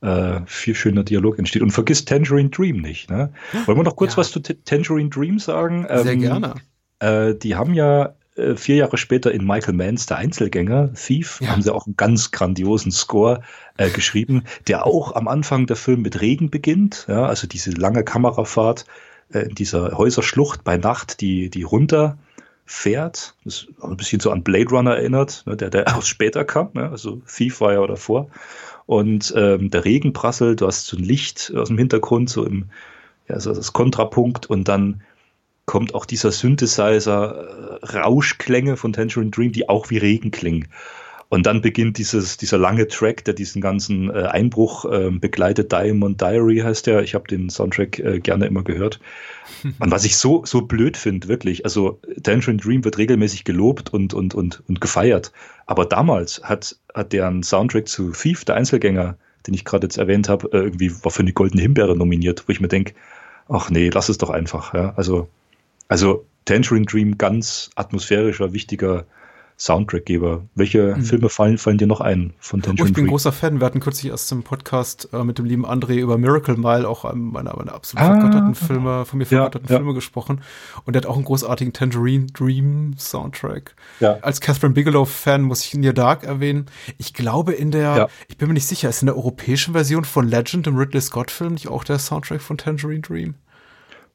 [0.00, 1.62] äh, viel schöner Dialog entsteht.
[1.62, 3.10] Und vergiss Tangerine Dream nicht.
[3.10, 3.32] Ne?
[3.64, 4.18] Wollen wir noch kurz ja.
[4.18, 5.86] was zu T Tangerine Dream sagen?
[5.88, 6.54] Sehr ähm, gerne.
[6.98, 11.48] Äh, die haben ja äh, vier Jahre später in Michael Manns Der Einzelgänger, Thief, ja.
[11.48, 13.40] haben sie auch einen ganz grandiosen Score
[13.76, 17.06] äh, geschrieben, der auch am Anfang der Film mit Regen beginnt.
[17.08, 18.84] Ja, also diese lange Kamerafahrt
[19.32, 22.18] äh, in dieser Häuserschlucht bei Nacht, die, die runter
[22.66, 26.70] fährt, das ein bisschen so an Blade Runner erinnert, ne, der, der auch später kam,
[26.74, 28.28] ne, also Thief war ja davor
[28.86, 32.66] und ähm, der Regen prasselt, du hast so ein Licht aus dem Hintergrund, so im,
[33.28, 35.02] also das Kontrapunkt und dann
[35.66, 40.68] kommt auch dieser Synthesizer äh, Rauschklänge von Tangerine Dream, die auch wie Regen klingen.
[41.28, 45.72] Und dann beginnt dieses, dieser lange Track, der diesen ganzen äh, Einbruch äh, begleitet.
[45.72, 47.02] Diamond Diary heißt der.
[47.02, 49.00] Ich habe den Soundtrack äh, gerne immer gehört.
[49.80, 54.14] Und was ich so, so blöd finde, wirklich, also Tangerine Dream wird regelmäßig gelobt und,
[54.14, 55.32] und, und, und gefeiert.
[55.66, 60.28] Aber damals hat, hat deren Soundtrack zu Thief, der Einzelgänger, den ich gerade jetzt erwähnt
[60.28, 62.94] habe, äh, irgendwie war für eine Goldene Himbeere nominiert, wo ich mir denke,
[63.48, 64.74] ach nee, lass es doch einfach.
[64.74, 64.94] Ja?
[64.96, 65.28] Also,
[65.88, 69.04] also Tangerine Dream, ganz atmosphärischer, wichtiger
[69.58, 70.44] Soundtrackgeber.
[70.54, 71.02] Welche mhm.
[71.02, 73.58] Filme fallen, fallen dir noch ein von Tension oh, Ich bin ein großer Fan.
[73.58, 77.06] Wir hatten kürzlich erst im Podcast äh, mit dem lieben André über Miracle Mile, auch
[77.06, 79.94] einem meiner, meiner absolut ah, vergotterten Filme, von mir vergotterten ja, Filme ja.
[79.94, 80.42] gesprochen.
[80.84, 83.74] Und der hat auch einen großartigen Tangerine Dream Soundtrack.
[84.00, 84.18] Ja.
[84.20, 86.66] Als Catherine Bigelow-Fan muss ich Near Dark erwähnen.
[86.98, 90.28] Ich glaube in der, ich bin mir nicht sicher, ist in der europäischen Version von
[90.28, 93.34] Legend im Ridley Scott-Film nicht auch der Soundtrack von Tangerine Dream?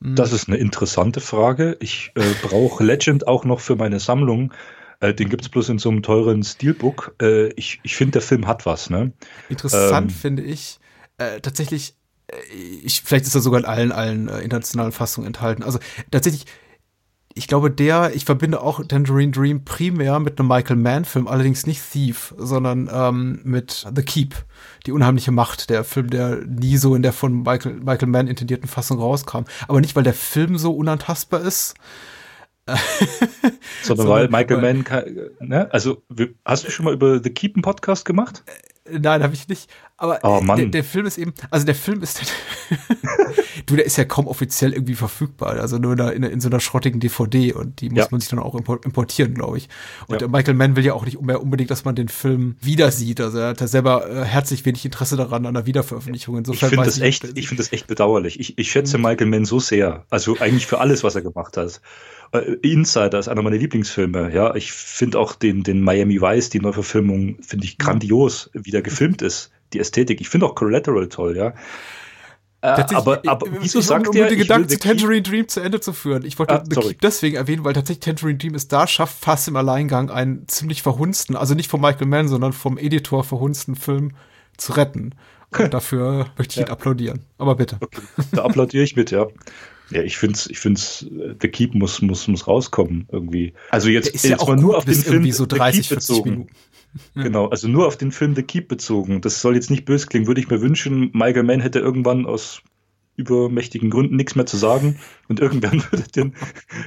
[0.01, 0.35] Das hm.
[0.35, 1.77] ist eine interessante Frage.
[1.79, 4.51] Ich äh, brauche Legend auch noch für meine Sammlung.
[5.01, 7.15] Äh, den gibt es bloß in so einem teuren Steelbook.
[7.21, 8.89] Äh, ich ich finde, der Film hat was.
[8.89, 9.11] Ne?
[9.49, 10.79] Interessant ähm, finde ich
[11.17, 11.95] äh, tatsächlich,
[12.27, 12.35] äh,
[12.83, 15.63] ich, vielleicht ist er sogar in allen, allen äh, internationalen Fassungen enthalten.
[15.63, 15.79] Also
[16.09, 16.45] tatsächlich,
[17.33, 21.81] ich glaube, der, ich verbinde auch Tangerine Dream primär mit einem Michael Mann-Film, allerdings nicht
[21.91, 24.35] Thief, sondern ähm, mit The Keep,
[24.85, 28.67] die unheimliche Macht, der Film, der nie so in der von Michael, Michael Mann intendierten
[28.67, 29.45] Fassung rauskam.
[29.67, 31.75] Aber nicht, weil der Film so unantastbar ist,
[33.83, 34.85] Sondern weil Michael Mann,
[35.39, 35.71] ne?
[35.73, 36.03] also
[36.45, 38.43] hast du schon mal über The Keep einen Podcast gemacht?
[38.85, 39.69] Äh, nein, habe ich nicht.
[40.01, 42.21] Aber oh, der, der, Film ist eben, also der Film ist,
[43.67, 46.99] du, der ist ja kaum offiziell irgendwie verfügbar, also nur in, in, so einer schrottigen
[46.99, 48.07] DVD und die muss ja.
[48.09, 49.69] man sich dann auch importieren, glaube ich.
[50.07, 50.27] Und ja.
[50.27, 53.21] Michael Mann will ja auch nicht mehr unbedingt, dass man den Film wieder sieht.
[53.21, 56.35] Also er hat ja selber äh, herzlich wenig Interesse daran an der Wiederveröffentlichung.
[56.35, 58.39] Insofern ich finde das echt, ich finde das echt bedauerlich.
[58.39, 59.03] Ich, ich schätze mhm.
[59.03, 61.79] Michael Mann so sehr, also eigentlich für alles, was er gemacht hat.
[62.31, 64.33] Äh, Insider ist einer meiner Lieblingsfilme.
[64.33, 68.81] Ja, ich finde auch den, den Miami Vice, die Neuverfilmung, finde ich grandios, wie der
[68.81, 69.51] gefilmt ist.
[69.73, 70.21] Die Ästhetik.
[70.21, 71.53] Ich finde auch Collateral toll, ja.
[72.63, 75.79] Äh, aber, aber wieso ich, sagt um der, den Gedanken zu Tangerine Dream zu Ende
[75.79, 76.23] zu führen.
[76.23, 79.47] Ich wollte ah, The Keep deswegen erwähnen, weil tatsächlich Tangerine Dream es da schafft, fast
[79.47, 84.11] im Alleingang einen ziemlich verhunzten, also nicht von Michael Mann, sondern vom Editor verhunzten Film
[84.57, 85.15] zu retten.
[85.57, 86.67] Und dafür möchte ich ja.
[86.67, 87.25] ihn applaudieren.
[87.39, 87.77] Aber bitte.
[87.81, 88.01] Okay.
[88.31, 89.25] Da applaudiere ich mit, ja.
[89.89, 91.05] Ja, ich finde es, ich find's,
[91.41, 93.53] The Keep muss, muss, muss rauskommen irgendwie.
[93.71, 96.29] Also jetzt, ist ja jetzt mal nur auf den Film so 30, The Keep bezogen.
[96.29, 96.51] Minuten.
[97.15, 97.23] Ja.
[97.23, 99.21] Genau, also nur auf den Film The Keep bezogen.
[99.21, 101.09] Das soll jetzt nicht böse klingen, würde ich mir wünschen.
[101.13, 102.61] Michael Mann hätte irgendwann aus
[103.15, 106.35] übermächtigen Gründen nichts mehr zu sagen und irgendwann würde den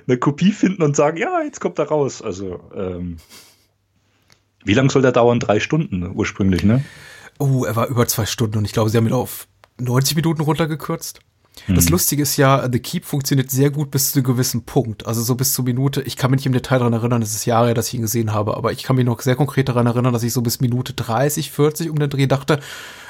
[0.07, 2.23] eine Kopie finden und sagen, ja, jetzt kommt er raus.
[2.23, 3.17] Also, ähm,
[4.65, 5.41] wie lange soll der dauern?
[5.41, 6.85] Drei Stunden ursprünglich, ne?
[7.39, 9.47] Oh, er war über zwei Stunden und ich glaube, sie haben ihn auf
[9.79, 11.21] 90 Minuten runtergekürzt.
[11.69, 11.93] Das hm.
[11.93, 15.07] Lustige ist ja, The Keep funktioniert sehr gut bis zu einem gewissen Punkt.
[15.07, 16.03] Also so bis zur Minute.
[16.03, 18.33] Ich kann mich nicht im Detail daran erinnern, es ist Jahre, dass ich ihn gesehen
[18.33, 20.93] habe, aber ich kann mich noch sehr konkret daran erinnern, dass ich so bis Minute
[20.93, 22.61] 30, 40 um den Dreh dachte,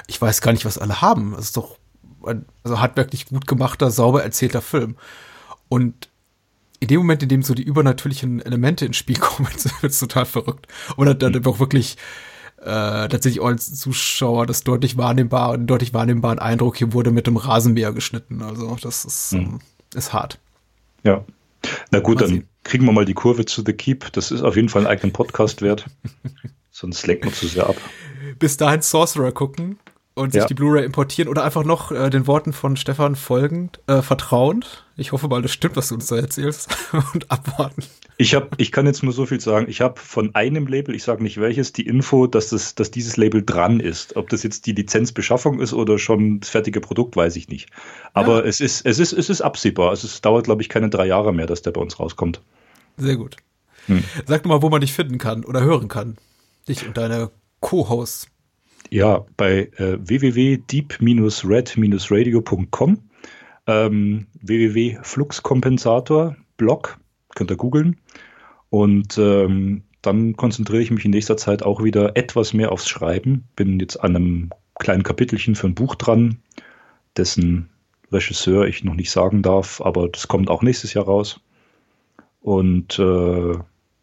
[0.06, 1.32] ich weiß gar nicht, was alle haben.
[1.34, 1.78] Das ist doch
[2.26, 4.96] ein also handwerklich gut gemachter, sauber erzählter Film.
[5.68, 6.08] Und
[6.80, 9.48] in dem Moment, in dem so die übernatürlichen Elemente ins Spiel kommen,
[9.80, 10.68] wird es total verrückt.
[10.96, 11.96] Und dann, dann auch wirklich
[12.64, 17.26] äh, tatsächlich auch als Zuschauer das deutlich wahrnehmbar, einen deutlich wahrnehmbaren Eindruck, hier wurde mit
[17.26, 18.42] dem Rasenmäher geschnitten.
[18.42, 19.60] Also das ist, mhm.
[19.94, 20.38] ist hart.
[21.02, 21.24] Ja.
[21.90, 22.48] Na gut, mal dann sehen.
[22.62, 24.12] kriegen wir mal die Kurve zu The Keep.
[24.12, 25.86] Das ist auf jeden Fall einen eigenen Podcast wert.
[26.70, 27.76] Sonst lenkt man zu sehr ab.
[28.38, 29.78] Bis dahin Sorcerer gucken
[30.14, 30.46] und sich ja.
[30.46, 34.83] die Blu-ray importieren oder einfach noch äh, den Worten von Stefan folgend äh, vertrauend.
[34.96, 36.68] Ich hoffe mal, das stimmt, was du uns da erzählst
[37.14, 37.82] und abwarten.
[38.16, 39.66] Ich habe, ich kann jetzt nur so viel sagen.
[39.68, 43.16] Ich habe von einem Label, ich sage nicht welches, die Info, dass das, dass dieses
[43.16, 44.14] Label dran ist.
[44.14, 47.70] Ob das jetzt die Lizenzbeschaffung ist oder schon das fertige Produkt, weiß ich nicht.
[48.12, 48.48] Aber ja.
[48.48, 49.92] es ist, es ist, es ist absehbar.
[49.92, 52.40] Es dauert, glaube ich, keine drei Jahre mehr, dass der bei uns rauskommt.
[52.96, 53.36] Sehr gut.
[53.86, 54.04] Hm.
[54.26, 56.18] Sag mal, wo man dich finden kann oder hören kann.
[56.68, 58.28] Dich und deine Co-Hosts.
[58.90, 62.98] Ja, bei äh, www.deep-red-radio.com
[63.66, 66.98] ähm, www.fluxkompensator Blog,
[67.34, 67.98] könnt ihr googeln.
[68.70, 73.48] Und ähm, dann konzentriere ich mich in nächster Zeit auch wieder etwas mehr aufs Schreiben.
[73.56, 76.38] Bin jetzt an einem kleinen Kapitelchen für ein Buch dran,
[77.16, 77.70] dessen
[78.12, 81.40] Regisseur ich noch nicht sagen darf, aber das kommt auch nächstes Jahr raus.
[82.40, 83.54] Und äh,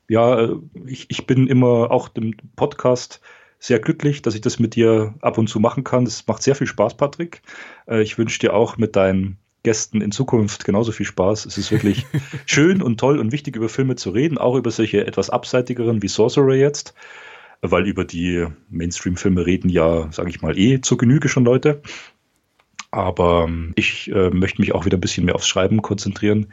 [0.09, 0.49] ja,
[0.85, 3.21] ich, ich bin immer auch dem Podcast
[3.59, 6.05] sehr glücklich, dass ich das mit dir ab und zu machen kann.
[6.05, 7.43] Das macht sehr viel Spaß, Patrick.
[7.88, 11.45] Äh, ich wünsche dir auch mit deinen Gästen in Zukunft genauso viel Spaß.
[11.45, 12.05] Es ist wirklich
[12.45, 16.07] schön und toll und wichtig, über Filme zu reden, auch über solche etwas abseitigeren wie
[16.07, 16.93] Sorcerer jetzt,
[17.61, 21.81] weil über die Mainstream-Filme reden ja, sage ich mal, eh zur Genüge schon Leute.
[22.89, 26.47] Aber ähm, ich äh, möchte mich auch wieder ein bisschen mehr aufs Schreiben konzentrieren.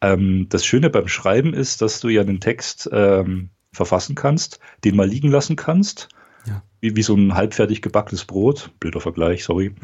[0.00, 4.96] Ähm, das Schöne beim Schreiben ist, dass du ja den Text ähm, verfassen kannst, den
[4.96, 6.08] mal liegen lassen kannst,
[6.46, 6.62] ja.
[6.80, 9.74] wie, wie so ein halbfertig gebackenes Brot, blöder Vergleich, sorry,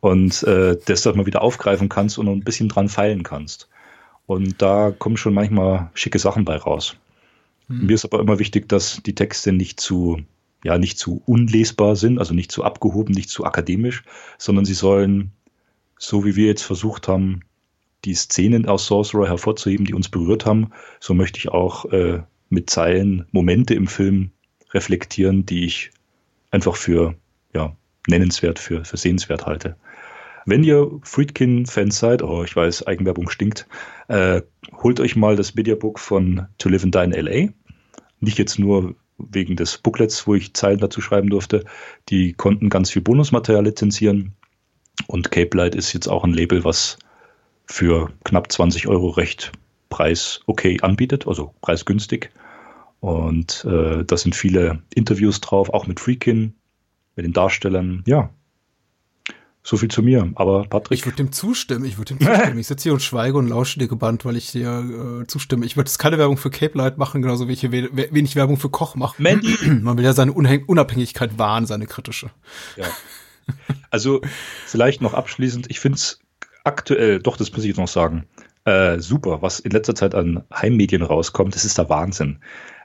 [0.00, 3.68] und äh, das dann mal wieder aufgreifen kannst und ein bisschen dran feilen kannst.
[4.26, 6.96] Und da kommen schon manchmal schicke Sachen bei raus.
[7.68, 7.86] Mhm.
[7.86, 10.22] Mir ist aber immer wichtig, dass die Texte nicht zu,
[10.64, 14.04] ja, nicht zu unlesbar sind, also nicht zu abgehoben, nicht zu akademisch,
[14.38, 15.32] sondern sie sollen,
[15.98, 17.40] so wie wir jetzt versucht haben,
[18.04, 20.70] die Szenen aus Sorcerer hervorzuheben, die uns berührt haben,
[21.00, 24.30] so möchte ich auch äh, mit Zeilen Momente im Film
[24.72, 25.90] reflektieren, die ich
[26.50, 27.14] einfach für
[27.54, 29.76] ja, nennenswert, für, für sehenswert halte.
[30.46, 33.66] Wenn ihr Friedkin-Fans seid, oh, ich weiß, Eigenwerbung stinkt,
[34.08, 34.42] äh,
[34.82, 37.52] holt euch mal das Mediabook von To Live and Die in L.A.
[38.20, 41.64] Nicht jetzt nur wegen des Booklets, wo ich Zeilen dazu schreiben durfte.
[42.08, 44.34] Die konnten ganz viel Bonusmaterial lizenzieren.
[45.06, 46.98] Und Cape Light ist jetzt auch ein Label, was
[47.66, 49.52] für knapp 20 Euro recht
[49.88, 52.30] preis okay anbietet, also preisgünstig.
[53.00, 56.54] Und äh, da sind viele Interviews drauf, auch mit Freakin,
[57.16, 58.02] mit den Darstellern.
[58.06, 58.30] Ja,
[59.62, 60.30] so viel zu mir.
[60.36, 60.98] Aber Patrick.
[60.98, 61.84] Ich würde dem zustimmen.
[61.84, 62.58] Ich würde dem zustimmen.
[62.58, 65.66] ich sitze hier und schweige und lausche dir gebannt, weil ich dir äh, zustimme.
[65.66, 68.36] Ich würde jetzt keine Werbung für Cape Light machen, genauso wie ich hier we wenig
[68.36, 69.20] Werbung für Koch mache.
[69.22, 69.56] Mandy.
[69.82, 72.30] Man will ja seine Unhäng Unabhängigkeit wahren, seine kritische.
[72.76, 72.86] Ja.
[73.90, 74.20] Also
[74.66, 75.70] vielleicht noch abschließend.
[75.70, 76.20] Ich finde es
[76.64, 78.26] aktuell, doch, das muss ich jetzt noch sagen,
[78.64, 81.54] äh, super, was in letzter Zeit an Heimmedien rauskommt.
[81.54, 82.38] Das ist der Wahnsinn.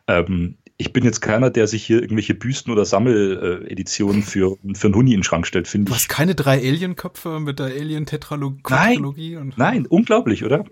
[0.07, 4.95] Ähm, ich bin jetzt keiner, der sich hier irgendwelche Büsten oder Sammeleditionen für, für einen
[4.95, 5.89] Huni in den Schrank stellt, finde ich.
[5.89, 8.61] Du hast keine drei Alien-Köpfe mit der Alien-Tetralogie?
[8.69, 10.65] Nein, nein, unglaublich, oder?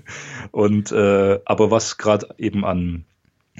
[0.52, 3.04] und äh, aber was gerade eben an,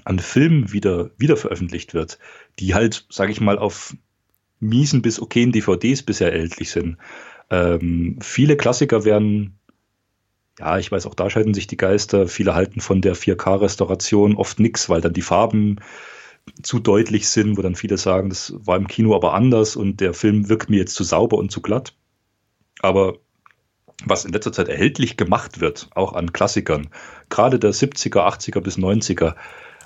[0.05, 2.19] an Filmen wieder, wieder veröffentlicht wird,
[2.61, 3.97] die halt, sage ich mal, auf
[4.61, 6.99] miesen bis okayen DVDs bisher erhältlich sind.
[7.51, 9.58] Ähm, viele Klassiker werden
[10.59, 12.27] ja, ich weiß, auch da scheiden sich die Geister.
[12.27, 15.77] Viele halten von der 4K-Restauration oft nichts, weil dann die Farben
[16.63, 20.15] zu deutlich sind, wo dann viele sagen, das war im Kino aber anders und der
[20.15, 21.95] Film wirkt mir jetzt zu sauber und zu glatt.
[22.81, 23.19] Aber
[24.05, 26.89] was in letzter Zeit erhältlich gemacht wird, auch an Klassikern,
[27.29, 29.35] gerade der 70er, 80er bis 90er,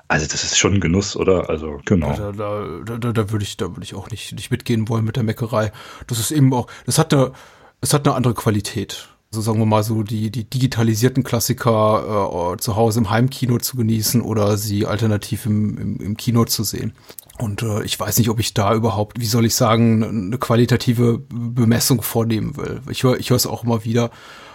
[0.09, 1.49] also das ist schon ein Genuss, oder?
[1.49, 2.15] Also genau.
[2.15, 5.16] Da, da, da, da würde ich, da würde ich auch nicht, nicht mitgehen wollen mit
[5.16, 5.73] der Meckerei.
[6.07, 7.32] Das ist eben auch, das hat eine,
[7.81, 12.60] es hat eine andere Qualität so sagen wir mal so die, die digitalisierten Klassiker äh,
[12.60, 16.92] zu Hause im Heimkino zu genießen oder sie alternativ im, im, im Kino zu sehen.
[17.38, 21.18] Und äh, ich weiß nicht, ob ich da überhaupt, wie soll ich sagen, eine qualitative
[21.30, 22.82] Bemessung vornehmen will.
[22.90, 24.10] Ich höre ich höre es auch immer wieder,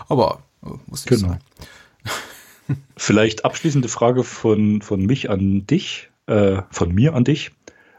[0.09, 1.33] aber äh, muss nicht genau.
[1.33, 2.77] sein.
[2.95, 7.51] Vielleicht abschließende Frage von, von mich an dich, äh, von mir an dich.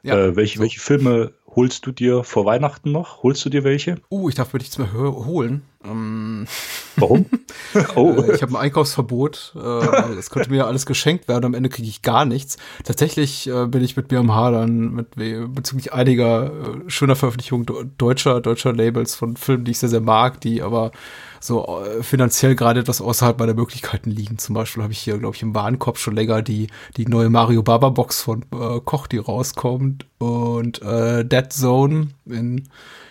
[0.05, 0.63] Ja, äh, welche, so.
[0.63, 3.25] welche Filme holst du dir vor Weihnachten noch?
[3.25, 3.97] Holst du dir welche?
[4.13, 5.63] Uh, ich darf mir nichts mehr holen.
[5.85, 6.47] Ähm,
[6.95, 7.27] Warum?
[7.97, 8.13] oh.
[8.13, 9.55] Äh, ich habe ein Einkaufsverbot.
[9.57, 11.47] Äh, es könnte mir alles geschenkt werden.
[11.47, 12.59] Am Ende kriege ich gar nichts.
[12.85, 15.17] Tatsächlich äh, bin ich mit mir am Hadern mit,
[15.53, 16.51] bezüglich einiger äh,
[16.91, 17.67] schöner Veröffentlichungen
[17.99, 20.93] deutscher, deutscher Labels von Filmen, die ich sehr, sehr mag, die aber
[21.41, 24.39] so äh, finanziell gerade etwas außerhalb meiner Möglichkeiten liegen.
[24.39, 27.63] Zum Beispiel habe ich hier, glaube ich, im Warenkorb schon länger die, die neue Mario
[27.63, 32.69] Baba Box von äh, Koch, die rauskommt und äh, Dead Zone in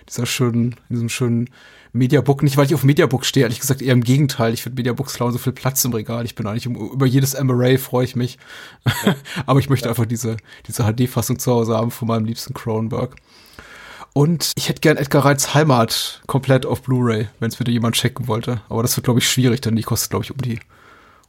[0.09, 1.49] dieser schönen, in diesem schönen
[1.93, 4.53] Mediabook, nicht weil ich auf Mediabook stehe, ehrlich gesagt eher im Gegenteil.
[4.53, 6.25] Ich finde Mediabooks klauen so viel Platz im Regal.
[6.25, 8.37] Ich bin eigentlich um, über jedes MRA freue ich mich.
[9.45, 9.91] Aber ich möchte ja.
[9.91, 10.37] einfach diese,
[10.67, 13.15] diese HD-Fassung zu Hause haben von meinem liebsten Cronenberg.
[14.17, 18.27] Und ich hätte gern Edgar Wrights Heimat komplett auf Blu-ray, wenn es wieder jemand checken
[18.27, 18.63] wollte.
[18.67, 20.59] Aber das wird, glaube ich, schwierig, denn die kostet, glaube ich, um die,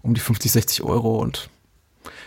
[0.01, 1.51] um die 50, 60 Euro und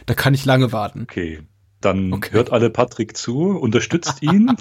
[0.05, 1.01] da kann ich lange warten.
[1.09, 1.41] Okay.
[1.79, 2.33] Dann okay.
[2.33, 4.55] hört alle Patrick zu, unterstützt ihn.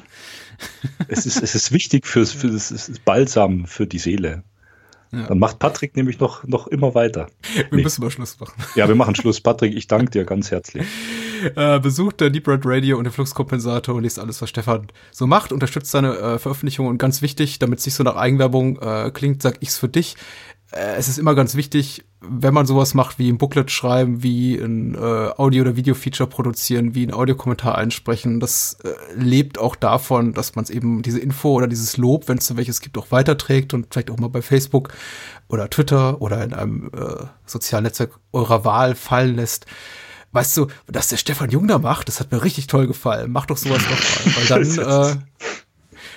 [1.09, 4.43] es, ist, es ist wichtig fürs, für das ist Balsam für die Seele.
[5.12, 5.27] Ja.
[5.27, 7.27] Dann macht Patrick nämlich noch, noch immer weiter.
[7.55, 7.82] Wir nee.
[7.82, 8.62] müssen mal Schluss machen.
[8.77, 9.41] Ja, wir machen Schluss.
[9.41, 10.87] Patrick, ich danke dir ganz herzlich.
[11.57, 15.27] Äh, besucht der Deep Red Radio und den Fluxkompensator und liest alles, was Stefan so
[15.27, 15.53] macht.
[15.53, 19.41] Unterstützt seine äh, Veröffentlichungen und ganz wichtig, damit es nicht so nach Eigenwerbung äh, klingt,
[19.41, 20.16] sag ich's für dich.
[20.72, 24.56] Äh, es ist immer ganz wichtig, wenn man sowas macht, wie ein Booklet schreiben, wie
[24.56, 30.32] ein äh, Audio- oder Video-Feature produzieren, wie ein Audiokommentar einsprechen, das äh, lebt auch davon,
[30.34, 33.10] dass man es eben diese Info oder dieses Lob, wenn es da welches gibt, auch
[33.10, 34.92] weiterträgt und vielleicht auch mal bei Facebook
[35.48, 39.66] oder Twitter oder in einem äh, sozialen Netzwerk eurer Wahl fallen lässt.
[40.32, 43.32] Weißt du, dass der Stefan Jung da macht, das hat mir richtig toll gefallen.
[43.32, 44.36] Mach doch sowas nochmal.
[44.36, 45.16] Weil dann äh,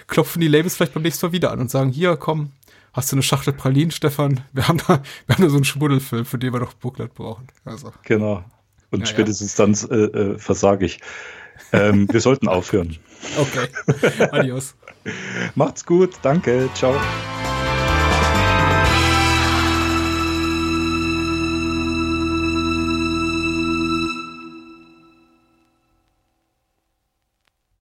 [0.06, 2.52] klopfen die Labels vielleicht beim nächsten Mal wieder an und sagen, hier, komm,
[2.94, 4.42] hast du eine Schachtel Pralinen, Stefan?
[4.54, 7.48] Wir haben da, wir haben da so einen Schmuddelfilm, für den wir doch Booklet brauchen.
[7.66, 7.92] Also.
[8.04, 8.44] Genau.
[8.92, 9.66] Und ja, spätestens ja.
[9.66, 11.00] dann äh, äh, versage ich.
[11.72, 12.98] Ähm, wir sollten aufhören.
[13.38, 13.68] Okay.
[14.32, 14.76] Adios.
[15.56, 16.12] Macht's gut.
[16.22, 16.70] Danke.
[16.76, 16.96] Ciao.